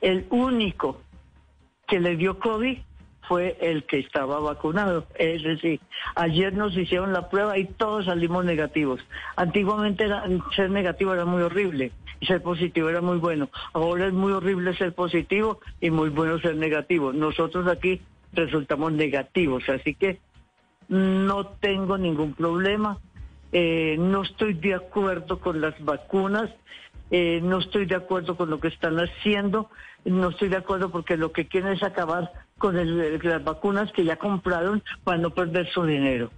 el 0.00 0.26
único 0.30 1.00
que 1.88 2.00
le 2.00 2.16
dio 2.16 2.38
COVID 2.38 2.78
fue 3.28 3.56
el 3.60 3.84
que 3.84 3.98
estaba 3.98 4.38
vacunado. 4.40 5.06
Es 5.14 5.42
decir, 5.42 5.80
ayer 6.14 6.52
nos 6.52 6.76
hicieron 6.76 7.12
la 7.12 7.28
prueba 7.28 7.58
y 7.58 7.64
todos 7.64 8.06
salimos 8.06 8.44
negativos. 8.44 9.00
Antiguamente 9.36 10.06
ser 10.54 10.70
negativo 10.70 11.14
era 11.14 11.24
muy 11.24 11.42
horrible 11.42 11.92
y 12.20 12.26
ser 12.26 12.42
positivo 12.42 12.88
era 12.88 13.00
muy 13.00 13.18
bueno. 13.18 13.48
Ahora 13.72 14.06
es 14.06 14.12
muy 14.12 14.32
horrible 14.32 14.76
ser 14.76 14.94
positivo 14.94 15.60
y 15.80 15.90
muy 15.90 16.10
bueno 16.10 16.38
ser 16.38 16.56
negativo. 16.56 17.12
Nosotros 17.12 17.66
aquí 17.66 18.00
resultamos 18.32 18.92
negativos, 18.92 19.68
así 19.68 19.94
que 19.94 20.18
no 20.88 21.46
tengo 21.46 21.98
ningún 21.98 22.34
problema. 22.34 22.98
Eh, 23.52 23.96
no 23.98 24.22
estoy 24.22 24.54
de 24.54 24.74
acuerdo 24.74 25.38
con 25.38 25.60
las 25.60 25.74
vacunas, 25.84 26.50
eh, 27.10 27.40
no 27.42 27.58
estoy 27.58 27.86
de 27.86 27.94
acuerdo 27.94 28.36
con 28.36 28.50
lo 28.50 28.58
que 28.58 28.68
están 28.68 28.98
haciendo 28.98 29.70
no 30.04 30.28
estoy 30.28 30.48
de 30.48 30.56
acuerdo 30.56 30.90
porque 30.90 31.16
lo 31.16 31.32
que 31.32 31.46
quieren 31.46 31.72
es 31.72 31.82
acabar 31.82 32.32
con 32.58 32.76
las 32.76 33.44
vacunas 33.44 33.90
que 33.92 34.04
ya 34.04 34.16
compraron 34.16 34.82
para 35.02 35.18
no 35.18 35.30
perder 35.30 35.68
su 35.70 35.84
dinero. 35.84 36.30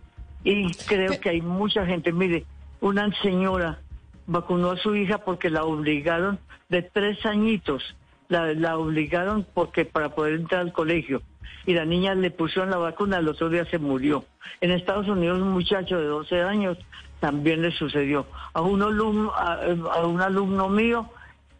Y 0.45 0.73
creo 0.87 1.21
que 1.21 1.31
hay 1.31 1.43
mucha 1.43 1.85
gente, 1.85 2.13
mire, 2.13 2.45
una 2.81 3.11
señora 3.23 3.81
vacunó 4.27 4.71
a 4.71 4.77
su 4.77 4.95
hija 4.95 5.19
porque 5.19 5.51
la 5.51 5.65
obligaron 5.65 6.39
de 6.69 6.83
tres 6.83 7.25
añitos, 7.27 7.97
la, 8.29 8.55
la 8.55 8.79
obligaron 8.79 9.47
porque 9.53 9.85
para 9.85 10.11
poder 10.11 10.35
entrar 10.35 10.61
al 10.61 10.73
colegio. 10.73 11.23
Y 11.67 11.75
la 11.75 11.85
niña 11.85 12.15
le 12.15 12.31
pusieron 12.31 12.71
la 12.71 12.79
vacuna, 12.79 13.19
el 13.19 13.29
otro 13.29 13.49
día 13.49 13.65
se 13.67 13.79
murió. 13.79 14.25
En 14.61 14.71
Estados 14.71 15.09
Unidos 15.09 15.41
un 15.41 15.53
muchacho 15.53 15.99
de 15.99 16.07
12 16.07 16.43
años 16.43 16.79
también 17.21 17.63
le 17.63 17.73
sucedió. 17.73 18.27
A 18.53 18.61
un 18.61 18.83
alumno, 18.83 19.33
a 19.35 20.07
un 20.07 20.21
alumno 20.21 20.69
mío 20.69 21.11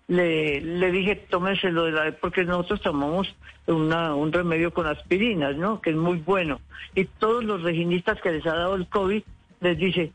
le, 0.09 0.61
le 0.61 0.93
dije, 0.93 1.17
tómeselo 1.17 1.85
de 1.85 1.93
la, 1.93 2.13
porque 2.21 2.45
nosotros 2.45 2.81
tomamos 2.81 3.35
una, 3.67 4.15
un 4.15 4.33
remedio 4.33 4.73
con 4.73 4.87
aspirinas, 4.87 5.57
¿no? 5.57 5.81
Que 5.81 5.91
es 5.91 5.97
muy 5.97 6.19
bueno. 6.19 6.61
Y 6.95 7.05
todos 7.05 7.45
los 7.45 7.63
reginistas 7.63 8.21
que 8.21 8.33
les 8.33 8.47
ha 8.47 8.55
dado 8.55 8.77
el 8.77 8.87
COVID 8.87 9.23
les 9.61 9.79
dice, 9.79 10.13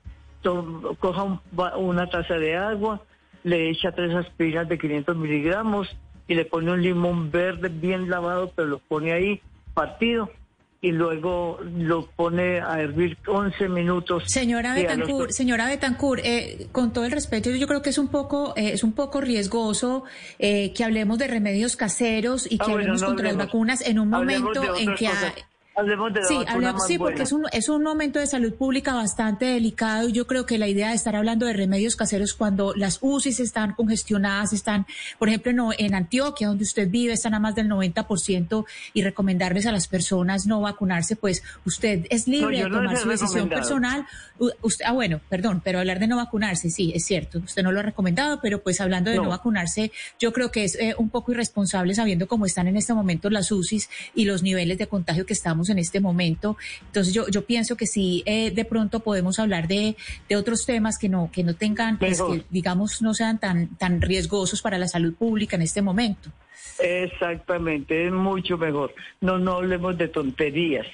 coja 1.00 1.42
una 1.78 2.08
taza 2.08 2.36
de 2.36 2.56
agua, 2.56 3.02
le 3.44 3.70
echa 3.70 3.92
tres 3.92 4.14
aspirinas 4.16 4.70
de 4.70 4.78
500 4.78 5.18
miligramos 5.18 5.90
y 6.28 6.36
le 6.36 6.46
pone 6.46 6.72
un 6.72 6.82
limón 6.82 7.32
verde 7.32 7.70
bien 7.70 8.10
lavado, 8.10 8.52
pero 8.56 8.68
lo 8.68 8.80
pone 8.80 9.12
ahí 9.12 9.42
partido 9.74 10.30
y 10.84 10.92
luego 10.92 11.60
lo 11.62 12.08
pone 12.08 12.60
a 12.60 12.82
hervir 12.82 13.16
11 13.28 13.70
minutos. 13.70 14.24
Señora 14.26 14.74
Betancourt, 14.74 15.30
señora 15.30 15.68
Betancourt, 15.68 16.22
eh, 16.26 16.68
con 16.72 16.92
todo 16.92 17.06
el 17.06 17.12
respeto, 17.12 17.52
yo 17.52 17.68
creo 17.68 17.84
que 17.84 17.92
es 17.92 18.00
un 18.00 18.08
poco 18.08 18.54
eh, 18.58 18.72
es 18.74 18.84
un 18.84 18.94
poco 18.94 19.22
riesgoso 19.22 20.06
eh, 20.40 20.74
que 20.74 20.84
hablemos 20.84 21.20
de 21.20 21.28
remedios 21.28 21.76
caseros 21.76 22.52
y 22.52 22.58
ah, 22.60 22.66
que 22.66 22.72
hablemos 22.72 23.04
contra 23.04 23.28
las 23.28 23.38
vacunas 23.38 23.82
en 23.88 24.00
un 24.00 24.10
momento 24.10 24.76
en 24.76 24.96
que 24.96 25.08
Hablemos 25.82 26.14
de 26.14 26.20
la 26.22 26.26
Sí, 26.28 26.34
vacuna 26.36 26.52
hablemos, 26.54 26.74
más 26.76 26.88
sí 26.88 26.98
porque 26.98 27.24
es 27.24 27.32
un, 27.32 27.44
es 27.52 27.70
un 27.70 27.84
momento 27.84 28.20
de 28.20 28.28
salud 28.28 28.54
pública 28.54 28.94
bastante 28.94 29.46
delicado 29.46 30.08
y 30.10 30.12
yo 30.14 30.26
creo 30.28 30.46
que 30.46 30.58
la 30.58 30.68
idea 30.68 30.90
de 30.90 30.96
estar 30.96 31.16
hablando 31.16 31.46
de 31.46 31.54
remedios 31.54 31.96
caseros 31.96 32.34
cuando 32.34 32.74
las 32.76 33.00
UCIs 33.02 33.40
están 33.40 33.74
congestionadas, 33.74 34.54
están, 34.54 34.86
por 35.20 35.28
ejemplo, 35.30 35.54
no, 35.54 35.72
en 35.78 35.94
Antioquia, 35.96 36.48
donde 36.48 36.64
usted 36.64 36.90
vive, 36.90 37.14
están 37.14 37.34
a 37.34 37.40
más 37.40 37.56
del 37.56 37.68
90% 37.68 38.66
y 38.94 39.02
recomendarles 39.04 39.66
a 39.66 39.72
las 39.72 39.88
personas 39.88 40.46
no 40.48 40.62
vacunarse, 40.62 41.16
pues 41.16 41.44
usted 41.66 42.06
es 42.10 42.28
libre 42.28 42.58
yo 42.60 42.64
de 42.66 42.70
no 42.70 42.78
tomar 42.78 42.98
su 42.98 43.10
decisión 43.10 43.50
personal. 43.50 44.06
U- 44.40 44.50
Usted, 44.62 44.86
ah, 44.88 44.92
bueno, 44.94 45.20
perdón, 45.30 45.62
pero 45.64 45.80
hablar 45.80 46.00
de 46.00 46.08
no 46.08 46.18
vacunarse, 46.18 46.70
sí, 46.70 46.92
es 46.96 47.06
cierto, 47.06 47.40
usted 47.40 47.64
no 47.64 47.72
lo 47.72 47.80
ha 47.80 47.84
recomendado, 47.84 48.40
pero 48.42 48.62
pues 48.62 48.80
hablando 48.82 49.10
de 49.12 49.18
no, 49.18 49.24
No. 49.24 49.30
vacunarse, 49.30 49.92
yo 50.20 50.32
creo 50.34 50.52
que 50.52 50.64
es 50.64 50.76
eh, 50.76 50.96
un 50.98 51.10
poco 51.10 51.32
irresponsable 51.32 51.94
sabiendo 51.96 52.28
cómo 52.28 52.46
están 52.46 52.68
en 52.68 52.78
este 52.78 52.94
momento 52.94 53.30
las 53.30 53.52
UCIs 53.52 53.90
y 54.16 54.26
los 54.26 54.44
niveles 54.44 54.78
de 54.78 54.88
contagio 54.88 55.26
que 55.26 55.34
estamos 55.34 55.70
en 55.72 55.80
este 55.80 56.00
momento. 56.00 56.58
Entonces 56.88 57.14
yo, 57.14 57.28
yo 57.30 57.46
pienso 57.46 57.76
que 57.76 57.88
sí, 57.88 58.24
eh, 58.26 58.52
de 58.52 58.66
pronto 58.66 59.00
podemos 59.00 59.40
hablar 59.40 59.68
de, 59.68 59.96
de 60.30 60.36
otros 60.36 60.66
temas 60.66 60.98
que 60.98 61.10
no, 61.10 61.30
que 61.32 61.44
no 61.44 61.56
tengan, 61.56 61.98
pues, 61.98 62.22
que 62.22 62.44
digamos 62.50 63.02
no 63.02 63.14
sean 63.14 63.40
tan, 63.40 63.68
tan 63.78 64.02
riesgosos 64.02 64.62
para 64.62 64.78
la 64.78 64.88
salud 64.88 65.14
pública 65.14 65.56
en 65.56 65.64
este 65.64 65.82
momento. 65.82 66.30
Exactamente, 66.80 68.08
es 68.08 68.12
mucho 68.12 68.58
mejor. 68.58 68.94
No, 69.22 69.38
no 69.38 69.54
hablemos 69.54 69.98
de 69.98 70.08
tonterías. 70.08 70.88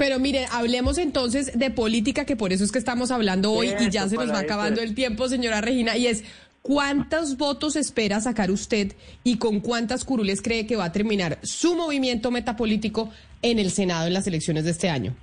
Pero 0.00 0.18
miren, 0.18 0.46
hablemos 0.50 0.96
entonces 0.96 1.58
de 1.58 1.70
política, 1.70 2.24
que 2.24 2.34
por 2.34 2.54
eso 2.54 2.64
es 2.64 2.72
que 2.72 2.78
estamos 2.78 3.10
hablando 3.10 3.52
hoy 3.52 3.74
y 3.78 3.90
ya 3.90 4.08
se 4.08 4.16
nos 4.16 4.30
va 4.30 4.38
acabando 4.38 4.80
el 4.80 4.94
tiempo, 4.94 5.28
señora 5.28 5.60
Regina, 5.60 5.98
y 5.98 6.06
es, 6.06 6.24
¿cuántos 6.62 7.36
votos 7.36 7.76
espera 7.76 8.18
sacar 8.20 8.50
usted 8.50 8.94
y 9.24 9.36
con 9.36 9.60
cuántas 9.60 10.06
curules 10.06 10.40
cree 10.40 10.66
que 10.66 10.76
va 10.76 10.86
a 10.86 10.92
terminar 10.92 11.38
su 11.42 11.76
movimiento 11.76 12.30
metapolítico 12.30 13.10
en 13.42 13.58
el 13.58 13.70
Senado 13.70 14.06
en 14.06 14.14
las 14.14 14.26
elecciones 14.26 14.64
de 14.64 14.70
este 14.70 14.88
año? 14.88 15.14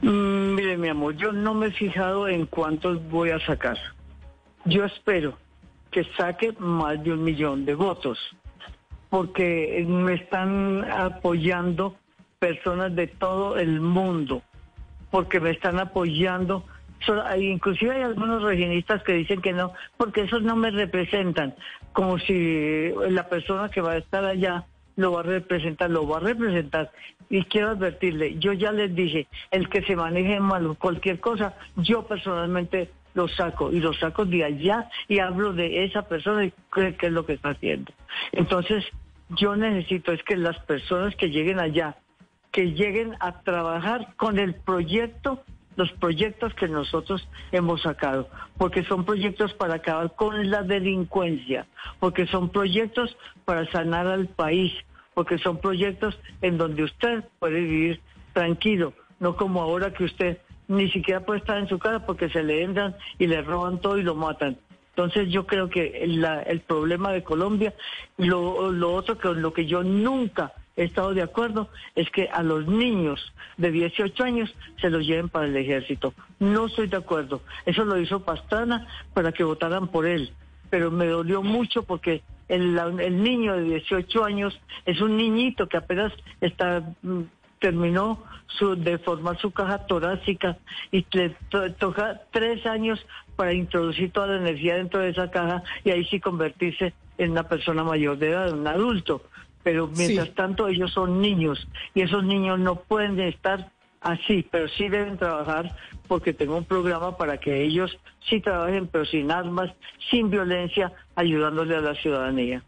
Mm, 0.00 0.54
mire, 0.54 0.76
mi 0.76 0.88
amor, 0.88 1.16
yo 1.16 1.32
no 1.32 1.54
me 1.54 1.68
he 1.68 1.70
fijado 1.70 2.28
en 2.28 2.46
cuántos 2.46 3.08
voy 3.08 3.30
a 3.30 3.38
sacar. 3.46 3.78
Yo 4.64 4.84
espero 4.84 5.38
que 5.90 6.04
saque 6.16 6.52
más 6.58 7.02
de 7.04 7.12
un 7.12 7.22
millón 7.22 7.64
de 7.64 7.74
votos, 7.74 8.18
porque 9.10 9.84
me 9.86 10.14
están 10.14 10.84
apoyando 10.90 11.96
personas 12.38 12.94
de 12.96 13.06
todo 13.06 13.56
el 13.58 13.80
mundo, 13.80 14.42
porque 15.10 15.38
me 15.38 15.50
están 15.50 15.78
apoyando. 15.78 16.64
Inclusive 17.38 17.94
hay 17.94 18.02
algunos 18.02 18.42
reginistas 18.42 19.02
que 19.02 19.12
dicen 19.12 19.40
que 19.40 19.52
no, 19.52 19.72
porque 19.96 20.22
esos 20.22 20.42
no 20.42 20.56
me 20.56 20.70
representan, 20.70 21.54
como 21.92 22.18
si 22.18 22.90
la 23.10 23.28
persona 23.28 23.68
que 23.68 23.80
va 23.80 23.92
a 23.92 23.98
estar 23.98 24.24
allá 24.24 24.66
lo 24.96 25.12
va 25.12 25.20
a 25.20 25.24
representar, 25.24 25.90
lo 25.90 26.06
va 26.06 26.18
a 26.18 26.20
representar. 26.20 26.90
Y 27.30 27.44
quiero 27.44 27.70
advertirle, 27.70 28.38
yo 28.38 28.52
ya 28.52 28.72
les 28.72 28.94
dije, 28.94 29.26
el 29.50 29.68
que 29.68 29.82
se 29.82 29.96
maneje 29.96 30.38
mal 30.40 30.76
cualquier 30.78 31.20
cosa, 31.20 31.54
yo 31.76 32.06
personalmente 32.06 32.90
lo 33.14 33.28
saco 33.28 33.72
y 33.72 33.80
lo 33.80 33.92
saco 33.92 34.24
de 34.24 34.44
allá 34.44 34.88
y 35.08 35.18
hablo 35.18 35.52
de 35.52 35.84
esa 35.84 36.02
persona 36.02 36.44
y 36.44 36.52
qué, 36.72 36.94
qué 36.96 37.06
es 37.06 37.12
lo 37.12 37.26
que 37.26 37.34
está 37.34 37.50
haciendo. 37.50 37.92
Entonces, 38.32 38.84
yo 39.30 39.56
necesito 39.56 40.12
es 40.12 40.22
que 40.22 40.36
las 40.36 40.58
personas 40.60 41.14
que 41.16 41.30
lleguen 41.30 41.58
allá, 41.58 41.96
que 42.50 42.72
lleguen 42.72 43.14
a 43.20 43.40
trabajar 43.40 44.14
con 44.16 44.38
el 44.38 44.54
proyecto, 44.54 45.42
los 45.76 45.90
proyectos 45.92 46.52
que 46.54 46.68
nosotros 46.68 47.26
hemos 47.50 47.82
sacado, 47.82 48.28
porque 48.58 48.84
son 48.84 49.04
proyectos 49.04 49.54
para 49.54 49.76
acabar 49.76 50.14
con 50.14 50.50
la 50.50 50.62
delincuencia, 50.62 51.66
porque 51.98 52.26
son 52.26 52.50
proyectos 52.50 53.16
para 53.44 53.70
sanar 53.70 54.06
al 54.06 54.28
país, 54.28 54.72
porque 55.14 55.38
son 55.38 55.58
proyectos 55.58 56.18
en 56.40 56.58
donde 56.58 56.84
usted 56.84 57.24
puede 57.38 57.60
vivir 57.60 58.00
tranquilo, 58.32 58.92
no 59.20 59.36
como 59.36 59.60
ahora 59.62 59.92
que 59.92 60.04
usted 60.04 60.38
ni 60.68 60.90
siquiera 60.90 61.20
puede 61.20 61.40
estar 61.40 61.58
en 61.58 61.68
su 61.68 61.78
casa 61.78 62.06
porque 62.06 62.30
se 62.30 62.42
le 62.42 62.62
entran 62.62 62.96
y 63.18 63.26
le 63.26 63.42
roban 63.42 63.80
todo 63.80 63.98
y 63.98 64.02
lo 64.02 64.14
matan. 64.14 64.56
Entonces 64.90 65.28
yo 65.30 65.46
creo 65.46 65.68
que 65.68 66.04
la- 66.06 66.42
el 66.42 66.60
problema 66.60 67.12
de 67.12 67.22
Colombia, 67.22 67.74
lo, 68.18 68.70
lo 68.72 68.92
otro 68.94 69.18
que 69.18 69.28
lo 69.34 69.52
que 69.52 69.66
yo 69.66 69.82
nunca 69.82 70.52
he 70.76 70.84
estado 70.84 71.12
de 71.14 71.22
acuerdo 71.22 71.68
es 71.94 72.08
que 72.10 72.28
a 72.28 72.42
los 72.42 72.66
niños 72.66 73.32
de 73.58 73.70
18 73.70 74.24
años 74.24 74.54
se 74.80 74.90
los 74.90 75.06
lleven 75.06 75.28
para 75.28 75.46
el 75.46 75.56
ejército. 75.56 76.14
No 76.38 76.66
estoy 76.66 76.88
de 76.88 76.96
acuerdo. 76.98 77.42
Eso 77.66 77.84
lo 77.84 77.98
hizo 77.98 78.20
Pastrana 78.24 78.86
para 79.14 79.32
que 79.32 79.44
votaran 79.44 79.88
por 79.88 80.06
él. 80.06 80.32
Pero 80.70 80.90
me 80.90 81.06
dolió 81.06 81.42
mucho 81.42 81.82
porque 81.82 82.22
el, 82.54 83.22
niño 83.22 83.56
de 83.56 83.62
18 83.62 84.24
años 84.24 84.60
es 84.84 85.00
un 85.00 85.16
niñito 85.16 85.68
que 85.68 85.76
apenas 85.78 86.12
está 86.40 86.82
mm, 87.02 87.22
terminó 87.58 88.22
su, 88.46 88.76
de 88.76 88.98
formar 88.98 89.38
su 89.40 89.50
caja 89.52 89.86
torácica 89.86 90.58
y 90.90 91.04
le 91.12 91.30
to- 91.48 91.72
toca 91.74 92.20
tres 92.30 92.66
años 92.66 93.04
para 93.36 93.52
introducir 93.54 94.10
toda 94.12 94.26
la 94.26 94.36
energía 94.36 94.76
dentro 94.76 95.00
de 95.00 95.10
esa 95.10 95.30
caja 95.30 95.62
y 95.84 95.90
ahí 95.90 96.04
sí 96.04 96.20
convertirse 96.20 96.92
en 97.18 97.30
una 97.30 97.44
persona 97.48 97.82
mayor 97.84 98.18
de 98.18 98.30
edad, 98.30 98.52
un 98.52 98.66
adulto. 98.66 99.22
Pero 99.62 99.86
mientras 99.86 100.28
Sí. 100.28 100.34
tanto 100.34 100.68
ellos 100.68 100.92
son 100.92 101.20
niños 101.22 101.66
y 101.94 102.02
esos 102.02 102.24
niños 102.24 102.58
no 102.58 102.76
pueden 102.76 103.18
estar 103.20 103.70
así, 104.02 104.46
pero 104.50 104.68
sí 104.68 104.88
deben 104.88 105.16
trabajar 105.16 105.76
porque 106.08 106.32
tengo 106.32 106.56
un 106.58 106.64
programa 106.64 107.16
para 107.16 107.38
que 107.38 107.62
ellos 107.64 107.96
sí 108.28 108.40
trabajen, 108.40 108.86
pero 108.88 109.04
sin 109.06 109.30
armas, 109.30 109.70
sin 110.10 110.30
violencia, 110.30 110.92
ayudándole 111.14 111.76
a 111.76 111.80
la 111.80 111.94
ciudadanía. 111.94 112.62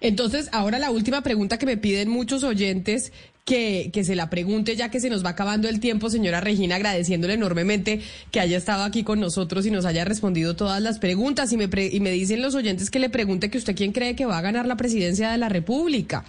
Entonces, 0.00 0.50
ahora 0.52 0.78
la 0.78 0.90
última 0.90 1.22
pregunta 1.22 1.58
que 1.58 1.66
me 1.66 1.76
piden 1.76 2.08
muchos 2.10 2.44
oyentes, 2.44 3.12
que, 3.44 3.90
que 3.92 4.04
se 4.04 4.14
la 4.14 4.30
pregunte 4.30 4.76
ya 4.76 4.90
que 4.90 5.00
se 5.00 5.10
nos 5.10 5.24
va 5.24 5.30
acabando 5.30 5.68
el 5.68 5.80
tiempo, 5.80 6.10
señora 6.10 6.40
Regina, 6.40 6.76
agradeciéndole 6.76 7.34
enormemente 7.34 8.00
que 8.30 8.38
haya 8.38 8.56
estado 8.56 8.84
aquí 8.84 9.02
con 9.02 9.18
nosotros 9.18 9.64
y 9.66 9.70
nos 9.70 9.84
haya 9.84 10.04
respondido 10.04 10.54
todas 10.54 10.80
las 10.82 10.98
preguntas. 10.98 11.52
Y 11.52 11.56
me, 11.56 11.68
pre- 11.68 11.88
y 11.90 12.00
me 12.00 12.10
dicen 12.10 12.42
los 12.42 12.54
oyentes 12.54 12.90
que 12.90 12.98
le 12.98 13.08
pregunte 13.08 13.50
que 13.50 13.58
usted 13.58 13.74
quién 13.74 13.92
cree 13.92 14.14
que 14.14 14.26
va 14.26 14.38
a 14.38 14.42
ganar 14.42 14.66
la 14.66 14.76
presidencia 14.76 15.30
de 15.30 15.38
la 15.38 15.48
República. 15.48 16.24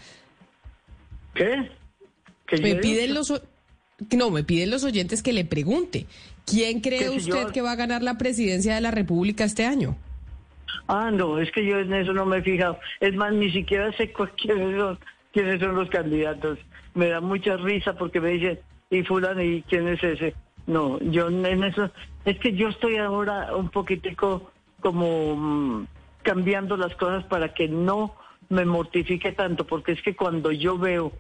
¿Qué? 1.34 1.70
¿Que 2.48 2.58
yo 2.58 2.64
Me 2.64 2.76
piden 2.76 3.14
los... 3.14 3.34
No, 4.12 4.30
me 4.32 4.44
piden 4.44 4.72
los 4.72 4.84
oyentes 4.84 5.24
que 5.24 5.34
le 5.34 5.46
pregunte. 5.46 6.06
¿Quién 6.46 6.82
cree 6.82 7.10
usted 7.10 7.48
que 7.52 7.62
va 7.62 7.72
a 7.72 7.76
ganar 7.76 8.04
la 8.04 8.18
presidencia 8.18 8.76
de 8.76 8.82
la 8.82 8.92
República 8.92 9.44
este 9.44 9.66
año? 9.66 9.96
Ah, 10.88 11.12
no, 11.12 11.40
es 11.40 11.52
que 11.52 11.66
yo 11.66 11.80
en 11.80 11.94
eso 11.94 12.14
no 12.14 12.26
me 12.26 12.38
he 12.38 12.42
fijado. 12.42 12.78
Es 13.00 13.16
más, 13.16 13.34
ni 13.34 13.52
siquiera 13.52 13.92
sé 13.94 14.12
quiénes 14.38 14.78
son, 14.78 15.00
quiénes 15.32 15.60
son 15.60 15.76
los 15.76 15.90
candidatos. 15.90 16.60
Me 16.94 17.08
da 17.08 17.22
mucha 17.22 17.58
risa 17.58 17.94
porque 17.94 18.20
me 18.20 18.32
dicen, 18.32 18.60
y 18.90 19.04
fulano, 19.04 19.42
¿y 19.42 19.64
quién 19.68 19.88
es 19.88 20.04
ese? 20.04 20.36
No, 20.68 21.00
yo 21.00 21.28
en 21.28 21.64
eso, 21.64 21.90
es 22.26 22.38
que 22.40 22.54
yo 22.54 22.70
estoy 22.70 22.98
ahora 22.98 23.56
un 23.56 23.70
poquitico 23.70 24.52
como 24.82 25.36
mm, 25.36 25.88
cambiando 26.22 26.78
las 26.78 26.96
cosas 26.96 27.24
para 27.26 27.54
que 27.54 27.68
no 27.68 28.16
me 28.50 28.66
mortifique 28.66 29.32
tanto, 29.32 29.66
porque 29.66 29.94
es 29.94 30.02
que 30.02 30.16
cuando 30.16 30.52
yo 30.52 30.78
veo 30.78 31.12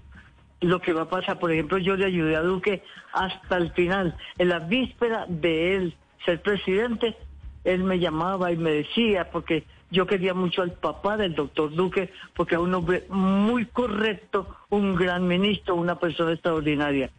lo 0.64 0.82
que 0.82 0.93
va 0.93 1.03
a 1.03 1.09
pasar, 1.09 1.39
por 1.39 1.51
ejemplo, 1.51 1.78
yo 1.78 1.95
le 1.95 2.05
ayudé 2.05 2.36
a 2.36 2.41
Duque 2.41 2.84
hasta 3.11 3.57
el 3.57 3.72
final, 3.74 4.16
en 4.38 4.49
la 4.49 4.59
víspera 4.59 5.26
de 5.28 5.76
él 5.76 5.95
ser 6.26 6.41
presidente, 6.41 7.16
él 7.64 7.84
me 7.84 7.99
llamaba 7.99 8.51
y 8.51 8.57
me 8.57 8.72
decía, 8.72 9.30
porque 9.30 9.66
yo 9.91 10.07
quería 10.07 10.34
mucho 10.34 10.61
al 10.61 10.72
papá 10.72 11.18
del 11.18 11.36
doctor 11.36 11.74
Duque, 11.74 12.11
porque 12.34 12.55
a 12.55 12.59
un 12.59 12.74
hombre 12.74 13.05
muy 13.09 13.66
correcto, 13.68 14.47
un 14.70 14.95
gran 14.95 15.28
ministro, 15.28 15.76
una 15.76 15.99
persona 15.99 16.34
extraordinaria. 16.34 17.11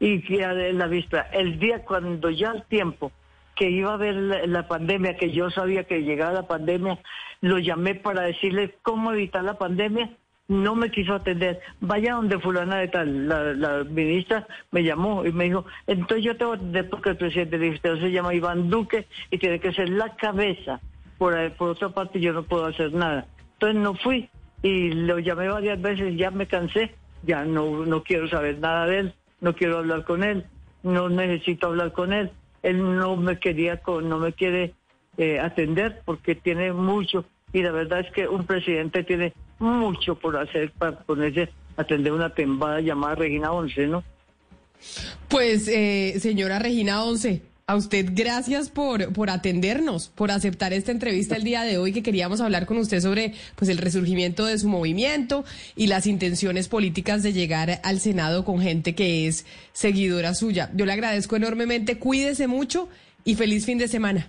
Y 0.00 0.22
que 0.22 0.42
en 0.42 0.78
la 0.78 0.86
víspera, 0.86 1.28
el 1.32 1.58
día 1.58 1.84
cuando 1.84 2.30
ya 2.30 2.50
el 2.50 2.64
tiempo 2.64 3.12
que 3.54 3.70
iba 3.70 3.90
a 3.90 3.94
haber 3.94 4.14
la 4.48 4.66
pandemia, 4.66 5.16
que 5.16 5.30
yo 5.30 5.50
sabía 5.50 5.84
que 5.84 6.02
llegaba 6.02 6.32
la 6.32 6.46
pandemia, 6.48 6.98
lo 7.42 7.58
llamé 7.58 7.94
para 7.94 8.22
decirle 8.22 8.76
cómo 8.82 9.12
evitar 9.12 9.44
la 9.44 9.58
pandemia, 9.58 10.10
no 10.52 10.74
me 10.74 10.90
quiso 10.90 11.14
atender. 11.14 11.60
Vaya 11.80 12.14
donde 12.14 12.38
fulana 12.38 12.76
de 12.76 12.88
tal, 12.88 13.28
la, 13.28 13.84
ministra 13.84 14.46
me 14.70 14.84
llamó 14.84 15.24
y 15.24 15.32
me 15.32 15.44
dijo, 15.44 15.64
entonces 15.86 16.24
yo 16.24 16.36
te 16.36 16.44
voy 16.44 16.54
a 16.54 16.56
atender 16.56 16.88
porque 16.90 17.10
el 17.10 17.16
presidente 17.16 17.58
dijo, 17.58 17.74
usted 17.74 18.00
se 18.00 18.12
llama 18.12 18.34
Iván 18.34 18.68
Duque 18.68 19.06
y 19.30 19.38
tiene 19.38 19.58
que 19.58 19.72
ser 19.72 19.88
la 19.88 20.14
cabeza. 20.16 20.80
Por, 21.18 21.34
ahí- 21.34 21.50
por 21.50 21.70
otra 21.70 21.88
parte 21.88 22.20
yo 22.20 22.32
no 22.32 22.42
puedo 22.42 22.66
hacer 22.66 22.92
nada. 22.92 23.26
Entonces 23.54 23.80
no 23.80 23.94
fui 23.94 24.28
y 24.62 24.92
lo 24.92 25.18
llamé 25.18 25.48
varias 25.48 25.80
veces, 25.80 26.16
ya 26.16 26.30
me 26.30 26.46
cansé, 26.46 26.94
ya 27.22 27.44
no, 27.44 27.84
no 27.86 28.02
quiero 28.02 28.28
saber 28.28 28.58
nada 28.58 28.86
de 28.86 28.98
él, 29.00 29.14
no 29.40 29.54
quiero 29.54 29.78
hablar 29.78 30.04
con 30.04 30.22
él, 30.22 30.44
no 30.82 31.08
necesito 31.08 31.68
hablar 31.68 31.92
con 31.92 32.12
él. 32.12 32.30
Él 32.62 32.96
no 32.96 33.16
me 33.16 33.38
quería, 33.38 33.78
con, 33.78 34.08
no 34.08 34.18
me 34.18 34.32
quiere 34.32 34.74
eh, 35.16 35.40
atender 35.40 36.00
porque 36.04 36.34
tiene 36.34 36.72
mucho 36.72 37.24
y 37.52 37.62
la 37.62 37.70
verdad 37.72 38.00
es 38.00 38.10
que 38.12 38.26
un 38.28 38.46
presidente 38.46 39.02
tiene 39.04 39.32
mucho 39.62 40.14
por 40.16 40.36
hacer 40.36 40.70
para 40.72 40.98
ponerse 40.98 41.48
atender 41.76 42.12
una 42.12 42.34
tembada 42.34 42.80
llamada 42.80 43.14
Regina 43.14 43.52
Once, 43.52 43.86
¿no? 43.86 44.04
Pues, 45.28 45.68
eh, 45.68 46.16
señora 46.20 46.58
Regina 46.58 47.04
Once, 47.04 47.42
A 47.64 47.76
usted, 47.76 48.10
gracias 48.12 48.68
por, 48.68 49.12
por 49.12 49.30
atendernos, 49.30 50.08
por 50.08 50.32
aceptar 50.32 50.72
esta 50.72 50.90
entrevista 50.90 51.36
el 51.36 51.44
día 51.44 51.62
de 51.62 51.78
hoy, 51.78 51.92
que 51.92 52.02
queríamos 52.02 52.40
hablar 52.40 52.66
con 52.66 52.76
usted 52.76 53.00
sobre 53.00 53.34
pues, 53.54 53.70
el 53.70 53.78
resurgimiento 53.78 54.44
de 54.44 54.58
su 54.58 54.68
movimiento 54.68 55.44
y 55.76 55.86
las 55.86 56.06
intenciones 56.06 56.66
políticas 56.68 57.22
de 57.22 57.32
llegar 57.32 57.80
al 57.84 58.00
Senado 58.00 58.44
con 58.44 58.60
gente 58.60 58.96
que 58.96 59.28
es 59.28 59.46
seguidora 59.72 60.34
suya. 60.34 60.70
Yo 60.74 60.86
le 60.86 60.92
agradezco 60.92 61.36
enormemente, 61.36 61.98
cuídese 61.98 62.48
mucho 62.48 62.88
y 63.24 63.36
feliz 63.36 63.64
fin 63.64 63.78
de 63.78 63.86
semana. 63.86 64.28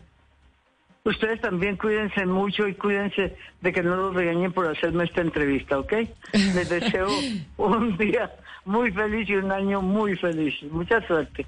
Ustedes 1.06 1.42
también 1.42 1.76
cuídense 1.76 2.26
mucho 2.26 2.66
y 2.66 2.76
cuídense 2.76 3.36
de 3.62 3.74
que 3.74 3.84
no 3.84 3.96
los 3.98 4.16
regañen 4.16 4.54
por 4.54 4.68
hacerme 4.68 5.04
esta 5.04 5.20
entrevista, 5.20 5.78
¿ok? 5.78 5.94
Les 6.32 6.70
deseo 6.70 7.10
un 7.58 7.98
día 7.98 8.32
muy 8.64 8.90
feliz 8.92 9.28
y 9.28 9.36
un 9.36 9.52
año 9.52 9.82
muy 9.82 10.16
feliz. 10.16 10.54
Mucha 10.72 11.06
suerte. 11.06 11.46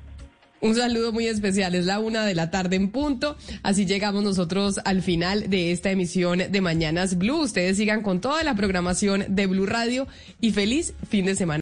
Un 0.60 0.76
saludo 0.76 1.14
muy 1.14 1.28
especial, 1.28 1.76
es 1.76 1.86
la 1.86 2.00
una 2.00 2.26
de 2.26 2.34
la 2.34 2.50
tarde 2.50 2.76
en 2.76 2.90
punto, 2.90 3.38
así 3.62 3.86
llegamos 3.86 4.24
nosotros 4.24 4.80
al 4.84 5.02
final 5.02 5.50
de 5.50 5.72
esta 5.72 5.92
emisión 5.92 6.40
de 6.50 6.62
Mañanas 6.62 7.18
Blue. 7.18 7.42
Ustedes 7.42 7.78
sigan 7.78 8.02
con 8.02 8.20
toda 8.20 8.44
la 8.44 8.56
programación 8.56 9.26
de 9.30 9.48
Blue 9.48 9.66
Radio 9.66 10.08
y 10.42 10.52
feliz 10.52 10.96
fin 11.08 11.26
de 11.26 11.36
semana. 11.36 11.54